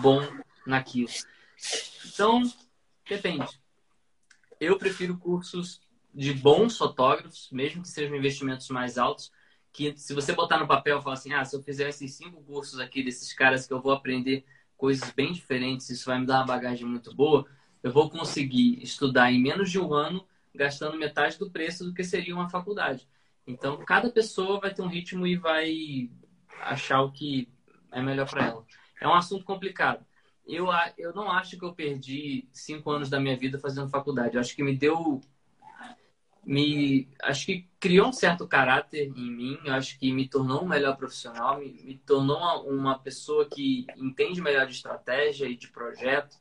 bom 0.00 0.20
naquilo. 0.66 1.10
Então, 2.06 2.42
depende. 3.08 3.60
Eu 4.60 4.78
prefiro 4.78 5.16
cursos 5.16 5.80
de 6.12 6.32
bons 6.32 6.76
fotógrafos, 6.76 7.48
mesmo 7.52 7.82
que 7.82 7.88
sejam 7.88 8.16
investimentos 8.16 8.68
mais 8.70 8.98
altos, 8.98 9.30
que 9.72 9.96
se 9.96 10.14
você 10.14 10.32
botar 10.32 10.58
no 10.58 10.66
papel 10.66 10.98
e 10.98 11.02
falar 11.02 11.14
assim, 11.14 11.32
ah, 11.32 11.44
se 11.44 11.56
eu 11.56 11.62
fizer 11.62 11.88
esses 11.88 12.14
cinco 12.14 12.42
cursos 12.42 12.78
aqui 12.78 13.02
desses 13.02 13.32
caras 13.32 13.66
que 13.66 13.72
eu 13.72 13.80
vou 13.80 13.92
aprender 13.92 14.44
coisas 14.76 15.10
bem 15.10 15.32
diferentes, 15.32 15.90
isso 15.90 16.06
vai 16.06 16.18
me 16.18 16.26
dar 16.26 16.38
uma 16.38 16.46
bagagem 16.46 16.86
muito 16.86 17.14
boa, 17.14 17.46
eu 17.82 17.92
vou 17.92 18.08
conseguir 18.08 18.82
estudar 18.82 19.32
em 19.32 19.42
menos 19.42 19.70
de 19.70 19.78
um 19.78 19.92
ano, 19.92 20.26
gastando 20.54 20.96
metade 20.96 21.38
do 21.38 21.50
preço 21.50 21.84
do 21.84 21.92
que 21.92 22.04
seria 22.04 22.34
uma 22.34 22.48
faculdade. 22.48 23.08
Então, 23.46 23.76
cada 23.84 24.10
pessoa 24.10 24.60
vai 24.60 24.72
ter 24.72 24.82
um 24.82 24.88
ritmo 24.88 25.26
e 25.26 25.36
vai 25.36 26.08
achar 26.60 27.02
o 27.02 27.12
que 27.12 27.48
é 27.92 28.02
melhor 28.02 28.28
para 28.28 28.46
ela. 28.46 28.64
É 29.00 29.08
um 29.08 29.14
assunto 29.14 29.44
complicado. 29.44 30.04
Eu, 30.46 30.66
eu 30.98 31.14
não 31.14 31.30
acho 31.30 31.58
que 31.58 31.64
eu 31.64 31.72
perdi 31.72 32.48
cinco 32.52 32.90
anos 32.90 33.08
da 33.08 33.18
minha 33.18 33.36
vida 33.36 33.58
fazendo 33.58 33.88
faculdade. 33.88 34.34
Eu 34.34 34.40
acho 34.40 34.54
que 34.54 34.62
me 34.62 34.76
deu 34.76 35.20
me 36.46 37.08
acho 37.22 37.46
que 37.46 37.68
criou 37.80 38.08
um 38.08 38.12
certo 38.12 38.46
caráter 38.46 39.10
em 39.16 39.30
mim, 39.30 39.58
acho 39.68 39.98
que 39.98 40.12
me 40.12 40.28
tornou 40.28 40.62
um 40.62 40.68
melhor 40.68 40.96
profissional, 40.96 41.58
me, 41.58 41.72
me 41.82 41.96
tornou 41.96 42.36
uma, 42.36 42.60
uma, 42.60 42.98
pessoa 42.98 43.48
que 43.48 43.86
entende 43.96 44.42
melhor 44.42 44.66
de 44.66 44.74
estratégia 44.74 45.46
e 45.46 45.56
de 45.56 45.68
projeto, 45.68 46.36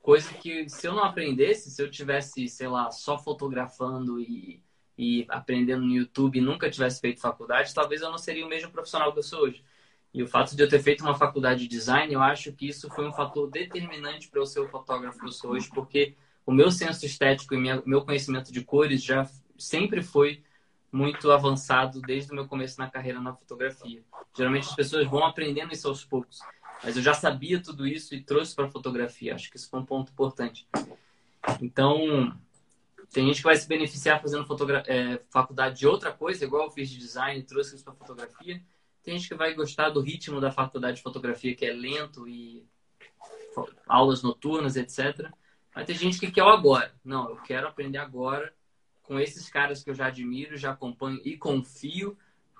coisa 0.00 0.32
que 0.34 0.68
se 0.68 0.86
eu 0.86 0.92
não 0.92 1.02
aprendesse, 1.02 1.70
se 1.70 1.82
eu 1.82 1.90
tivesse, 1.90 2.48
sei 2.48 2.68
lá, 2.68 2.90
só 2.92 3.18
fotografando 3.18 4.20
e, 4.20 4.62
e 4.98 5.24
aprendendo 5.28 5.86
no 5.86 5.92
YouTube 5.92 6.38
e 6.38 6.42
nunca 6.42 6.68
tivesse 6.68 7.00
feito 7.00 7.20
faculdade, 7.20 7.72
talvez 7.72 8.02
eu 8.02 8.10
não 8.10 8.18
seria 8.18 8.44
o 8.44 8.48
mesmo 8.48 8.72
profissional 8.72 9.12
que 9.12 9.20
eu 9.20 9.22
sou 9.22 9.42
hoje. 9.42 9.64
E 10.12 10.22
o 10.22 10.26
fato 10.26 10.56
de 10.56 10.62
eu 10.62 10.68
ter 10.68 10.82
feito 10.82 11.02
uma 11.02 11.14
faculdade 11.14 11.60
de 11.60 11.68
design, 11.68 12.12
eu 12.12 12.20
acho 12.20 12.52
que 12.52 12.66
isso 12.66 12.90
foi 12.90 13.06
um 13.06 13.12
fator 13.12 13.48
determinante 13.48 14.28
para 14.28 14.40
eu 14.40 14.46
ser 14.46 14.58
o 14.58 14.68
fotógrafo 14.68 15.20
que 15.20 15.26
eu 15.26 15.32
sou 15.32 15.52
hoje, 15.52 15.70
porque 15.72 16.16
o 16.44 16.52
meu 16.52 16.72
senso 16.72 17.06
estético 17.06 17.54
e 17.54 17.58
minha, 17.58 17.80
meu 17.86 18.02
conhecimento 18.04 18.52
de 18.52 18.64
cores 18.64 19.02
já 19.04 19.30
sempre 19.56 20.02
foi 20.02 20.42
muito 20.90 21.30
avançado 21.30 22.00
desde 22.00 22.32
o 22.32 22.34
meu 22.34 22.48
começo 22.48 22.80
na 22.80 22.90
carreira 22.90 23.20
na 23.20 23.34
fotografia. 23.34 24.02
Geralmente 24.36 24.68
as 24.68 24.74
pessoas 24.74 25.06
vão 25.06 25.24
aprendendo 25.24 25.72
isso 25.72 25.86
aos 25.86 26.04
poucos, 26.04 26.40
mas 26.82 26.96
eu 26.96 27.02
já 27.02 27.14
sabia 27.14 27.62
tudo 27.62 27.86
isso 27.86 28.14
e 28.14 28.22
trouxe 28.22 28.54
para 28.54 28.64
a 28.64 28.70
fotografia. 28.70 29.34
Acho 29.34 29.50
que 29.50 29.58
isso 29.58 29.68
foi 29.68 29.78
um 29.78 29.84
ponto 29.84 30.10
importante. 30.10 30.66
Então, 31.60 32.34
tem 33.12 33.26
gente 33.26 33.38
que 33.38 33.44
vai 33.44 33.56
se 33.56 33.66
beneficiar 33.66 34.20
fazendo 34.20 34.46
é, 34.86 35.20
faculdade 35.30 35.78
de 35.78 35.86
outra 35.86 36.12
coisa, 36.12 36.44
igual 36.44 36.64
eu 36.64 36.70
fiz 36.70 36.90
de 36.90 36.98
design 36.98 37.42
trouxe 37.42 37.74
isso 37.74 37.84
para 37.84 37.94
fotografia. 37.94 38.62
Tem 39.02 39.16
gente 39.16 39.28
que 39.28 39.34
vai 39.34 39.54
gostar 39.54 39.90
do 39.90 40.00
ritmo 40.00 40.40
da 40.40 40.50
faculdade 40.50 40.98
de 40.98 41.02
fotografia, 41.02 41.54
que 41.54 41.64
é 41.64 41.72
lento 41.72 42.28
e 42.28 42.66
aulas 43.86 44.22
noturnas, 44.22 44.76
etc. 44.76 45.30
Mas 45.74 45.86
tem 45.86 45.96
gente 45.96 46.18
que 46.18 46.30
quer 46.30 46.42
o 46.42 46.48
agora. 46.48 46.92
Não, 47.02 47.30
eu 47.30 47.36
quero 47.36 47.66
aprender 47.66 47.98
agora 47.98 48.52
com 49.02 49.18
esses 49.18 49.48
caras 49.48 49.82
que 49.82 49.88
eu 49.88 49.94
já 49.94 50.06
admiro, 50.06 50.56
já 50.56 50.72
acompanho 50.72 51.20
e 51.24 51.36
confio. 51.36 52.16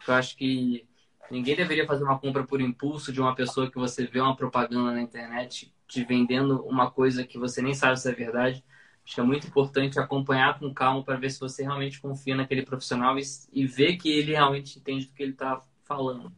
Eu 0.07 0.15
acho 0.15 0.35
que 0.37 0.89
ninguém 1.31 1.55
deveria 1.55 1.87
fazer 1.87 2.05
uma 2.05 2.19
compra 2.19 2.43
por 2.45 2.61
impulso 2.61 3.13
de 3.13 3.21
uma 3.21 3.35
pessoa 3.35 3.71
que 3.71 3.77
você 3.77 4.07
vê 4.07 4.21
uma 4.21 4.35
propaganda 4.35 4.93
na 4.93 5.03
internet 5.03 5.75
te 5.87 6.05
vendendo 6.05 6.63
uma 6.67 6.91
coisa 6.91 7.27
que 7.27 7.39
você 7.39 7.61
nem 7.61 7.75
sabe 7.75 8.01
se 8.01 8.09
é 8.09 8.15
verdade. 8.15 8.65
Acho 9.09 9.15
que 9.15 9.21
é 9.23 9.25
muito 9.25 9.47
importante 9.47 9.99
acompanhar 9.99 10.59
com 10.59 10.73
calma 10.75 11.03
para 11.03 11.17
ver 11.17 11.31
se 11.31 11.41
você 11.41 11.63
realmente 11.63 11.99
confia 11.99 12.37
naquele 12.37 12.61
profissional 12.61 13.19
e, 13.19 13.23
e 13.55 13.67
ver 13.67 13.97
que 13.97 14.11
ele 14.11 14.33
realmente 14.33 14.79
entende 14.79 15.07
do 15.07 15.15
que 15.15 15.23
ele 15.23 15.33
está 15.33 15.63
falando. 15.83 16.31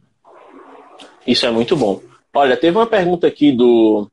Isso 1.27 1.45
é 1.45 1.51
muito 1.51 1.77
bom. 1.77 2.01
Olha, 2.33 2.57
teve 2.57 2.79
uma 2.79 2.87
pergunta 2.87 3.27
aqui 3.27 3.51
do 3.51 4.09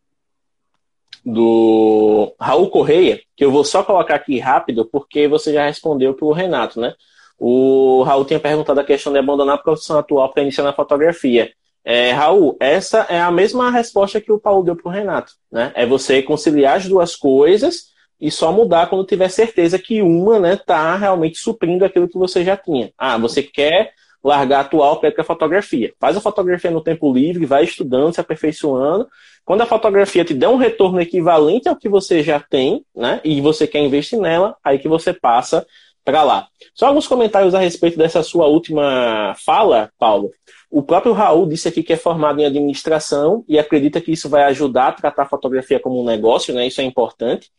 do 1.23 2.33
Raul 2.39 2.71
Correia, 2.71 3.21
que 3.35 3.45
eu 3.45 3.51
vou 3.51 3.63
só 3.63 3.83
colocar 3.83 4.15
aqui 4.15 4.39
rápido, 4.39 4.85
porque 4.85 5.27
você 5.27 5.53
já 5.53 5.67
respondeu 5.67 6.15
para 6.15 6.25
o 6.25 6.31
Renato, 6.31 6.79
né? 6.81 6.95
O 7.37 8.01
Raul 8.01 8.25
tinha 8.25 8.39
perguntado 8.39 8.79
a 8.79 8.83
questão 8.83 9.13
de 9.13 9.19
abandonar 9.19 9.55
a 9.55 9.61
profissão 9.61 9.99
atual 9.99 10.33
para 10.33 10.41
iniciar 10.41 10.63
na 10.63 10.73
fotografia. 10.73 11.51
É, 11.85 12.11
Raul, 12.11 12.57
essa 12.59 13.05
é 13.07 13.21
a 13.21 13.29
mesma 13.29 13.69
resposta 13.69 14.19
que 14.19 14.31
o 14.31 14.39
Paulo 14.39 14.63
deu 14.63 14.75
para 14.75 14.89
o 14.89 14.91
Renato, 14.91 15.33
né? 15.51 15.71
É 15.75 15.85
você 15.85 16.23
conciliar 16.23 16.77
as 16.77 16.87
duas 16.87 17.15
coisas 17.15 17.95
e 18.19 18.31
só 18.31 18.51
mudar 18.51 18.87
quando 18.87 19.05
tiver 19.05 19.29
certeza 19.29 19.77
que 19.77 20.01
uma, 20.01 20.39
né, 20.39 20.55
tá 20.55 20.95
realmente 20.95 21.37
suprindo 21.37 21.85
aquilo 21.85 22.07
que 22.07 22.17
você 22.17 22.43
já 22.43 22.57
tinha. 22.57 22.91
Ah, 22.97 23.17
você 23.17 23.43
quer 23.43 23.91
largar 24.23 24.57
a 24.57 24.61
atual 24.61 24.99
para 24.99 25.13
a 25.17 25.23
fotografia. 25.23 25.93
Faz 25.99 26.17
a 26.17 26.21
fotografia 26.21 26.71
no 26.71 26.81
tempo 26.81 27.13
livre, 27.13 27.45
vai 27.45 27.63
estudando, 27.63 28.13
se 28.13 28.19
aperfeiçoando. 28.19 29.07
Quando 29.45 29.61
a 29.61 29.65
fotografia 29.65 30.25
te 30.25 30.33
der 30.33 30.49
um 30.49 30.57
retorno 30.57 30.99
equivalente 30.99 31.69
ao 31.69 31.75
que 31.75 31.87
você 31.87 32.21
já 32.21 32.39
tem, 32.39 32.83
né, 32.95 33.21
e 33.23 33.39
você 33.39 33.65
quer 33.67 33.79
investir 33.79 34.19
nela, 34.19 34.55
aí 34.63 34.79
que 34.79 34.87
você 34.87 35.13
passa 35.13 35.65
para 36.03 36.23
lá. 36.23 36.47
Só 36.73 36.87
alguns 36.87 37.05
comentários 37.05 37.53
a 37.53 37.59
respeito 37.59 37.97
dessa 37.97 38.23
sua 38.23 38.47
última 38.47 39.35
fala, 39.45 39.91
Paulo. 39.99 40.31
O 40.69 40.81
próprio 40.81 41.13
Raul 41.13 41.47
disse 41.47 41.67
aqui 41.67 41.83
que 41.83 41.93
é 41.93 41.97
formado 41.97 42.39
em 42.39 42.45
administração 42.45 43.43
e 43.47 43.59
acredita 43.59 44.01
que 44.01 44.11
isso 44.11 44.29
vai 44.29 44.43
ajudar 44.43 44.87
a 44.87 44.91
tratar 44.93 45.23
a 45.23 45.29
fotografia 45.29 45.79
como 45.79 46.01
um 46.01 46.05
negócio, 46.05 46.53
né? 46.53 46.65
Isso 46.65 46.79
é 46.79 46.83
importante. 46.83 47.49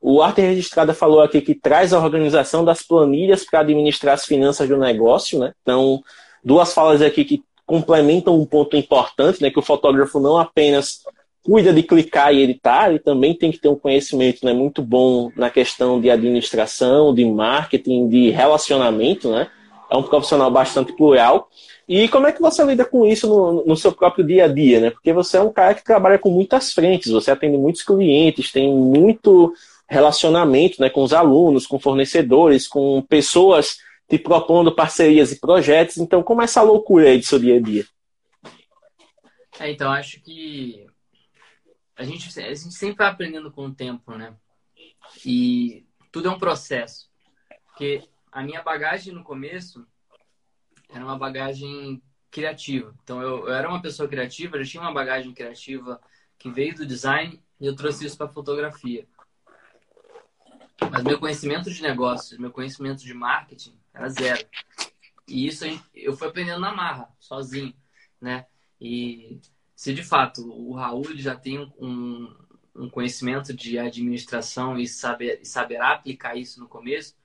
O 0.00 0.22
Arte 0.22 0.40
Registrada 0.40 0.94
falou 0.94 1.20
aqui 1.20 1.40
que 1.40 1.54
traz 1.54 1.92
a 1.92 1.98
organização 1.98 2.64
das 2.64 2.82
planilhas 2.82 3.44
para 3.44 3.60
administrar 3.60 4.14
as 4.14 4.24
finanças 4.24 4.68
do 4.68 4.76
negócio, 4.76 5.38
né? 5.38 5.52
Então, 5.62 6.02
duas 6.44 6.72
falas 6.72 7.02
aqui 7.02 7.24
que 7.24 7.42
complementam 7.66 8.38
um 8.38 8.46
ponto 8.46 8.76
importante, 8.76 9.42
né? 9.42 9.50
Que 9.50 9.58
o 9.58 9.62
fotógrafo 9.62 10.20
não 10.20 10.38
apenas 10.38 11.00
cuida 11.42 11.72
de 11.72 11.82
clicar 11.82 12.32
e 12.34 12.42
editar, 12.42 12.90
ele 12.90 12.98
também 12.98 13.34
tem 13.34 13.50
que 13.50 13.58
ter 13.58 13.68
um 13.68 13.74
conhecimento 13.74 14.44
né, 14.44 14.52
muito 14.52 14.82
bom 14.82 15.32
na 15.34 15.48
questão 15.48 15.98
de 15.98 16.10
administração, 16.10 17.14
de 17.14 17.24
marketing, 17.24 18.06
de 18.06 18.28
relacionamento, 18.28 19.30
né? 19.30 19.48
É 19.90 19.96
um 19.96 20.02
profissional 20.02 20.50
bastante 20.50 20.92
plural. 20.92 21.48
E 21.88 22.06
como 22.08 22.26
é 22.26 22.32
que 22.32 22.42
você 22.42 22.62
lida 22.62 22.84
com 22.84 23.06
isso 23.06 23.26
no, 23.26 23.64
no, 23.64 23.76
seu 23.76 23.90
próprio 23.92 24.26
dia 24.26 24.44
a 24.44 24.48
dia, 24.48 24.78
né? 24.78 24.90
Porque 24.90 25.10
você 25.10 25.38
é 25.38 25.40
um 25.40 25.50
cara 25.50 25.72
que 25.72 25.82
trabalha 25.82 26.18
com 26.18 26.30
muitas 26.30 26.70
frentes, 26.70 27.10
você 27.10 27.30
atende 27.30 27.56
muitos 27.56 27.82
clientes, 27.82 28.52
tem 28.52 28.70
muito 28.70 29.54
relacionamento 29.88 30.80
né, 30.80 30.90
com 30.90 31.02
os 31.02 31.12
alunos, 31.12 31.66
com 31.66 31.78
fornecedores, 31.78 32.68
com 32.68 33.02
pessoas 33.02 33.78
te 34.08 34.18
propondo 34.18 34.74
parcerias 34.74 35.32
e 35.32 35.40
projetos. 35.40 35.98
Então, 35.98 36.22
como 36.22 36.40
é 36.40 36.44
essa 36.44 36.62
loucura 36.62 37.08
aí 37.08 37.18
do 37.18 37.24
seu 37.24 37.38
dia 37.38 37.56
a 37.56 37.60
dia? 37.60 37.86
É, 39.58 39.70
então, 39.70 39.90
acho 39.90 40.20
que 40.20 40.86
a 41.96 42.04
gente, 42.04 42.28
a 42.40 42.54
gente 42.54 42.74
sempre 42.74 42.96
vai 42.96 43.08
aprendendo 43.08 43.50
com 43.50 43.66
o 43.66 43.74
tempo, 43.74 44.14
né? 44.14 44.34
E 45.24 45.84
tudo 46.12 46.28
é 46.28 46.30
um 46.30 46.38
processo. 46.38 47.08
Porque 47.66 48.02
a 48.30 48.42
minha 48.42 48.62
bagagem 48.62 49.12
no 49.12 49.24
começo 49.24 49.86
era 50.90 51.04
uma 51.04 51.18
bagagem 51.18 52.00
criativa. 52.30 52.94
Então, 53.02 53.20
eu, 53.20 53.48
eu 53.48 53.54
era 53.54 53.68
uma 53.68 53.82
pessoa 53.82 54.08
criativa, 54.08 54.56
eu 54.56 54.64
tinha 54.64 54.82
uma 54.82 54.92
bagagem 54.92 55.32
criativa 55.34 56.00
que 56.38 56.50
veio 56.50 56.74
do 56.74 56.86
design 56.86 57.42
e 57.60 57.66
eu 57.66 57.74
trouxe 57.74 58.06
isso 58.06 58.16
para 58.16 58.28
fotografia. 58.28 59.06
Mas 60.90 61.02
meu 61.02 61.18
conhecimento 61.18 61.70
de 61.70 61.82
negócios, 61.82 62.38
meu 62.38 62.50
conhecimento 62.50 63.02
de 63.04 63.12
marketing 63.12 63.78
era 63.92 64.08
zero. 64.08 64.46
E 65.26 65.46
isso 65.46 65.64
eu 65.94 66.16
fui 66.16 66.28
aprendendo 66.28 66.60
na 66.60 66.74
marra, 66.74 67.08
sozinho, 67.18 67.74
né? 68.20 68.46
E 68.80 69.40
se 69.74 69.92
de 69.92 70.02
fato 70.02 70.50
o 70.50 70.72
Raul 70.72 71.16
já 71.16 71.36
tem 71.36 71.58
um, 71.78 72.34
um 72.74 72.88
conhecimento 72.88 73.52
de 73.52 73.78
administração 73.78 74.78
e 74.78 74.86
saber, 74.86 75.44
saberá 75.44 75.92
aplicar 75.92 76.36
isso 76.36 76.60
no 76.60 76.68
começo, 76.68 77.16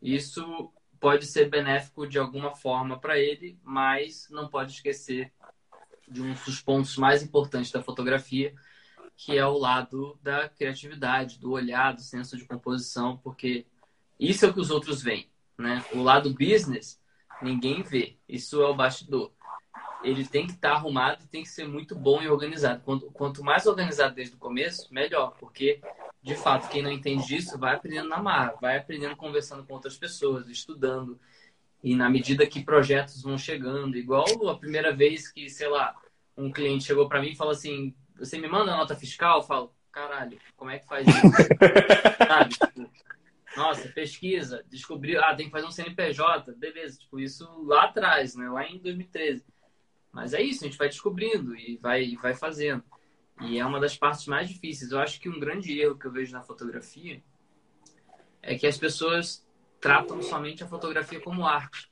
isso 0.00 0.72
pode 0.98 1.26
ser 1.26 1.48
benéfico 1.48 2.06
de 2.06 2.18
alguma 2.18 2.54
forma 2.54 2.98
para 2.98 3.18
ele, 3.18 3.58
mas 3.62 4.28
não 4.30 4.48
pode 4.48 4.72
esquecer 4.72 5.32
de 6.08 6.22
um 6.22 6.32
dos 6.32 6.60
pontos 6.60 6.96
mais 6.96 7.22
importantes 7.22 7.70
da 7.70 7.82
fotografia, 7.82 8.54
que 9.16 9.36
é 9.36 9.46
o 9.46 9.56
lado 9.56 10.18
da 10.22 10.48
criatividade, 10.48 11.38
do 11.38 11.52
olhar, 11.52 11.94
do 11.94 12.02
senso 12.02 12.36
de 12.36 12.44
composição, 12.44 13.16
porque 13.16 13.66
isso 14.20 14.44
é 14.44 14.48
o 14.48 14.52
que 14.52 14.60
os 14.60 14.70
outros 14.70 15.02
veem, 15.02 15.30
né? 15.58 15.84
O 15.92 16.02
lado 16.02 16.34
business, 16.34 17.00
ninguém 17.40 17.82
vê. 17.82 18.16
Isso 18.28 18.60
é 18.60 18.66
o 18.66 18.74
bastidor. 18.74 19.32
Ele 20.04 20.26
tem 20.26 20.46
que 20.46 20.52
estar 20.52 20.70
tá 20.70 20.74
arrumado 20.74 21.24
e 21.24 21.28
tem 21.28 21.42
que 21.42 21.48
ser 21.48 21.66
muito 21.66 21.94
bom 21.94 22.22
e 22.22 22.28
organizado. 22.28 22.82
Quanto, 22.82 23.10
quanto 23.10 23.42
mais 23.42 23.66
organizado 23.66 24.14
desde 24.14 24.34
o 24.34 24.38
começo, 24.38 24.92
melhor, 24.92 25.34
porque 25.38 25.80
de 26.22 26.34
fato 26.34 26.68
quem 26.68 26.82
não 26.82 26.90
entende 26.90 27.26
disso 27.26 27.58
vai 27.58 27.74
aprendendo 27.74 28.08
na 28.08 28.22
marra, 28.22 28.54
vai 28.60 28.76
aprendendo 28.76 29.16
conversando 29.16 29.64
com 29.64 29.74
outras 29.74 29.96
pessoas, 29.96 30.48
estudando. 30.48 31.18
E 31.82 31.94
na 31.94 32.10
medida 32.10 32.46
que 32.46 32.62
projetos 32.62 33.22
vão 33.22 33.38
chegando, 33.38 33.96
igual 33.96 34.26
a 34.48 34.58
primeira 34.58 34.94
vez 34.94 35.30
que, 35.30 35.48
sei 35.48 35.68
lá, 35.68 35.94
um 36.36 36.50
cliente 36.50 36.84
chegou 36.84 37.08
para 37.08 37.20
mim 37.20 37.30
e 37.30 37.36
falou 37.36 37.52
assim: 37.52 37.94
você 38.18 38.38
me 38.38 38.48
manda 38.48 38.72
a 38.72 38.76
nota 38.76 38.94
fiscal, 38.94 39.38
eu 39.38 39.42
falo, 39.42 39.74
caralho, 39.92 40.38
como 40.56 40.70
é 40.70 40.78
que 40.78 40.86
faz 40.86 41.06
isso? 41.06 41.20
Sabe? 42.26 42.54
Tipo, 42.54 42.90
nossa, 43.56 43.88
pesquisa, 43.88 44.64
descobriu, 44.68 45.22
ah, 45.24 45.34
tem 45.34 45.46
que 45.46 45.52
fazer 45.52 45.66
um 45.66 45.70
CNPJ, 45.70 46.52
beleza, 46.52 46.98
tipo, 46.98 47.18
isso 47.18 47.48
lá 47.64 47.84
atrás, 47.84 48.34
né? 48.36 48.48
Lá 48.50 48.66
em 48.66 48.78
2013. 48.78 49.44
Mas 50.12 50.34
é 50.34 50.42
isso, 50.42 50.64
a 50.64 50.66
gente 50.66 50.78
vai 50.78 50.88
descobrindo 50.88 51.56
e 51.56 51.76
vai, 51.78 52.14
vai 52.16 52.34
fazendo. 52.34 52.84
E 53.42 53.58
é 53.58 53.64
uma 53.64 53.80
das 53.80 53.96
partes 53.96 54.26
mais 54.26 54.48
difíceis. 54.48 54.90
Eu 54.90 54.98
acho 54.98 55.20
que 55.20 55.28
um 55.28 55.38
grande 55.38 55.78
erro 55.78 55.98
que 55.98 56.06
eu 56.06 56.12
vejo 56.12 56.32
na 56.32 56.42
fotografia 56.42 57.22
é 58.42 58.56
que 58.56 58.66
as 58.66 58.78
pessoas 58.78 59.46
tratam 59.80 60.22
somente 60.22 60.64
a 60.64 60.66
fotografia 60.66 61.20
como 61.20 61.46
arte. 61.46 61.90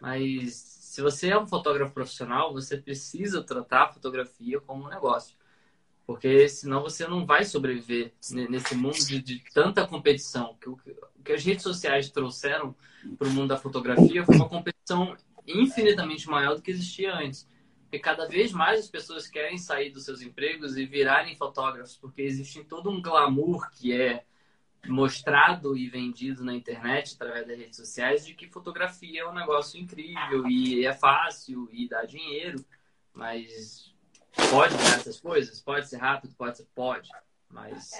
Mas 0.00 0.54
se 0.54 1.02
você 1.02 1.30
é 1.30 1.38
um 1.38 1.46
fotógrafo 1.46 1.92
profissional, 1.92 2.52
você 2.52 2.76
precisa 2.76 3.42
tratar 3.42 3.84
a 3.84 3.92
fotografia 3.92 4.60
como 4.60 4.84
um 4.84 4.88
negócio. 4.88 5.37
Porque 6.08 6.48
senão 6.48 6.80
você 6.80 7.06
não 7.06 7.26
vai 7.26 7.44
sobreviver 7.44 8.14
nesse 8.48 8.74
mundo 8.74 8.96
de, 8.96 9.20
de 9.20 9.44
tanta 9.52 9.86
competição. 9.86 10.56
Que 10.58 10.70
o 10.70 10.78
que 11.22 11.32
as 11.32 11.44
redes 11.44 11.62
sociais 11.62 12.08
trouxeram 12.08 12.74
para 13.18 13.28
o 13.28 13.30
mundo 13.30 13.48
da 13.48 13.58
fotografia 13.58 14.24
foi 14.24 14.36
uma 14.36 14.48
competição 14.48 15.14
infinitamente 15.46 16.26
maior 16.26 16.54
do 16.54 16.62
que 16.62 16.70
existia 16.70 17.14
antes. 17.14 17.46
Porque 17.82 17.98
cada 17.98 18.26
vez 18.26 18.52
mais 18.52 18.80
as 18.80 18.88
pessoas 18.88 19.28
querem 19.28 19.58
sair 19.58 19.90
dos 19.90 20.06
seus 20.06 20.22
empregos 20.22 20.78
e 20.78 20.86
virarem 20.86 21.36
fotógrafos, 21.36 21.98
porque 21.98 22.22
existe 22.22 22.64
todo 22.64 22.88
um 22.88 23.02
glamour 23.02 23.70
que 23.72 23.92
é 23.92 24.24
mostrado 24.86 25.76
e 25.76 25.90
vendido 25.90 26.42
na 26.42 26.54
internet, 26.54 27.16
através 27.16 27.46
das 27.46 27.58
redes 27.58 27.76
sociais, 27.76 28.24
de 28.24 28.32
que 28.32 28.48
fotografia 28.48 29.20
é 29.20 29.28
um 29.28 29.34
negócio 29.34 29.78
incrível 29.78 30.48
e 30.48 30.86
é 30.86 30.92
fácil 30.94 31.68
e 31.70 31.86
dá 31.86 32.06
dinheiro, 32.06 32.64
mas 33.12 33.92
pode 34.50 34.76
dar 34.76 34.96
essas 34.96 35.20
coisas? 35.20 35.60
Pode 35.60 35.88
ser 35.88 35.96
rápido? 35.96 36.34
Pode 36.34 36.56
ser? 36.56 36.66
Pode, 36.74 37.10
mas 37.48 37.90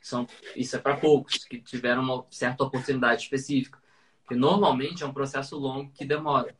são, 0.00 0.26
isso 0.56 0.76
é 0.76 0.78
para 0.78 0.96
poucos 0.96 1.44
que 1.44 1.60
tiveram 1.60 2.02
uma 2.02 2.26
certa 2.30 2.64
oportunidade 2.64 3.22
específica. 3.22 3.78
Porque 4.22 4.34
normalmente 4.34 5.02
é 5.02 5.06
um 5.06 5.12
processo 5.12 5.58
longo 5.58 5.90
que 5.92 6.04
demora. 6.04 6.56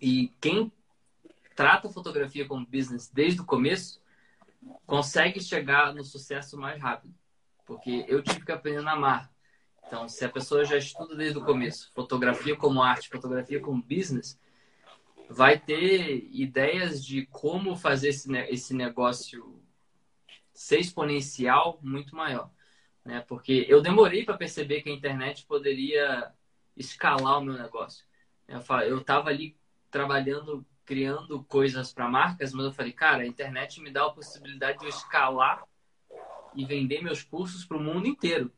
E 0.00 0.32
quem 0.40 0.70
trata 1.54 1.88
a 1.88 1.92
fotografia 1.92 2.46
como 2.46 2.66
business 2.66 3.08
desde 3.08 3.40
o 3.40 3.44
começo 3.44 4.00
consegue 4.84 5.40
chegar 5.40 5.94
no 5.94 6.04
sucesso 6.04 6.56
mais 6.56 6.80
rápido. 6.80 7.14
Porque 7.64 8.04
eu 8.08 8.22
tive 8.22 8.44
que 8.44 8.52
aprender 8.52 8.82
na 8.82 8.94
mar. 8.94 9.30
Então, 9.86 10.08
se 10.08 10.24
a 10.24 10.28
pessoa 10.28 10.64
já 10.64 10.76
estuda 10.76 11.14
desde 11.14 11.38
o 11.38 11.44
começo, 11.44 11.90
fotografia 11.94 12.56
como 12.56 12.82
arte, 12.82 13.08
fotografia 13.08 13.60
como 13.60 13.82
business, 13.82 14.38
vai 15.28 15.58
ter 15.58 16.28
ideias 16.30 17.04
de 17.04 17.26
como 17.26 17.76
fazer 17.76 18.08
esse, 18.08 18.32
esse 18.48 18.74
negócio 18.74 19.62
ser 20.52 20.78
exponencial 20.80 21.78
muito 21.82 22.16
maior. 22.16 22.50
Né? 23.04 23.24
Porque 23.28 23.66
eu 23.68 23.80
demorei 23.80 24.24
para 24.24 24.36
perceber 24.36 24.82
que 24.82 24.88
a 24.88 24.92
internet 24.92 25.44
poderia 25.46 26.32
escalar 26.76 27.38
o 27.38 27.44
meu 27.44 27.54
negócio. 27.54 28.04
Eu 28.48 28.98
estava 28.98 29.28
ali 29.28 29.56
trabalhando, 29.90 30.64
criando 30.84 31.42
coisas 31.44 31.92
para 31.92 32.08
marcas, 32.08 32.52
mas 32.52 32.66
eu 32.66 32.72
falei, 32.72 32.92
cara, 32.92 33.22
a 33.22 33.26
internet 33.26 33.80
me 33.80 33.90
dá 33.90 34.06
a 34.06 34.10
possibilidade 34.10 34.78
de 34.78 34.84
eu 34.84 34.90
escalar 34.90 35.64
e 36.54 36.64
vender 36.64 37.02
meus 37.02 37.22
cursos 37.22 37.64
para 37.64 37.76
o 37.76 37.82
mundo 37.82 38.06
inteiro. 38.06 38.52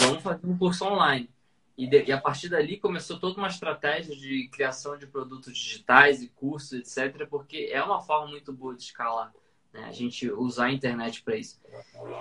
Vamos 0.00 0.22
fazer 0.22 0.46
um 0.46 0.56
curso 0.56 0.84
online. 0.84 1.33
E, 1.76 1.86
de, 1.88 2.04
e, 2.04 2.12
a 2.12 2.20
partir 2.20 2.48
dali 2.48 2.76
começou 2.76 3.18
toda 3.18 3.36
uma 3.38 3.48
estratégia 3.48 4.14
de 4.14 4.48
criação 4.48 4.96
de 4.96 5.06
produtos 5.06 5.56
digitais 5.56 6.22
e 6.22 6.28
cursos, 6.28 6.72
etc., 6.72 7.26
porque 7.28 7.68
é 7.72 7.82
uma 7.82 8.00
forma 8.00 8.28
muito 8.28 8.52
boa 8.52 8.76
de 8.76 8.82
escalar, 8.82 9.32
né? 9.72 9.84
a 9.84 9.92
gente 9.92 10.30
usar 10.30 10.66
a 10.66 10.72
internet 10.72 11.22
para 11.22 11.36
isso. 11.36 11.60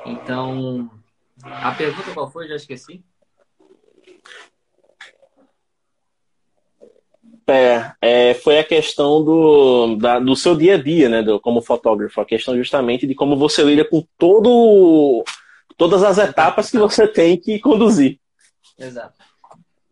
Então, 0.06 0.90
a 1.44 1.72
pergunta 1.72 2.14
qual 2.14 2.32
foi? 2.32 2.48
Já 2.48 2.56
esqueci. 2.56 3.04
É, 7.46 7.92
é, 8.02 8.34
foi 8.36 8.58
a 8.58 8.64
questão 8.64 9.24
do, 9.24 9.98
da, 9.98 10.18
do 10.18 10.36
seu 10.36 10.56
dia 10.56 10.76
a 10.76 10.82
dia, 10.82 11.10
né, 11.10 11.22
do, 11.22 11.40
como 11.42 11.62
fotógrafo, 11.62 12.22
a 12.22 12.26
questão 12.26 12.56
justamente 12.56 13.06
de 13.06 13.14
como 13.14 13.36
você 13.36 13.62
lida 13.64 13.84
com 13.84 14.08
todo, 14.18 15.26
todas 15.78 16.04
as 16.04 16.18
etapas 16.18 16.72
que 16.72 16.78
você 16.78 17.06
tem 17.06 17.38
que 17.38 17.60
conduzir. 17.60 18.18
Exato. 18.80 19.33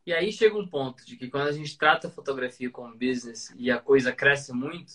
E 0.05 0.13
aí 0.13 0.31
chega 0.31 0.57
um 0.57 0.67
ponto 0.67 1.05
de 1.05 1.15
que 1.15 1.29
quando 1.29 1.47
a 1.47 1.51
gente 1.51 1.77
trata 1.77 2.07
a 2.07 2.11
fotografia 2.11 2.69
como 2.69 2.97
business 2.97 3.53
e 3.55 3.69
a 3.69 3.79
coisa 3.79 4.11
cresce 4.11 4.51
muito, 4.51 4.93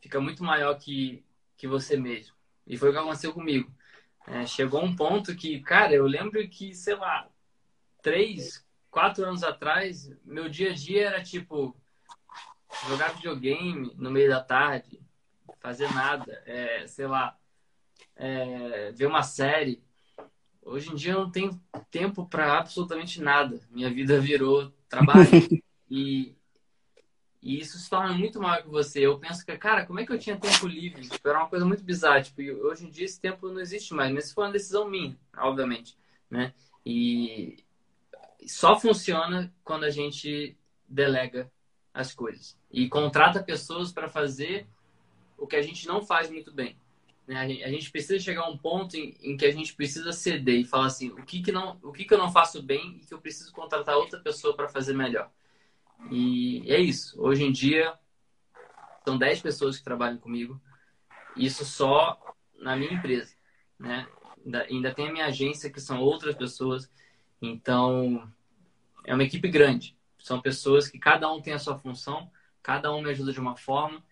fica 0.00 0.20
muito 0.20 0.44
maior 0.44 0.74
que, 0.78 1.24
que 1.56 1.66
você 1.66 1.96
mesmo. 1.96 2.34
E 2.66 2.76
foi 2.76 2.90
o 2.90 2.92
que 2.92 2.98
aconteceu 2.98 3.32
comigo. 3.32 3.72
É, 4.26 4.46
chegou 4.46 4.84
um 4.84 4.94
ponto 4.94 5.34
que, 5.34 5.60
cara, 5.60 5.94
eu 5.94 6.06
lembro 6.06 6.46
que, 6.48 6.74
sei 6.74 6.94
lá, 6.94 7.28
três, 8.02 8.64
quatro 8.90 9.24
anos 9.24 9.42
atrás, 9.42 10.10
meu 10.24 10.48
dia 10.48 10.70
a 10.70 10.74
dia 10.74 11.06
era 11.06 11.22
tipo 11.22 11.74
jogar 12.88 13.14
videogame 13.14 13.92
no 13.96 14.10
meio 14.10 14.28
da 14.28 14.42
tarde, 14.42 15.00
fazer 15.60 15.92
nada, 15.92 16.42
é, 16.46 16.86
sei 16.86 17.06
lá, 17.06 17.36
é, 18.16 18.92
ver 18.92 19.06
uma 19.06 19.22
série. 19.22 19.82
Hoje 20.64 20.90
em 20.90 20.94
dia 20.94 21.12
eu 21.12 21.20
não 21.20 21.30
tenho 21.30 21.60
tempo 21.90 22.26
para 22.26 22.58
absolutamente 22.58 23.20
nada. 23.20 23.60
Minha 23.70 23.90
vida 23.90 24.20
virou 24.20 24.72
trabalho. 24.88 25.28
e, 25.90 26.34
e 27.42 27.58
isso 27.58 27.78
se 27.78 27.90
torna 27.90 28.12
muito 28.12 28.40
maior 28.40 28.62
que 28.62 28.68
você. 28.68 29.00
Eu 29.00 29.18
penso 29.18 29.44
que, 29.44 29.56
cara, 29.56 29.84
como 29.84 29.98
é 29.98 30.06
que 30.06 30.12
eu 30.12 30.18
tinha 30.18 30.36
tempo 30.36 30.66
livre? 30.66 31.08
Tipo, 31.08 31.28
era 31.28 31.40
uma 31.40 31.48
coisa 31.48 31.64
muito 31.64 31.82
bizarra. 31.82 32.22
Tipo, 32.22 32.42
hoje 32.66 32.86
em 32.86 32.90
dia 32.90 33.04
esse 33.04 33.20
tempo 33.20 33.48
não 33.48 33.60
existe 33.60 33.92
mais. 33.92 34.12
Mas 34.12 34.26
isso 34.26 34.34
foi 34.34 34.44
uma 34.44 34.52
decisão 34.52 34.88
minha, 34.88 35.16
obviamente. 35.36 35.96
Né? 36.30 36.54
E 36.86 37.56
só 38.46 38.78
funciona 38.78 39.52
quando 39.64 39.84
a 39.84 39.90
gente 39.90 40.56
delega 40.88 41.50
as 41.92 42.14
coisas 42.14 42.56
e 42.70 42.88
contrata 42.88 43.42
pessoas 43.42 43.92
para 43.92 44.08
fazer 44.08 44.66
o 45.36 45.46
que 45.46 45.56
a 45.56 45.62
gente 45.62 45.86
não 45.86 46.02
faz 46.02 46.30
muito 46.30 46.52
bem. 46.52 46.76
Né? 47.26 47.36
A, 47.64 47.70
gente, 47.70 47.90
precisa 47.90 48.18
chegar 48.18 48.42
a 48.42 48.50
um 48.50 48.58
ponto 48.58 48.96
em, 48.96 49.16
em, 49.22 49.36
que 49.36 49.46
a 49.46 49.52
gente 49.52 49.74
precisa 49.74 50.12
ceder 50.12 50.60
e 50.60 50.64
falar 50.64 50.86
assim, 50.86 51.10
o 51.10 51.24
que 51.24 51.42
que 51.42 51.52
não, 51.52 51.78
o 51.82 51.92
que 51.92 52.04
que 52.04 52.12
eu 52.12 52.18
não 52.18 52.32
faço 52.32 52.62
bem 52.62 52.98
e 53.00 53.06
que 53.06 53.14
eu 53.14 53.20
preciso 53.20 53.52
contratar 53.52 53.96
outra 53.96 54.20
pessoa 54.20 54.56
para 54.56 54.68
fazer 54.68 54.92
melhor. 54.92 55.30
E 56.10 56.64
é 56.66 56.80
isso. 56.80 57.20
Hoje 57.20 57.44
em 57.44 57.52
dia 57.52 57.94
são 59.04 59.16
10 59.16 59.40
pessoas 59.40 59.78
que 59.78 59.84
trabalham 59.84 60.18
comigo. 60.18 60.60
Isso 61.36 61.64
só 61.64 62.18
na 62.58 62.76
minha 62.76 62.92
empresa, 62.92 63.34
né? 63.78 64.06
Ainda, 64.44 64.62
ainda 64.64 64.94
tem 64.94 65.08
a 65.08 65.12
minha 65.12 65.26
agência 65.26 65.70
que 65.70 65.80
são 65.80 66.00
outras 66.00 66.34
pessoas. 66.34 66.90
Então 67.40 68.28
é 69.04 69.14
uma 69.14 69.24
equipe 69.24 69.48
grande. 69.48 69.96
São 70.18 70.40
pessoas 70.40 70.88
que 70.88 70.98
cada 70.98 71.32
um 71.32 71.40
tem 71.40 71.52
a 71.52 71.58
sua 71.58 71.76
função, 71.76 72.30
cada 72.62 72.92
um 72.94 73.02
me 73.02 73.10
ajuda 73.10 73.32
de 73.32 73.40
uma 73.40 73.56
forma, 73.56 74.02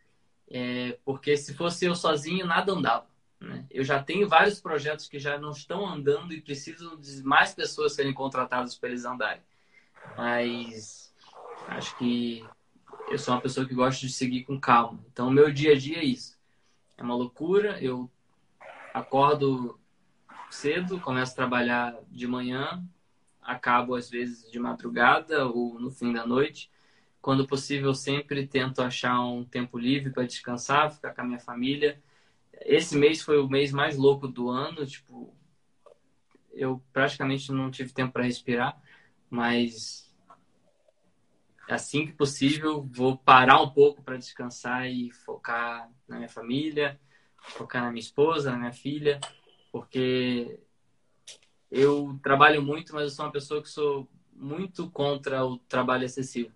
é, 0.50 0.98
porque 1.04 1.36
se 1.36 1.54
fosse 1.54 1.84
eu 1.84 1.94
sozinho, 1.94 2.44
nada 2.44 2.72
andava. 2.72 3.06
Né? 3.40 3.64
Eu 3.70 3.84
já 3.84 4.02
tenho 4.02 4.28
vários 4.28 4.60
projetos 4.60 5.08
que 5.08 5.18
já 5.18 5.38
não 5.38 5.52
estão 5.52 5.86
andando 5.86 6.34
e 6.34 6.42
precisam 6.42 6.98
de 6.98 7.22
mais 7.22 7.54
pessoas 7.54 7.94
serem 7.94 8.12
contratadas 8.12 8.74
para 8.76 8.88
eles 8.88 9.04
andarem. 9.04 9.42
Mas 10.16 11.14
acho 11.68 11.96
que 11.96 12.44
eu 13.08 13.18
sou 13.18 13.34
uma 13.34 13.40
pessoa 13.40 13.66
que 13.66 13.74
gosta 13.74 14.04
de 14.04 14.12
seguir 14.12 14.44
com 14.44 14.60
calma. 14.60 15.00
Então, 15.12 15.28
o 15.28 15.32
meu 15.32 15.52
dia 15.52 15.72
a 15.72 15.78
dia 15.78 15.98
é 15.98 16.04
isso. 16.04 16.38
É 16.98 17.02
uma 17.02 17.14
loucura. 17.14 17.80
Eu 17.80 18.10
acordo 18.92 19.78
cedo, 20.50 21.00
começo 21.00 21.32
a 21.32 21.36
trabalhar 21.36 21.96
de 22.08 22.26
manhã, 22.26 22.84
acabo 23.40 23.94
às 23.94 24.10
vezes 24.10 24.50
de 24.50 24.58
madrugada 24.58 25.46
ou 25.46 25.78
no 25.78 25.90
fim 25.90 26.12
da 26.12 26.26
noite. 26.26 26.70
Quando 27.20 27.46
possível, 27.46 27.94
sempre 27.94 28.46
tento 28.46 28.80
achar 28.80 29.20
um 29.20 29.44
tempo 29.44 29.78
livre 29.78 30.10
para 30.10 30.26
descansar, 30.26 30.92
ficar 30.92 31.14
com 31.14 31.20
a 31.20 31.24
minha 31.24 31.38
família. 31.38 32.02
Esse 32.62 32.96
mês 32.96 33.22
foi 33.22 33.38
o 33.38 33.48
mês 33.48 33.72
mais 33.72 33.96
louco 33.96 34.26
do 34.26 34.48
ano, 34.48 34.86
tipo, 34.86 35.34
eu 36.52 36.82
praticamente 36.92 37.52
não 37.52 37.70
tive 37.70 37.92
tempo 37.92 38.12
para 38.12 38.24
respirar, 38.24 38.80
mas 39.28 40.10
assim 41.68 42.06
que 42.06 42.12
possível 42.12 42.82
vou 42.90 43.16
parar 43.16 43.62
um 43.62 43.70
pouco 43.70 44.02
para 44.02 44.16
descansar 44.16 44.90
e 44.90 45.10
focar 45.10 45.90
na 46.08 46.16
minha 46.16 46.28
família, 46.28 47.00
focar 47.38 47.82
na 47.82 47.90
minha 47.90 48.00
esposa, 48.00 48.50
na 48.50 48.58
minha 48.58 48.72
filha, 48.72 49.20
porque 49.70 50.58
eu 51.70 52.18
trabalho 52.22 52.60
muito, 52.62 52.92
mas 52.92 53.04
eu 53.04 53.10
sou 53.10 53.24
uma 53.24 53.32
pessoa 53.32 53.62
que 53.62 53.68
sou 53.68 54.08
muito 54.32 54.90
contra 54.90 55.44
o 55.44 55.58
trabalho 55.58 56.04
excessivo. 56.04 56.52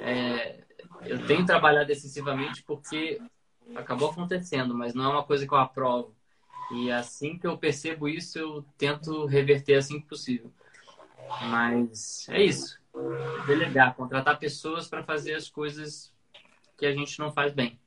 É, 0.00 0.64
eu 1.04 1.26
tenho 1.26 1.46
trabalhado 1.46 1.90
excessivamente 1.90 2.62
porque 2.62 3.20
acabou 3.74 4.10
acontecendo, 4.10 4.74
mas 4.74 4.94
não 4.94 5.04
é 5.04 5.08
uma 5.08 5.24
coisa 5.24 5.46
que 5.46 5.52
eu 5.52 5.58
aprovo. 5.58 6.14
E 6.72 6.90
assim 6.90 7.38
que 7.38 7.46
eu 7.46 7.56
percebo 7.56 8.08
isso, 8.08 8.38
eu 8.38 8.64
tento 8.76 9.24
reverter 9.26 9.74
assim 9.74 10.00
que 10.00 10.06
possível. 10.06 10.52
Mas 11.42 12.28
é 12.28 12.42
isso. 12.42 12.78
Delegar, 13.46 13.94
contratar 13.94 14.38
pessoas 14.38 14.88
para 14.88 15.04
fazer 15.04 15.34
as 15.34 15.48
coisas 15.48 16.12
que 16.76 16.86
a 16.86 16.92
gente 16.92 17.18
não 17.18 17.32
faz 17.32 17.52
bem. 17.52 17.78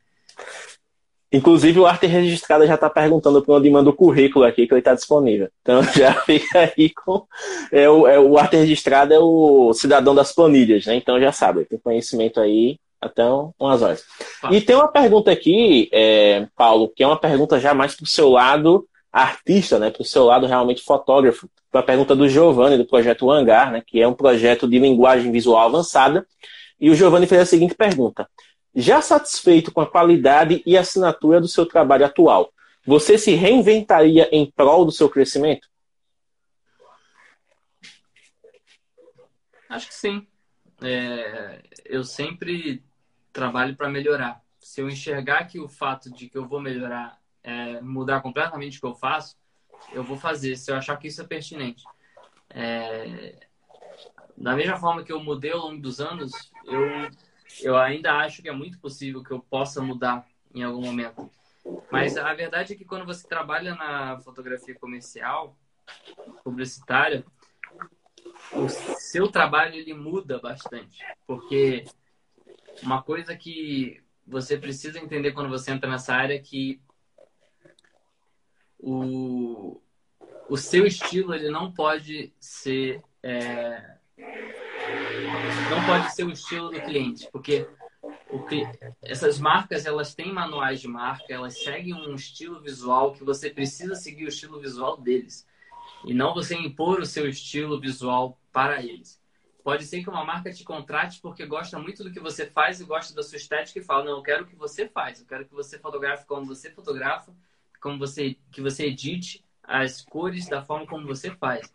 Inclusive, 1.31 1.79
o 1.79 1.85
Arte 1.85 2.07
Registrada 2.07 2.65
já 2.65 2.73
está 2.73 2.89
perguntando 2.89 3.41
para 3.43 3.55
onde 3.55 3.69
manda 3.69 3.89
o 3.89 3.95
currículo 3.95 4.45
aqui, 4.45 4.65
que 4.65 4.73
ele 4.73 4.79
está 4.79 4.95
disponível. 4.95 5.49
Então, 5.61 5.83
já 5.93 6.13
fica 6.13 6.71
aí 6.75 6.89
com. 6.89 7.25
É, 7.71 7.87
o, 7.87 8.07
é, 8.07 8.19
o 8.19 8.37
Arte 8.37 8.55
Registrada 8.55 9.13
é 9.13 9.19
o 9.19 9.71
cidadão 9.73 10.15
das 10.15 10.33
planilhas, 10.33 10.85
né? 10.85 10.95
Então, 10.95 11.19
já 11.19 11.31
sabe, 11.31 11.65
tem 11.65 11.77
conhecimento 11.77 12.39
aí 12.39 12.79
até 12.99 13.23
umas 13.59 13.81
horas. 13.81 14.03
E 14.51 14.59
tem 14.59 14.75
uma 14.75 14.87
pergunta 14.87 15.31
aqui, 15.31 15.87
é, 15.91 16.47
Paulo, 16.55 16.89
que 16.89 17.03
é 17.03 17.07
uma 17.07 17.19
pergunta 17.19 17.59
já 17.59 17.73
mais 17.73 17.95
para 17.95 18.03
o 18.03 18.07
seu 18.07 18.29
lado 18.29 18.87
artista, 19.11 19.79
né? 19.79 19.89
Para 19.91 20.01
o 20.01 20.05
seu 20.05 20.25
lado 20.25 20.47
realmente 20.47 20.81
fotógrafo. 20.81 21.47
Uma 21.71 21.83
pergunta 21.83 22.15
do 22.15 22.27
Giovanni, 22.27 22.77
do 22.77 22.85
projeto 22.85 23.29
Hangar, 23.29 23.71
né? 23.71 23.83
Que 23.85 24.01
é 24.01 24.07
um 24.07 24.13
projeto 24.13 24.67
de 24.67 24.79
linguagem 24.79 25.31
visual 25.31 25.67
avançada. 25.67 26.25
E 26.79 26.89
o 26.89 26.95
Giovanni 26.95 27.27
fez 27.27 27.41
a 27.41 27.45
seguinte 27.45 27.75
pergunta. 27.75 28.27
Já 28.79 29.01
satisfeito 29.01 29.73
com 29.73 29.81
a 29.81 29.89
qualidade 29.89 30.63
e 30.65 30.77
assinatura 30.77 31.41
do 31.41 31.49
seu 31.49 31.65
trabalho 31.65 32.05
atual, 32.05 32.53
você 32.85 33.17
se 33.17 33.31
reinventaria 33.35 34.29
em 34.31 34.49
prol 34.49 34.85
do 34.85 34.91
seu 34.93 35.09
crescimento? 35.09 35.67
Acho 39.67 39.85
que 39.85 39.93
sim. 39.93 40.25
É, 40.81 41.61
eu 41.83 42.05
sempre 42.05 42.81
trabalho 43.33 43.75
para 43.75 43.89
melhorar. 43.89 44.41
Se 44.61 44.79
eu 44.79 44.87
enxergar 44.87 45.43
que 45.43 45.59
o 45.59 45.67
fato 45.67 46.09
de 46.09 46.29
que 46.29 46.37
eu 46.37 46.47
vou 46.47 46.61
melhorar 46.61 47.19
é 47.43 47.81
mudar 47.81 48.21
completamente 48.21 48.77
o 48.77 48.79
que 48.79 48.87
eu 48.87 48.95
faço, 48.95 49.37
eu 49.91 50.05
vou 50.05 50.15
fazer, 50.15 50.55
se 50.55 50.71
eu 50.71 50.77
achar 50.77 50.95
que 50.95 51.09
isso 51.09 51.21
é 51.21 51.27
pertinente. 51.27 51.83
É... 52.49 53.45
Da 54.37 54.55
mesma 54.55 54.77
forma 54.77 55.03
que 55.03 55.11
eu 55.11 55.21
mudei 55.21 55.51
ao 55.51 55.59
longo 55.59 55.81
dos 55.81 55.99
anos, 55.99 56.31
eu, 56.63 57.09
eu 57.61 57.77
ainda 57.77 58.13
acho 58.17 58.41
que 58.41 58.49
é 58.49 58.53
muito 58.53 58.79
possível 58.79 59.23
que 59.23 59.31
eu 59.31 59.39
possa 59.39 59.81
mudar 59.81 60.27
em 60.53 60.63
algum 60.63 60.81
momento. 60.81 61.29
Mas 61.91 62.17
a 62.17 62.33
verdade 62.33 62.73
é 62.73 62.75
que 62.75 62.85
quando 62.85 63.05
você 63.05 63.27
trabalha 63.27 63.75
na 63.75 64.19
fotografia 64.19 64.75
comercial, 64.75 65.57
publicitária, 66.43 67.25
o 68.53 68.67
seu 68.69 69.27
trabalho 69.27 69.75
ele 69.75 69.93
muda 69.93 70.39
bastante, 70.39 71.03
porque 71.27 71.85
uma 72.81 73.01
coisa 73.01 73.35
que 73.35 74.01
você 74.25 74.57
precisa 74.57 74.99
entender 74.99 75.31
quando 75.31 75.49
você 75.49 75.71
entra 75.71 75.89
nessa 75.89 76.13
área 76.13 76.35
é 76.35 76.39
que 76.39 76.81
o, 78.79 79.81
o 80.47 80.57
seu 80.57 80.85
estilo 80.85 81.33
ele 81.33 81.49
não 81.49 81.71
pode 81.71 82.33
ser 82.39 83.01
é, 83.21 83.97
não 85.69 85.85
pode 85.85 86.13
ser 86.13 86.25
o 86.25 86.31
estilo 86.31 86.69
do 86.69 86.81
cliente, 86.81 87.27
porque 87.31 87.67
o, 88.29 88.45
essas 89.01 89.39
marcas 89.39 89.85
elas 89.85 90.13
têm 90.13 90.31
manuais 90.31 90.79
de 90.79 90.87
marca, 90.87 91.33
elas 91.33 91.61
seguem 91.61 91.93
um 91.93 92.13
estilo 92.15 92.61
visual 92.61 93.13
que 93.13 93.23
você 93.23 93.49
precisa 93.49 93.95
seguir 93.95 94.25
o 94.25 94.29
estilo 94.29 94.59
visual 94.59 94.97
deles 94.97 95.47
e 96.05 96.13
não 96.13 96.33
você 96.33 96.55
impor 96.55 96.99
o 96.99 97.05
seu 97.05 97.27
estilo 97.27 97.79
visual 97.79 98.39
para 98.51 98.83
eles. 98.83 99.19
Pode 99.63 99.85
ser 99.85 100.01
que 100.01 100.09
uma 100.09 100.23
marca 100.23 100.51
te 100.51 100.63
contrate 100.63 101.19
porque 101.21 101.45
gosta 101.45 101.77
muito 101.77 102.03
do 102.03 102.11
que 102.11 102.19
você 102.19 102.45
faz 102.45 102.79
e 102.79 102.85
gosta 102.85 103.13
da 103.13 103.21
sua 103.21 103.37
estética 103.37 103.79
e 103.79 103.83
fala: 103.83 104.05
"Não, 104.05 104.17
eu 104.17 104.23
quero 104.23 104.43
o 104.43 104.47
que 104.47 104.55
você 104.55 104.87
faz, 104.87 105.19
eu 105.19 105.27
quero 105.27 105.45
que 105.45 105.53
você 105.53 105.77
fotografe 105.77 106.25
como 106.25 106.45
você 106.45 106.71
fotografa, 106.71 107.35
como 107.81 107.99
você 107.99 108.37
que 108.51 108.61
você 108.61 108.87
edite 108.87 109.45
as 109.61 110.01
cores 110.01 110.47
da 110.47 110.63
forma 110.63 110.87
como 110.87 111.05
você 111.05 111.31
faz". 111.31 111.71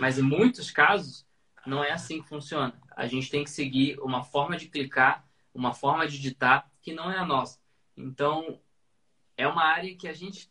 Mas 0.00 0.18
em 0.18 0.22
muitos 0.22 0.70
casos 0.70 1.27
não 1.68 1.84
é 1.84 1.92
assim 1.92 2.22
que 2.22 2.28
funciona. 2.28 2.74
A 2.96 3.06
gente 3.06 3.30
tem 3.30 3.44
que 3.44 3.50
seguir 3.50 3.98
uma 4.00 4.24
forma 4.24 4.56
de 4.56 4.68
clicar, 4.68 5.24
uma 5.54 5.74
forma 5.74 6.08
de 6.08 6.16
editar 6.16 6.70
que 6.80 6.92
não 6.92 7.10
é 7.10 7.18
a 7.18 7.26
nossa. 7.26 7.58
Então, 7.96 8.58
é 9.36 9.46
uma 9.46 9.64
área 9.64 9.94
que 9.94 10.08
a 10.08 10.12
gente 10.12 10.50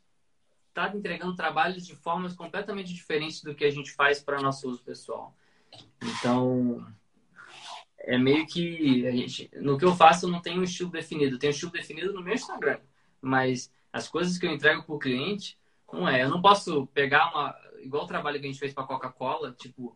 está 0.70 0.96
entregando 0.96 1.36
trabalhos 1.36 1.86
de 1.86 1.96
formas 1.96 2.36
completamente 2.36 2.94
diferentes 2.94 3.42
do 3.42 3.56
que 3.56 3.66
a 3.66 3.72
gente 3.72 3.92
faz 3.92 4.22
para 4.22 4.42
nosso 4.42 4.70
uso 4.70 4.84
pessoal. 4.84 5.36
Então, 6.02 6.86
é 8.00 8.18
meio 8.18 8.46
que 8.46 9.08
a 9.08 9.12
gente, 9.12 9.50
no 9.56 9.78
que 9.78 9.86
eu 9.86 9.96
faço 9.96 10.28
eu 10.28 10.30
não 10.30 10.42
tenho 10.42 10.60
um 10.60 10.64
estilo 10.64 10.92
definido. 10.92 11.36
Eu 11.36 11.40
tenho 11.40 11.52
um 11.52 11.56
estilo 11.56 11.72
definido 11.72 12.14
no 12.14 12.22
meu 12.22 12.36
Instagram, 12.36 12.80
mas 13.20 13.72
as 13.92 14.08
coisas 14.08 14.38
que 14.38 14.46
eu 14.46 14.52
entrego 14.52 14.84
para 14.84 14.96
o 14.96 15.00
cliente 15.00 15.58
não 15.92 16.08
é. 16.08 16.24
Eu 16.24 16.30
não 16.30 16.42
posso 16.42 16.86
pegar 16.88 17.32
uma 17.32 17.56
igual 17.82 18.04
o 18.04 18.08
trabalho 18.08 18.40
que 18.40 18.46
a 18.46 18.50
gente 18.50 18.60
fez 18.60 18.74
para 18.74 18.84
Coca-Cola, 18.86 19.54
tipo, 19.54 19.96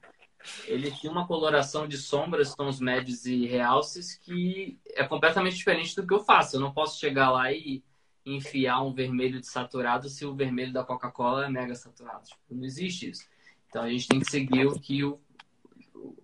ele 0.65 0.91
tinha 0.91 1.11
uma 1.11 1.27
coloração 1.27 1.87
de 1.87 1.97
sombras, 1.97 2.55
tons 2.55 2.79
médios 2.79 3.25
e 3.25 3.45
realces 3.45 4.15
que 4.15 4.79
é 4.95 5.03
completamente 5.03 5.55
diferente 5.55 5.95
do 5.95 6.05
que 6.05 6.13
eu 6.13 6.23
faço. 6.23 6.55
Eu 6.55 6.61
não 6.61 6.71
posso 6.71 6.99
chegar 6.99 7.29
lá 7.31 7.51
e 7.51 7.83
enfiar 8.25 8.81
um 8.81 8.93
vermelho 8.93 9.39
de 9.39 9.47
saturado 9.47 10.09
se 10.09 10.25
o 10.25 10.35
vermelho 10.35 10.73
da 10.73 10.83
Coca-Cola 10.83 11.45
é 11.45 11.49
mega 11.49 11.75
saturado. 11.75 12.25
Tipo, 12.25 12.41
não 12.51 12.65
existe 12.65 13.09
isso. 13.09 13.27
Então 13.67 13.83
a 13.83 13.89
gente 13.89 14.07
tem 14.07 14.19
que 14.19 14.29
seguir 14.29 14.65
o 14.67 14.79
que 14.79 15.03
o, 15.03 15.19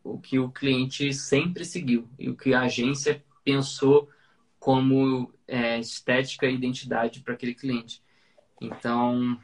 o 0.03 0.19
que 0.19 0.37
o 0.39 0.49
cliente 0.49 1.13
sempre 1.13 1.65
seguiu 1.65 2.07
e 2.19 2.29
o 2.29 2.35
que 2.35 2.53
a 2.53 2.61
agência 2.61 3.23
pensou 3.43 4.09
como 4.59 5.33
é, 5.47 5.79
estética 5.79 6.45
e 6.45 6.55
identidade 6.55 7.21
para 7.21 7.33
aquele 7.33 7.55
cliente. 7.55 8.03
Então 8.59 9.39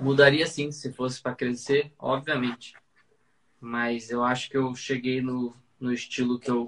mudaria 0.00 0.46
sim 0.46 0.70
se 0.70 0.92
fosse 0.92 1.20
para 1.20 1.34
crescer, 1.34 1.92
obviamente. 1.98 2.74
Mas 3.64 4.10
eu 4.10 4.22
acho 4.22 4.50
que 4.50 4.58
eu 4.58 4.74
cheguei 4.74 5.22
no, 5.22 5.54
no 5.80 5.90
estilo 5.90 6.38
que 6.38 6.50
eu, 6.50 6.66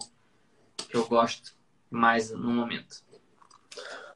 que 0.89 0.97
eu 0.97 1.07
gosto 1.07 1.53
mais 1.91 2.31
no 2.31 2.51
momento. 2.51 3.03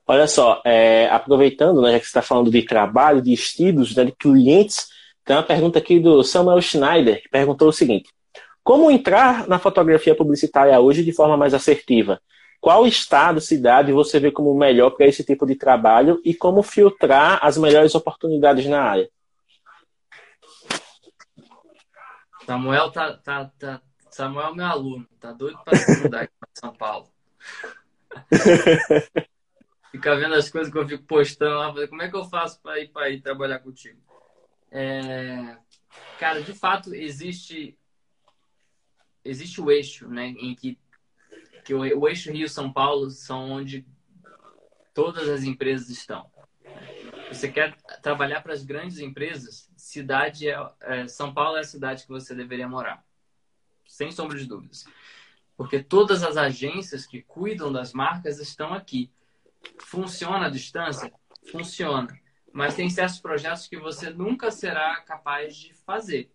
Olha 0.06 0.26
só, 0.26 0.62
é, 0.64 1.06
aproveitando, 1.10 1.82
né, 1.82 1.92
já 1.92 1.98
que 1.98 2.06
você 2.06 2.08
está 2.08 2.22
falando 2.22 2.50
de 2.50 2.62
trabalho, 2.62 3.20
de 3.20 3.34
estilos, 3.34 3.94
né, 3.94 4.06
de 4.06 4.12
clientes, 4.12 4.88
tem 5.26 5.36
uma 5.36 5.42
pergunta 5.42 5.78
aqui 5.78 6.00
do 6.00 6.24
Samuel 6.24 6.62
Schneider, 6.62 7.22
que 7.22 7.28
perguntou 7.28 7.68
o 7.68 7.72
seguinte: 7.72 8.08
Como 8.64 8.90
entrar 8.90 9.46
na 9.46 9.58
fotografia 9.58 10.14
publicitária 10.14 10.80
hoje 10.80 11.04
de 11.04 11.12
forma 11.12 11.36
mais 11.36 11.52
assertiva? 11.52 12.18
Qual 12.62 12.86
estado, 12.86 13.42
cidade 13.42 13.92
você 13.92 14.18
vê 14.18 14.30
como 14.30 14.54
melhor 14.54 14.92
para 14.92 15.04
esse 15.04 15.22
tipo 15.22 15.44
de 15.44 15.54
trabalho 15.54 16.18
e 16.24 16.32
como 16.32 16.62
filtrar 16.62 17.40
as 17.42 17.58
melhores 17.58 17.94
oportunidades 17.94 18.64
na 18.64 18.80
área? 18.80 19.10
Samuel 22.50 22.90
tá, 22.90 23.16
tá, 23.16 23.44
tá 23.44 23.80
Samuel 24.10 24.48
é 24.48 24.54
meu 24.56 24.66
aluno, 24.66 25.08
tá 25.20 25.32
doido 25.32 25.56
para 25.64 25.78
estudar 25.78 26.22
aqui 26.22 26.32
em 26.34 26.58
São 26.60 26.74
Paulo. 26.74 27.08
ficar 29.92 30.16
vendo 30.16 30.34
as 30.34 30.50
coisas 30.50 30.72
que 30.72 30.76
eu 30.76 30.88
fico 30.88 31.04
postando 31.04 31.58
lá, 31.58 31.86
como 31.86 32.02
é 32.02 32.10
que 32.10 32.16
eu 32.16 32.24
faço 32.24 32.60
para 32.60 32.80
ir 32.80 32.88
para 32.88 33.08
ir 33.08 33.20
trabalhar 33.20 33.60
contigo? 33.60 34.00
É... 34.68 35.56
Cara, 36.18 36.42
de 36.42 36.52
fato 36.52 36.92
existe 36.92 37.78
existe 39.24 39.60
o 39.60 39.70
eixo, 39.70 40.08
né, 40.08 40.26
em 40.26 40.56
que 40.56 40.76
que 41.64 41.72
o, 41.72 42.00
o 42.00 42.08
eixo 42.08 42.32
Rio 42.32 42.48
São 42.48 42.72
Paulo 42.72 43.10
são 43.10 43.48
onde 43.48 43.86
todas 44.92 45.28
as 45.28 45.44
empresas 45.44 45.88
estão. 45.88 46.28
Você 47.28 47.48
quer 47.48 47.76
trabalhar 48.02 48.40
para 48.42 48.54
as 48.54 48.64
grandes 48.64 48.98
empresas? 48.98 49.69
Cidade 49.90 50.48
é, 50.48 50.56
é, 50.82 51.08
São 51.08 51.34
Paulo 51.34 51.56
é 51.56 51.60
a 51.62 51.64
cidade 51.64 52.04
que 52.04 52.08
você 52.10 52.32
deveria 52.32 52.68
morar, 52.68 53.04
sem 53.84 54.12
sombra 54.12 54.38
de 54.38 54.46
dúvidas, 54.46 54.84
porque 55.56 55.82
todas 55.82 56.22
as 56.22 56.36
agências 56.36 57.04
que 57.04 57.22
cuidam 57.22 57.72
das 57.72 57.92
marcas 57.92 58.38
estão 58.38 58.72
aqui. 58.72 59.12
Funciona 59.80 60.46
a 60.46 60.48
distância? 60.48 61.12
Funciona. 61.50 62.16
Mas 62.52 62.76
tem 62.76 62.88
certos 62.88 63.18
projetos 63.18 63.66
que 63.66 63.76
você 63.76 64.10
nunca 64.10 64.52
será 64.52 65.00
capaz 65.00 65.56
de 65.56 65.74
fazer. 65.74 66.32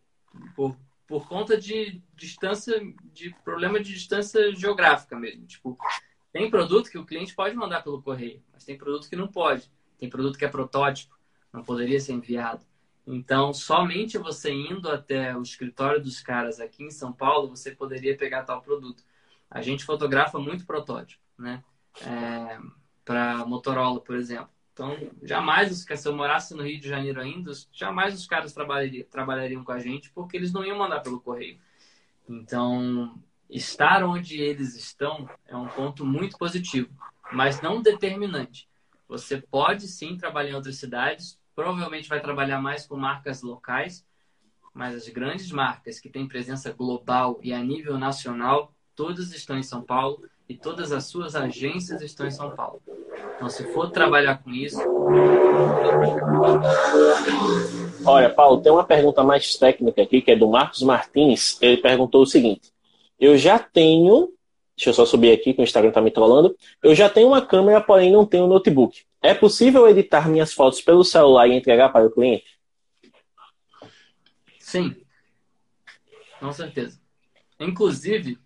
Por, 0.53 0.77
por 1.07 1.25
conta 1.25 1.57
de 1.57 2.03
distância, 2.13 2.77
de 3.13 3.33
problema 3.41 3.79
de 3.79 3.93
distância 3.93 4.53
geográfica 4.53 5.17
mesmo. 5.17 5.47
Tipo, 5.47 5.77
tem 6.33 6.49
produto 6.49 6.89
que 6.89 6.97
o 6.97 7.05
cliente 7.05 7.33
pode 7.33 7.55
mandar 7.55 7.81
pelo 7.83 8.01
correio, 8.01 8.43
mas 8.51 8.65
tem 8.65 8.77
produto 8.77 9.07
que 9.07 9.15
não 9.15 9.29
pode. 9.29 9.71
Tem 9.97 10.09
produto 10.09 10.37
que 10.37 10.43
é 10.43 10.49
protótipo, 10.49 11.17
não 11.53 11.63
poderia 11.63 12.01
ser 12.01 12.11
enviado. 12.11 12.65
Então, 13.07 13.53
somente 13.53 14.17
você 14.17 14.51
indo 14.51 14.89
até 14.89 15.35
o 15.37 15.41
escritório 15.41 16.01
dos 16.01 16.19
caras 16.19 16.59
aqui 16.59 16.83
em 16.83 16.89
São 16.89 17.13
Paulo, 17.13 17.49
você 17.49 17.71
poderia 17.71 18.17
pegar 18.17 18.43
tal 18.43 18.61
produto. 18.61 19.03
A 19.49 19.61
gente 19.61 19.85
fotografa 19.85 20.39
muito 20.39 20.65
protótipo, 20.65 21.21
né? 21.37 21.63
É, 22.01 22.57
para 23.03 23.45
Motorola, 23.45 24.01
por 24.01 24.15
exemplo. 24.15 24.49
Então, 24.73 24.97
jamais, 25.23 25.85
se 25.85 26.07
eu 26.07 26.15
morasse 26.15 26.53
no 26.53 26.63
Rio 26.63 26.79
de 26.79 26.89
Janeiro 26.89 27.21
ainda, 27.21 27.51
jamais 27.71 28.13
os 28.13 28.27
caras 28.27 28.51
trabalhariam, 28.51 29.05
trabalhariam 29.09 29.63
com 29.63 29.71
a 29.71 29.79
gente, 29.79 30.11
porque 30.11 30.35
eles 30.35 30.51
não 30.51 30.65
iam 30.65 30.77
mandar 30.77 30.99
pelo 30.99 31.21
correio. 31.21 31.59
Então, 32.27 33.17
estar 33.49 34.03
onde 34.03 34.41
eles 34.41 34.75
estão 34.75 35.29
é 35.47 35.55
um 35.55 35.67
ponto 35.67 36.03
muito 36.05 36.37
positivo, 36.37 36.89
mas 37.31 37.61
não 37.61 37.81
determinante. 37.81 38.67
Você 39.07 39.37
pode 39.37 39.87
sim 39.87 40.17
trabalhar 40.17 40.49
em 40.49 40.55
outras 40.55 40.75
cidades, 40.77 41.39
provavelmente 41.55 42.09
vai 42.09 42.19
trabalhar 42.19 42.61
mais 42.61 42.85
com 42.85 42.97
marcas 42.97 43.41
locais, 43.41 44.05
mas 44.73 44.93
as 44.93 45.07
grandes 45.07 45.49
marcas 45.51 45.99
que 45.99 46.09
têm 46.09 46.27
presença 46.27 46.73
global 46.73 47.39
e 47.41 47.53
a 47.53 47.59
nível 47.59 47.97
nacional, 47.97 48.73
todas 48.93 49.33
estão 49.33 49.57
em 49.57 49.63
São 49.63 49.81
Paulo 49.81 50.21
e 50.49 50.55
todas 50.55 50.91
as 50.91 51.05
suas 51.05 51.35
agências 51.35 52.01
estão 52.01 52.27
em 52.27 52.31
São 52.31 52.51
Paulo. 52.51 52.81
Então, 53.35 53.49
se 53.49 53.63
for 53.73 53.89
trabalhar 53.89 54.43
com 54.43 54.51
isso. 54.51 54.77
Olha, 58.05 58.29
Paulo, 58.29 58.61
tem 58.61 58.71
uma 58.71 58.83
pergunta 58.83 59.23
mais 59.23 59.55
técnica 59.55 60.01
aqui, 60.01 60.21
que 60.21 60.31
é 60.31 60.35
do 60.35 60.49
Marcos 60.49 60.81
Martins. 60.83 61.57
Ele 61.61 61.77
perguntou 61.77 62.21
o 62.21 62.27
seguinte: 62.27 62.71
Eu 63.19 63.37
já 63.37 63.57
tenho. 63.57 64.31
Deixa 64.75 64.89
eu 64.89 64.93
só 64.93 65.05
subir 65.05 65.31
aqui, 65.31 65.53
que 65.53 65.61
o 65.61 65.63
Instagram 65.63 65.89
está 65.89 66.01
me 66.01 66.11
trollando. 66.11 66.53
Eu 66.83 66.93
já 66.93 67.09
tenho 67.09 67.29
uma 67.29 67.41
câmera, 67.41 67.79
porém 67.79 68.11
não 68.11 68.25
tenho 68.25 68.45
notebook. 68.45 69.05
É 69.25 69.33
possível 69.33 69.87
editar 69.87 70.29
minhas 70.29 70.53
fotos 70.53 70.81
pelo 70.81 71.03
celular 71.03 71.47
e 71.47 71.55
entregar 71.55 71.89
para 71.89 72.05
o 72.05 72.11
cliente? 72.11 72.59
Sim, 74.59 74.95
com 76.39 76.51
certeza. 76.51 77.01
Inclusive, 77.59 78.37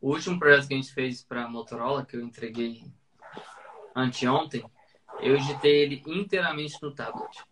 o 0.00 0.10
último 0.10 0.36
projeto 0.36 0.66
que 0.66 0.74
a 0.74 0.76
gente 0.76 0.92
fez 0.92 1.22
para 1.22 1.44
a 1.44 1.48
Motorola, 1.48 2.04
que 2.04 2.16
eu 2.16 2.20
entreguei 2.20 2.82
anteontem, 3.94 4.64
eu 5.20 5.36
editei 5.36 5.82
ele 5.82 6.02
inteiramente 6.04 6.82
no 6.82 6.92
tablet. 6.92 7.44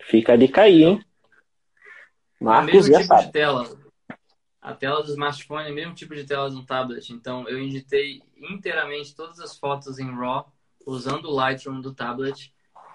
Fica 0.00 0.38
dica 0.38 0.62
aí, 0.62 0.84
hein? 0.84 1.04
Marcos 2.40 2.88
é 2.88 2.96
o 2.96 2.98
mesmo 2.98 3.14
tipo 3.14 3.26
de 3.26 3.32
tela. 3.32 3.81
A 4.62 4.72
tela 4.72 5.02
do 5.02 5.10
smartphone 5.10 5.68
é 5.68 5.72
o 5.72 5.74
mesmo 5.74 5.92
tipo 5.92 6.14
de 6.14 6.24
tela 6.24 6.48
no 6.48 6.64
tablet. 6.64 7.12
Então, 7.12 7.48
eu 7.48 7.58
editei 7.58 8.22
inteiramente 8.36 9.12
todas 9.12 9.40
as 9.40 9.58
fotos 9.58 9.98
em 9.98 10.08
RAW 10.08 10.52
usando 10.86 11.24
o 11.24 11.34
Lightroom 11.34 11.80
do 11.80 11.92
tablet 11.92 12.54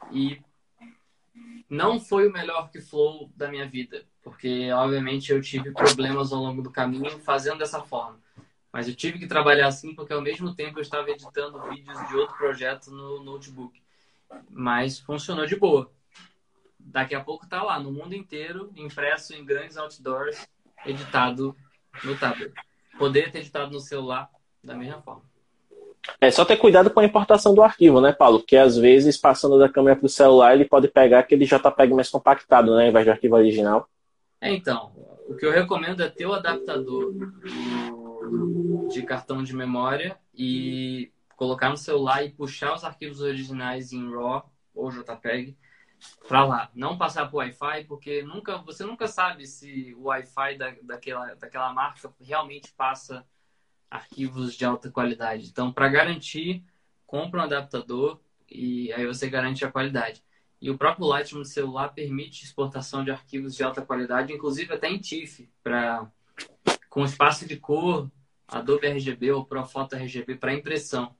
e 0.09 0.41
não 1.69 1.99
foi 1.99 2.27
o 2.27 2.31
melhor 2.31 2.69
que 2.71 2.79
flow 2.79 3.29
da 3.35 3.49
minha 3.49 3.67
vida, 3.67 4.05
porque 4.21 4.71
obviamente 4.71 5.31
eu 5.31 5.41
tive 5.41 5.71
problemas 5.71 6.31
ao 6.31 6.41
longo 6.41 6.61
do 6.61 6.71
caminho 6.71 7.19
fazendo 7.19 7.59
dessa 7.59 7.81
forma. 7.81 8.19
Mas 8.71 8.87
eu 8.87 8.95
tive 8.95 9.19
que 9.19 9.27
trabalhar 9.27 9.67
assim 9.67 9.93
porque 9.93 10.13
ao 10.13 10.21
mesmo 10.21 10.55
tempo 10.55 10.79
eu 10.79 10.81
estava 10.81 11.09
editando 11.09 11.61
vídeos 11.69 12.07
de 12.07 12.15
outro 12.15 12.37
projeto 12.37 12.91
no 12.91 13.21
notebook. 13.23 13.81
Mas 14.49 14.99
funcionou 14.99 15.45
de 15.45 15.57
boa. 15.57 15.91
Daqui 16.79 17.15
a 17.15 17.23
pouco 17.23 17.47
tá 17.47 17.61
lá 17.63 17.79
no 17.79 17.91
mundo 17.91 18.13
inteiro, 18.13 18.71
impresso 18.75 19.33
em 19.33 19.43
grandes 19.43 19.75
outdoors, 19.77 20.47
editado 20.85 21.55
no 22.03 22.17
tablet. 22.17 22.53
Poderia 22.97 23.31
ter 23.31 23.39
editado 23.39 23.71
no 23.71 23.79
celular 23.79 24.29
da 24.63 24.75
mesma 24.75 25.01
forma. 25.01 25.21
É 26.21 26.31
só 26.31 26.45
ter 26.45 26.57
cuidado 26.57 26.89
com 26.89 26.99
a 26.99 27.05
importação 27.05 27.53
do 27.53 27.61
arquivo, 27.61 27.99
né, 27.99 28.13
Paulo? 28.13 28.39
Porque 28.39 28.55
às 28.55 28.77
vezes, 28.77 29.17
passando 29.17 29.59
da 29.59 29.69
câmera 29.69 29.95
para 29.95 30.05
o 30.05 30.09
celular, 30.09 30.53
ele 30.53 30.65
pode 30.65 30.87
pegar 30.87 31.19
aquele 31.19 31.45
JPEG 31.45 31.93
mais 31.93 32.09
compactado, 32.09 32.75
né, 32.75 32.83
ao 32.83 32.89
invés 32.89 33.05
do 33.05 33.11
arquivo 33.11 33.35
original. 33.35 33.89
É, 34.39 34.51
então, 34.53 34.91
o 35.27 35.35
que 35.35 35.45
eu 35.45 35.51
recomendo 35.51 36.01
é 36.01 36.09
ter 36.09 36.25
o 36.25 36.33
adaptador 36.33 37.13
de 38.89 39.01
cartão 39.03 39.43
de 39.43 39.53
memória 39.53 40.17
e 40.33 41.11
colocar 41.35 41.69
no 41.69 41.77
celular 41.77 42.23
e 42.23 42.29
puxar 42.29 42.73
os 42.73 42.83
arquivos 42.83 43.21
originais 43.21 43.91
em 43.91 44.09
RAW 44.09 44.49
ou 44.73 44.89
JPEG 44.89 45.55
para 46.27 46.45
lá. 46.45 46.71
Não 46.73 46.97
passar 46.97 47.29
por 47.29 47.37
Wi-Fi, 47.37 47.85
porque 47.85 48.21
nunca, 48.23 48.57
você 48.57 48.83
nunca 48.83 49.07
sabe 49.07 49.45
se 49.45 49.93
o 49.95 50.03
Wi-Fi 50.03 50.57
da, 50.57 50.75
daquela, 50.83 51.35
daquela 51.35 51.73
marca 51.73 52.13
realmente 52.19 52.71
passa 52.73 53.25
arquivos 53.89 54.55
de 54.55 54.65
alta 54.65 54.91
qualidade. 54.91 55.47
Então, 55.47 55.71
para 55.71 55.87
garantir, 55.87 56.63
compra 57.05 57.39
um 57.39 57.43
adaptador 57.43 58.19
e 58.49 58.91
aí 58.93 59.05
você 59.05 59.29
garante 59.29 59.65
a 59.65 59.71
qualidade. 59.71 60.23
E 60.59 60.69
o 60.71 60.77
próprio 60.77 61.07
Lightroom 61.07 61.41
do 61.41 61.47
celular 61.47 61.89
permite 61.89 62.43
exportação 62.43 63.03
de 63.03 63.11
arquivos 63.11 63.55
de 63.55 63.63
alta 63.63 63.81
qualidade, 63.81 64.33
inclusive 64.33 64.73
até 64.73 64.89
em 64.89 64.99
TIFF, 64.99 65.49
para 65.63 66.11
com 66.89 67.05
espaço 67.05 67.47
de 67.47 67.57
cor, 67.57 68.09
Adobe 68.47 68.87
RGB 68.87 69.31
ou 69.31 69.45
Profoto 69.45 69.95
RGB 69.95 70.35
para 70.35 70.53
impressão. 70.53 71.15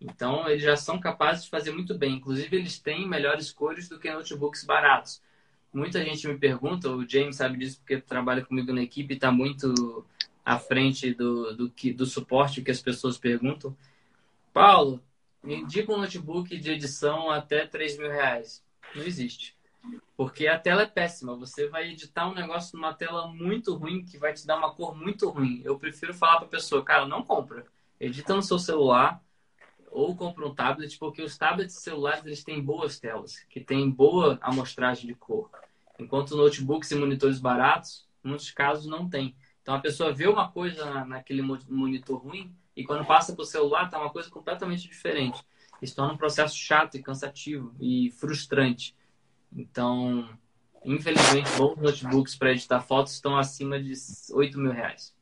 Então, 0.00 0.48
eles 0.48 0.62
já 0.62 0.76
são 0.76 0.98
capazes 0.98 1.44
de 1.44 1.50
fazer 1.50 1.72
muito 1.72 1.96
bem. 1.96 2.14
Inclusive, 2.14 2.56
eles 2.56 2.78
têm 2.78 3.06
melhores 3.06 3.52
cores 3.52 3.88
do 3.88 3.98
que 3.98 4.10
notebooks 4.10 4.64
baratos. 4.64 5.20
Muita 5.72 6.02
gente 6.02 6.26
me 6.26 6.38
pergunta, 6.38 6.90
o 6.90 7.08
James 7.08 7.36
sabe 7.36 7.58
disso 7.58 7.78
porque 7.78 8.00
trabalha 8.00 8.44
comigo 8.44 8.72
na 8.72 8.82
equipe 8.82 9.14
e 9.14 9.16
está 9.16 9.30
muito 9.30 10.04
à 10.44 10.58
frente 10.58 11.14
do, 11.14 11.54
do, 11.54 11.70
que, 11.70 11.92
do 11.92 12.06
suporte 12.06 12.62
que 12.62 12.70
as 12.70 12.80
pessoas 12.80 13.18
perguntam. 13.18 13.76
Paulo, 14.52 15.00
me 15.42 15.56
indica 15.56 15.92
um 15.92 15.98
notebook 15.98 16.56
de 16.58 16.72
edição 16.72 17.30
até 17.30 17.66
3 17.66 17.98
mil 17.98 18.10
reais. 18.10 18.64
Não 18.94 19.04
existe. 19.04 19.54
Porque 20.16 20.48
a 20.48 20.58
tela 20.58 20.82
é 20.82 20.86
péssima. 20.86 21.36
Você 21.36 21.68
vai 21.68 21.90
editar 21.90 22.28
um 22.28 22.34
negócio 22.34 22.76
numa 22.76 22.92
tela 22.92 23.28
muito 23.28 23.74
ruim, 23.74 24.04
que 24.04 24.18
vai 24.18 24.32
te 24.32 24.46
dar 24.46 24.58
uma 24.58 24.74
cor 24.74 24.96
muito 24.96 25.28
ruim. 25.28 25.60
Eu 25.64 25.78
prefiro 25.78 26.12
falar 26.12 26.38
para 26.38 26.46
a 26.46 26.50
pessoa, 26.50 26.82
cara, 26.82 27.06
não 27.06 27.22
compra. 27.22 27.64
Edita 28.00 28.34
no 28.34 28.42
seu 28.42 28.58
celular 28.58 29.22
ou 29.90 30.16
compra 30.16 30.46
um 30.46 30.54
tablet, 30.54 30.98
porque 30.98 31.22
os 31.22 31.36
tablets 31.36 31.74
celulares 31.76 32.24
eles 32.24 32.44
têm 32.44 32.62
boas 32.62 32.98
telas, 32.98 33.44
que 33.48 33.60
têm 33.60 33.90
boa 33.90 34.38
amostragem 34.40 35.06
de 35.06 35.14
cor. 35.14 35.50
Enquanto 35.98 36.36
notebooks 36.36 36.90
e 36.90 36.94
monitores 36.94 37.38
baratos, 37.38 38.08
muitos 38.22 38.50
casos, 38.50 38.86
não 38.86 39.08
tem. 39.08 39.34
Então 39.62 39.74
a 39.74 39.80
pessoa 39.80 40.12
vê 40.12 40.26
uma 40.26 40.50
coisa 40.50 41.04
naquele 41.04 41.42
monitor 41.42 42.18
ruim 42.18 42.54
e 42.74 42.84
quando 42.84 43.04
passa 43.04 43.34
para 43.34 43.42
o 43.42 43.46
celular 43.46 43.90
tá 43.90 44.00
uma 44.00 44.10
coisa 44.10 44.30
completamente 44.30 44.88
diferente. 44.88 45.44
Isso 45.82 45.96
torna 45.96 46.14
um 46.14 46.16
processo 46.16 46.56
chato 46.56 46.96
e 46.96 47.02
cansativo 47.02 47.74
e 47.80 48.10
frustrante. 48.12 48.94
Então, 49.52 50.28
infelizmente, 50.84 51.50
bons 51.56 51.76
notebooks 51.76 52.36
para 52.36 52.52
editar 52.52 52.80
fotos 52.80 53.14
estão 53.14 53.36
acima 53.36 53.82
de 53.82 53.92
8 54.32 54.58
mil 54.58 54.72
reais. 54.72 55.14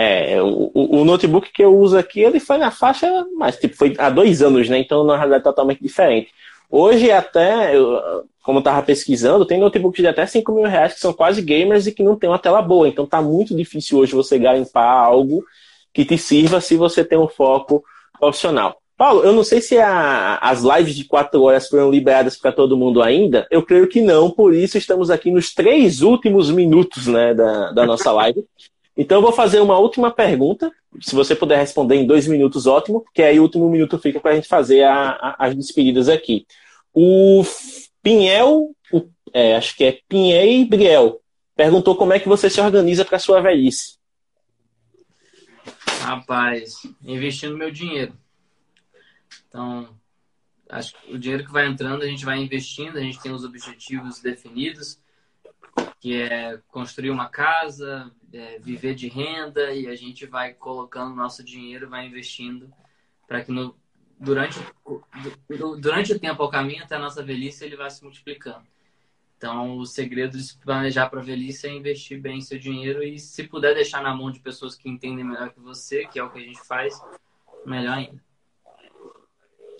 É, 0.00 0.40
o, 0.40 0.70
o, 0.74 1.04
notebook 1.04 1.50
que 1.52 1.60
eu 1.60 1.76
uso 1.76 1.98
aqui, 1.98 2.20
ele 2.20 2.38
foi 2.38 2.56
na 2.56 2.70
faixa, 2.70 3.26
mas 3.36 3.56
tipo, 3.56 3.74
foi 3.74 3.96
há 3.98 4.08
dois 4.08 4.40
anos, 4.40 4.68
né? 4.68 4.78
Então, 4.78 5.02
na 5.02 5.16
realidade, 5.16 5.40
é 5.40 5.44
totalmente 5.44 5.82
diferente. 5.82 6.28
Hoje, 6.70 7.10
até, 7.10 7.76
eu, 7.76 8.24
como 8.40 8.58
eu 8.58 8.60
estava 8.60 8.80
pesquisando, 8.80 9.44
tem 9.44 9.58
notebooks 9.58 10.00
de 10.00 10.06
até 10.06 10.24
5 10.24 10.52
mil 10.52 10.66
reais 10.66 10.94
que 10.94 11.00
são 11.00 11.12
quase 11.12 11.42
gamers 11.42 11.88
e 11.88 11.92
que 11.92 12.04
não 12.04 12.14
tem 12.14 12.30
uma 12.30 12.38
tela 12.38 12.62
boa. 12.62 12.86
Então, 12.86 13.06
tá 13.06 13.20
muito 13.20 13.56
difícil 13.56 13.98
hoje 13.98 14.14
você 14.14 14.38
garimpar 14.38 15.04
algo 15.04 15.44
que 15.92 16.04
te 16.04 16.16
sirva 16.16 16.60
se 16.60 16.76
você 16.76 17.04
tem 17.04 17.18
um 17.18 17.26
foco 17.26 17.82
profissional. 18.20 18.78
Paulo, 18.96 19.24
eu 19.24 19.32
não 19.32 19.42
sei 19.42 19.60
se 19.60 19.78
a, 19.78 20.38
as 20.38 20.62
lives 20.62 20.94
de 20.94 21.04
4 21.06 21.42
horas 21.42 21.68
foram 21.68 21.90
liberadas 21.90 22.36
para 22.36 22.52
todo 22.52 22.76
mundo 22.76 23.02
ainda. 23.02 23.48
Eu 23.50 23.64
creio 23.64 23.88
que 23.88 24.00
não, 24.00 24.30
por 24.30 24.54
isso 24.54 24.78
estamos 24.78 25.10
aqui 25.10 25.30
nos 25.30 25.52
três 25.52 26.02
últimos 26.02 26.50
minutos 26.50 27.08
né, 27.08 27.34
da, 27.34 27.72
da 27.72 27.84
nossa 27.84 28.12
live. 28.12 28.44
Então, 29.00 29.18
eu 29.18 29.22
vou 29.22 29.30
fazer 29.30 29.60
uma 29.60 29.78
última 29.78 30.10
pergunta. 30.10 30.72
Se 31.00 31.14
você 31.14 31.36
puder 31.36 31.56
responder 31.56 31.94
em 31.94 32.06
dois 32.06 32.26
minutos, 32.26 32.66
ótimo, 32.66 33.02
porque 33.02 33.22
aí 33.22 33.38
o 33.38 33.44
último 33.44 33.70
minuto 33.70 33.96
fica 33.96 34.18
para 34.18 34.32
a 34.32 34.34
gente 34.34 34.48
fazer 34.48 34.82
a, 34.82 35.10
a, 35.10 35.46
as 35.46 35.54
despedidas 35.54 36.08
aqui. 36.08 36.44
O 36.92 37.44
Pinhel, 38.02 38.74
o, 38.92 39.08
é, 39.32 39.54
acho 39.54 39.76
que 39.76 39.84
é 39.84 40.00
Pinhei 40.08 40.64
Briel, 40.64 41.20
perguntou 41.54 41.94
como 41.94 42.12
é 42.12 42.18
que 42.18 42.28
você 42.28 42.50
se 42.50 42.60
organiza 42.60 43.04
para 43.04 43.20
sua 43.20 43.40
velhice. 43.40 43.98
Rapaz, 46.00 46.82
investindo 47.04 47.56
meu 47.56 47.70
dinheiro. 47.70 48.12
Então, 49.46 49.88
acho 50.68 50.92
que 51.00 51.14
o 51.14 51.18
dinheiro 51.20 51.44
que 51.44 51.52
vai 51.52 51.68
entrando, 51.68 52.02
a 52.02 52.06
gente 52.06 52.24
vai 52.24 52.40
investindo, 52.40 52.98
a 52.98 53.00
gente 53.00 53.22
tem 53.22 53.30
os 53.30 53.44
objetivos 53.44 54.20
definidos 54.20 54.98
que 56.00 56.22
é 56.22 56.58
construir 56.68 57.10
uma 57.10 57.28
casa, 57.28 58.10
é, 58.32 58.58
viver 58.58 58.94
de 58.94 59.08
renda 59.08 59.72
e 59.72 59.86
a 59.88 59.94
gente 59.94 60.26
vai 60.26 60.54
colocando 60.54 61.14
nosso 61.14 61.42
dinheiro, 61.42 61.88
vai 61.88 62.06
investindo 62.06 62.72
para 63.26 63.42
que 63.42 63.50
no, 63.52 63.76
durante, 64.18 64.58
durante 65.80 66.12
o 66.12 66.18
tempo 66.18 66.42
ao 66.42 66.50
caminho 66.50 66.82
até 66.82 66.96
a 66.96 67.00
nossa 67.00 67.22
velhice 67.22 67.64
ele 67.64 67.76
vai 67.76 67.90
se 67.90 68.02
multiplicando. 68.02 68.66
Então, 69.36 69.76
o 69.78 69.86
segredo 69.86 70.36
de 70.36 70.42
se 70.42 70.58
planejar 70.58 71.08
para 71.08 71.20
a 71.20 71.24
velhice 71.24 71.68
é 71.68 71.72
investir 71.72 72.20
bem 72.20 72.40
seu 72.40 72.58
dinheiro 72.58 73.04
e 73.04 73.18
se 73.20 73.44
puder 73.44 73.72
deixar 73.72 74.02
na 74.02 74.12
mão 74.12 74.32
de 74.32 74.40
pessoas 74.40 74.74
que 74.74 74.88
entendem 74.88 75.24
melhor 75.24 75.50
que 75.50 75.60
você, 75.60 76.06
que 76.06 76.18
é 76.18 76.24
o 76.24 76.30
que 76.30 76.38
a 76.38 76.42
gente 76.42 76.60
faz, 76.66 77.00
melhor 77.64 77.98
ainda. 77.98 78.20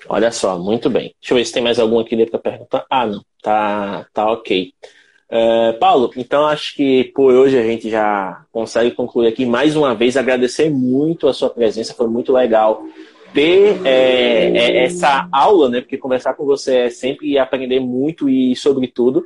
Olha 0.09 0.31
só, 0.31 0.57
muito 0.57 0.89
bem. 0.89 1.13
Deixa 1.21 1.35
eu 1.35 1.39
ver 1.39 1.45
se 1.45 1.53
tem 1.53 1.63
mais 1.63 1.81
algum 1.81 1.99
aqui 1.99 2.25
para 2.27 2.39
perguntar. 2.39 2.87
Ah, 2.89 3.05
não. 3.05 3.25
Tá, 3.43 4.07
tá 4.13 4.31
ok. 4.31 4.73
Uh, 5.31 5.79
Paulo, 5.79 6.11
então 6.17 6.47
acho 6.47 6.75
que 6.75 7.05
por 7.15 7.35
hoje 7.35 7.59
a 7.59 7.63
gente 7.63 7.91
já 7.91 8.47
consegue 8.51 8.93
concluir 8.93 9.29
aqui 9.29 9.45
mais 9.45 9.77
uma 9.77 9.95
vez. 9.95 10.17
Agradecer 10.17 10.71
muito 10.71 11.29
a 11.29 11.35
sua 11.35 11.51
presença, 11.51 11.95
foi 11.95 12.09
muito 12.09 12.33
legal 12.33 12.83
ter 13.35 13.87
é, 13.87 14.57
é, 14.57 14.85
essa 14.85 15.29
aula, 15.31 15.69
né? 15.69 15.81
Porque 15.81 15.99
conversar 15.99 16.35
com 16.35 16.47
você 16.47 16.77
é 16.77 16.91
sempre 16.91 17.39
aprender 17.39 17.79
muito 17.79 18.29
e 18.29 18.57
sobre 18.57 18.89
tudo. 18.89 19.25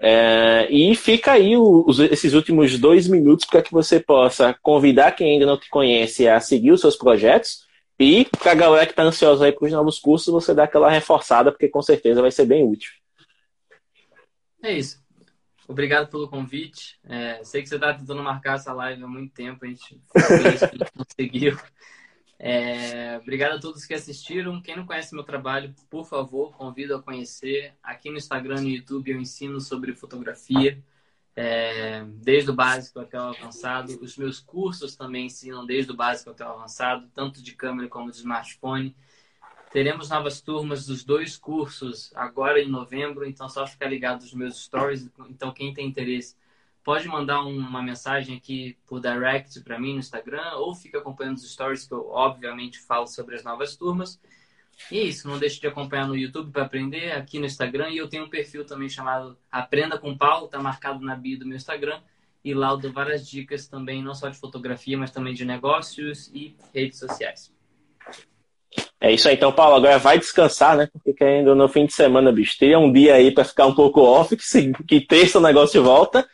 É, 0.00 0.68
e 0.70 0.94
fica 0.94 1.32
aí 1.32 1.56
os, 1.56 1.98
esses 1.98 2.34
últimos 2.34 2.78
dois 2.78 3.08
minutos 3.08 3.46
para 3.46 3.62
que 3.62 3.72
você 3.72 3.98
possa 3.98 4.54
convidar 4.62 5.12
quem 5.12 5.32
ainda 5.32 5.46
não 5.46 5.58
te 5.58 5.68
conhece 5.70 6.28
a 6.28 6.38
seguir 6.40 6.72
os 6.72 6.80
seus 6.80 6.96
projetos. 6.96 7.66
E 7.98 8.26
para 8.38 8.52
a 8.52 8.54
galera 8.54 8.86
que 8.86 8.92
está 8.92 9.02
ansiosa 9.02 9.46
aí 9.46 9.52
para 9.52 9.66
os 9.66 9.72
novos 9.72 9.98
cursos, 9.98 10.32
você 10.32 10.54
dá 10.54 10.64
aquela 10.64 10.90
reforçada, 10.90 11.50
porque 11.50 11.68
com 11.68 11.82
certeza 11.82 12.20
vai 12.20 12.30
ser 12.30 12.44
bem 12.44 12.62
útil. 12.62 12.92
É 14.62 14.72
isso. 14.76 15.07
Obrigado 15.68 16.08
pelo 16.08 16.28
convite. 16.28 16.98
É, 17.04 17.44
sei 17.44 17.62
que 17.62 17.68
você 17.68 17.74
está 17.74 17.92
tentando 17.92 18.22
marcar 18.22 18.54
essa 18.54 18.72
live 18.72 19.04
há 19.04 19.06
muito 19.06 19.34
tempo, 19.34 19.66
a 19.66 19.68
gente, 19.68 20.00
conseguiu. 20.96 21.58
É, 22.38 23.18
obrigado 23.18 23.56
a 23.56 23.60
todos 23.60 23.84
que 23.84 23.92
assistiram. 23.92 24.62
Quem 24.62 24.74
não 24.74 24.86
conhece 24.86 25.14
meu 25.14 25.24
trabalho, 25.24 25.74
por 25.90 26.06
favor, 26.06 26.56
convido 26.56 26.96
a 26.96 27.02
conhecer. 27.02 27.74
Aqui 27.82 28.08
no 28.08 28.16
Instagram 28.16 28.60
e 28.60 28.62
no 28.62 28.68
YouTube 28.70 29.10
eu 29.10 29.20
ensino 29.20 29.60
sobre 29.60 29.92
fotografia, 29.92 30.82
é, 31.36 32.02
desde 32.14 32.50
o 32.50 32.54
básico 32.54 32.98
até 33.00 33.20
o 33.20 33.24
avançado. 33.24 33.92
Os 34.00 34.16
meus 34.16 34.40
cursos 34.40 34.96
também 34.96 35.26
ensinam 35.26 35.66
desde 35.66 35.92
o 35.92 35.96
básico 35.96 36.30
até 36.30 36.46
o 36.46 36.48
avançado, 36.48 37.06
tanto 37.14 37.42
de 37.42 37.52
câmera 37.54 37.90
como 37.90 38.10
de 38.10 38.16
smartphone. 38.16 38.96
Teremos 39.70 40.08
novas 40.08 40.40
turmas 40.40 40.86
dos 40.86 41.04
dois 41.04 41.36
cursos 41.36 42.10
agora 42.14 42.60
em 42.60 42.68
novembro, 42.68 43.26
então 43.26 43.48
só 43.48 43.66
ficar 43.66 43.86
ligado 43.86 44.22
nos 44.22 44.32
meus 44.32 44.64
stories. 44.64 45.10
Então, 45.28 45.52
quem 45.52 45.74
tem 45.74 45.86
interesse 45.86 46.34
pode 46.82 47.06
mandar 47.06 47.42
uma 47.42 47.82
mensagem 47.82 48.36
aqui 48.36 48.78
por 48.86 48.98
direct 48.98 49.60
para 49.60 49.78
mim 49.78 49.92
no 49.92 49.98
Instagram 49.98 50.54
ou 50.54 50.74
fica 50.74 50.98
acompanhando 50.98 51.36
os 51.36 51.52
stories 51.52 51.86
que 51.86 51.92
eu 51.92 52.08
obviamente 52.08 52.78
falo 52.78 53.06
sobre 53.06 53.36
as 53.36 53.44
novas 53.44 53.76
turmas. 53.76 54.18
E 54.90 54.98
é 54.98 55.02
isso, 55.02 55.28
não 55.28 55.38
deixe 55.38 55.60
de 55.60 55.66
acompanhar 55.66 56.06
no 56.06 56.16
YouTube 56.16 56.50
para 56.50 56.62
aprender, 56.62 57.12
aqui 57.12 57.38
no 57.38 57.44
Instagram. 57.44 57.90
E 57.90 57.98
eu 57.98 58.08
tenho 58.08 58.24
um 58.24 58.30
perfil 58.30 58.64
também 58.64 58.88
chamado 58.88 59.36
Aprenda 59.52 59.98
com 59.98 60.16
Paulo, 60.16 60.46
está 60.46 60.58
marcado 60.62 61.04
na 61.04 61.14
bio 61.14 61.38
do 61.38 61.44
meu 61.44 61.56
Instagram. 61.56 62.00
E 62.42 62.54
lá 62.54 62.70
eu 62.70 62.78
dou 62.78 62.92
várias 62.92 63.28
dicas 63.28 63.66
também, 63.66 64.02
não 64.02 64.14
só 64.14 64.30
de 64.30 64.38
fotografia, 64.38 64.96
mas 64.96 65.10
também 65.10 65.34
de 65.34 65.44
negócios 65.44 66.28
e 66.32 66.56
redes 66.72 66.98
sociais. 66.98 67.57
É 69.00 69.12
isso 69.12 69.28
aí, 69.28 69.34
então, 69.36 69.52
Paulo, 69.52 69.76
agora 69.76 69.98
vai 69.98 70.18
descansar, 70.18 70.76
né? 70.76 70.88
Porque 70.92 71.12
querendo 71.12 71.54
no 71.54 71.68
fim 71.68 71.86
de 71.86 71.92
semana, 71.92 72.32
bicho, 72.32 72.56
um 72.76 72.92
dia 72.92 73.14
aí 73.14 73.30
para 73.30 73.44
ficar 73.44 73.66
um 73.66 73.74
pouco 73.74 74.00
off, 74.00 74.36
que, 74.36 74.72
que 74.84 75.00
terça 75.00 75.38
o 75.38 75.42
negócio 75.42 75.82
volta. 75.82 76.26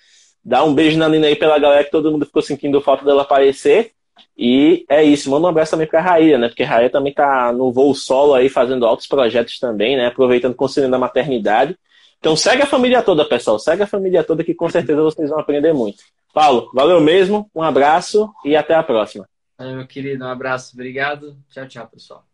Dá 0.42 0.64
um 0.64 0.74
beijo 0.74 0.98
na 0.98 1.08
Nina 1.08 1.26
aí 1.26 1.36
pela 1.36 1.58
galera 1.58 1.84
que 1.84 1.90
todo 1.90 2.10
mundo 2.10 2.26
ficou 2.26 2.42
sentindo 2.42 2.80
falta 2.80 3.04
dela 3.04 3.22
aparecer. 3.22 3.92
E 4.36 4.84
é 4.88 5.02
isso, 5.02 5.30
manda 5.30 5.46
um 5.46 5.50
abraço 5.50 5.72
também 5.72 5.86
pra 5.86 6.00
Raíra, 6.00 6.38
né? 6.38 6.48
Porque 6.48 6.62
a 6.62 6.68
Raíra 6.68 6.90
também 6.90 7.12
tá 7.12 7.52
no 7.52 7.72
voo 7.72 7.94
solo 7.94 8.34
aí, 8.34 8.48
fazendo 8.48 8.86
altos 8.86 9.06
projetos 9.06 9.58
também, 9.58 9.96
né? 9.96 10.06
Aproveitando, 10.06 10.54
conciliando 10.54 10.96
a 10.96 10.98
maternidade. 10.98 11.76
Então 12.18 12.34
segue 12.34 12.62
a 12.62 12.66
família 12.66 13.02
toda, 13.02 13.24
pessoal. 13.24 13.58
Segue 13.58 13.82
a 13.82 13.86
família 13.86 14.24
toda 14.24 14.42
que 14.42 14.54
com 14.54 14.68
certeza 14.68 15.02
vocês 15.02 15.30
vão 15.30 15.38
aprender 15.38 15.72
muito. 15.72 16.02
Paulo, 16.32 16.70
valeu 16.74 17.00
mesmo, 17.00 17.48
um 17.54 17.62
abraço 17.62 18.28
e 18.44 18.56
até 18.56 18.74
a 18.74 18.82
próxima. 18.82 19.28
Valeu, 19.56 19.76
meu 19.76 19.86
querido, 19.86 20.24
um 20.24 20.28
abraço, 20.28 20.72
obrigado. 20.74 21.36
Tchau, 21.50 21.68
tchau, 21.68 21.86
pessoal. 21.86 22.33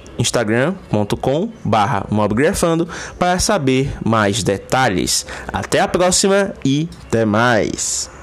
instagram.com 0.21 1.49
barra 1.65 2.05
mobgrafando 2.09 2.87
para 3.17 3.39
saber 3.39 3.91
mais 4.05 4.43
detalhes. 4.43 5.25
Até 5.51 5.79
a 5.79 5.87
próxima 5.87 6.53
e 6.63 6.87
até 7.07 7.25
mais! 7.25 8.11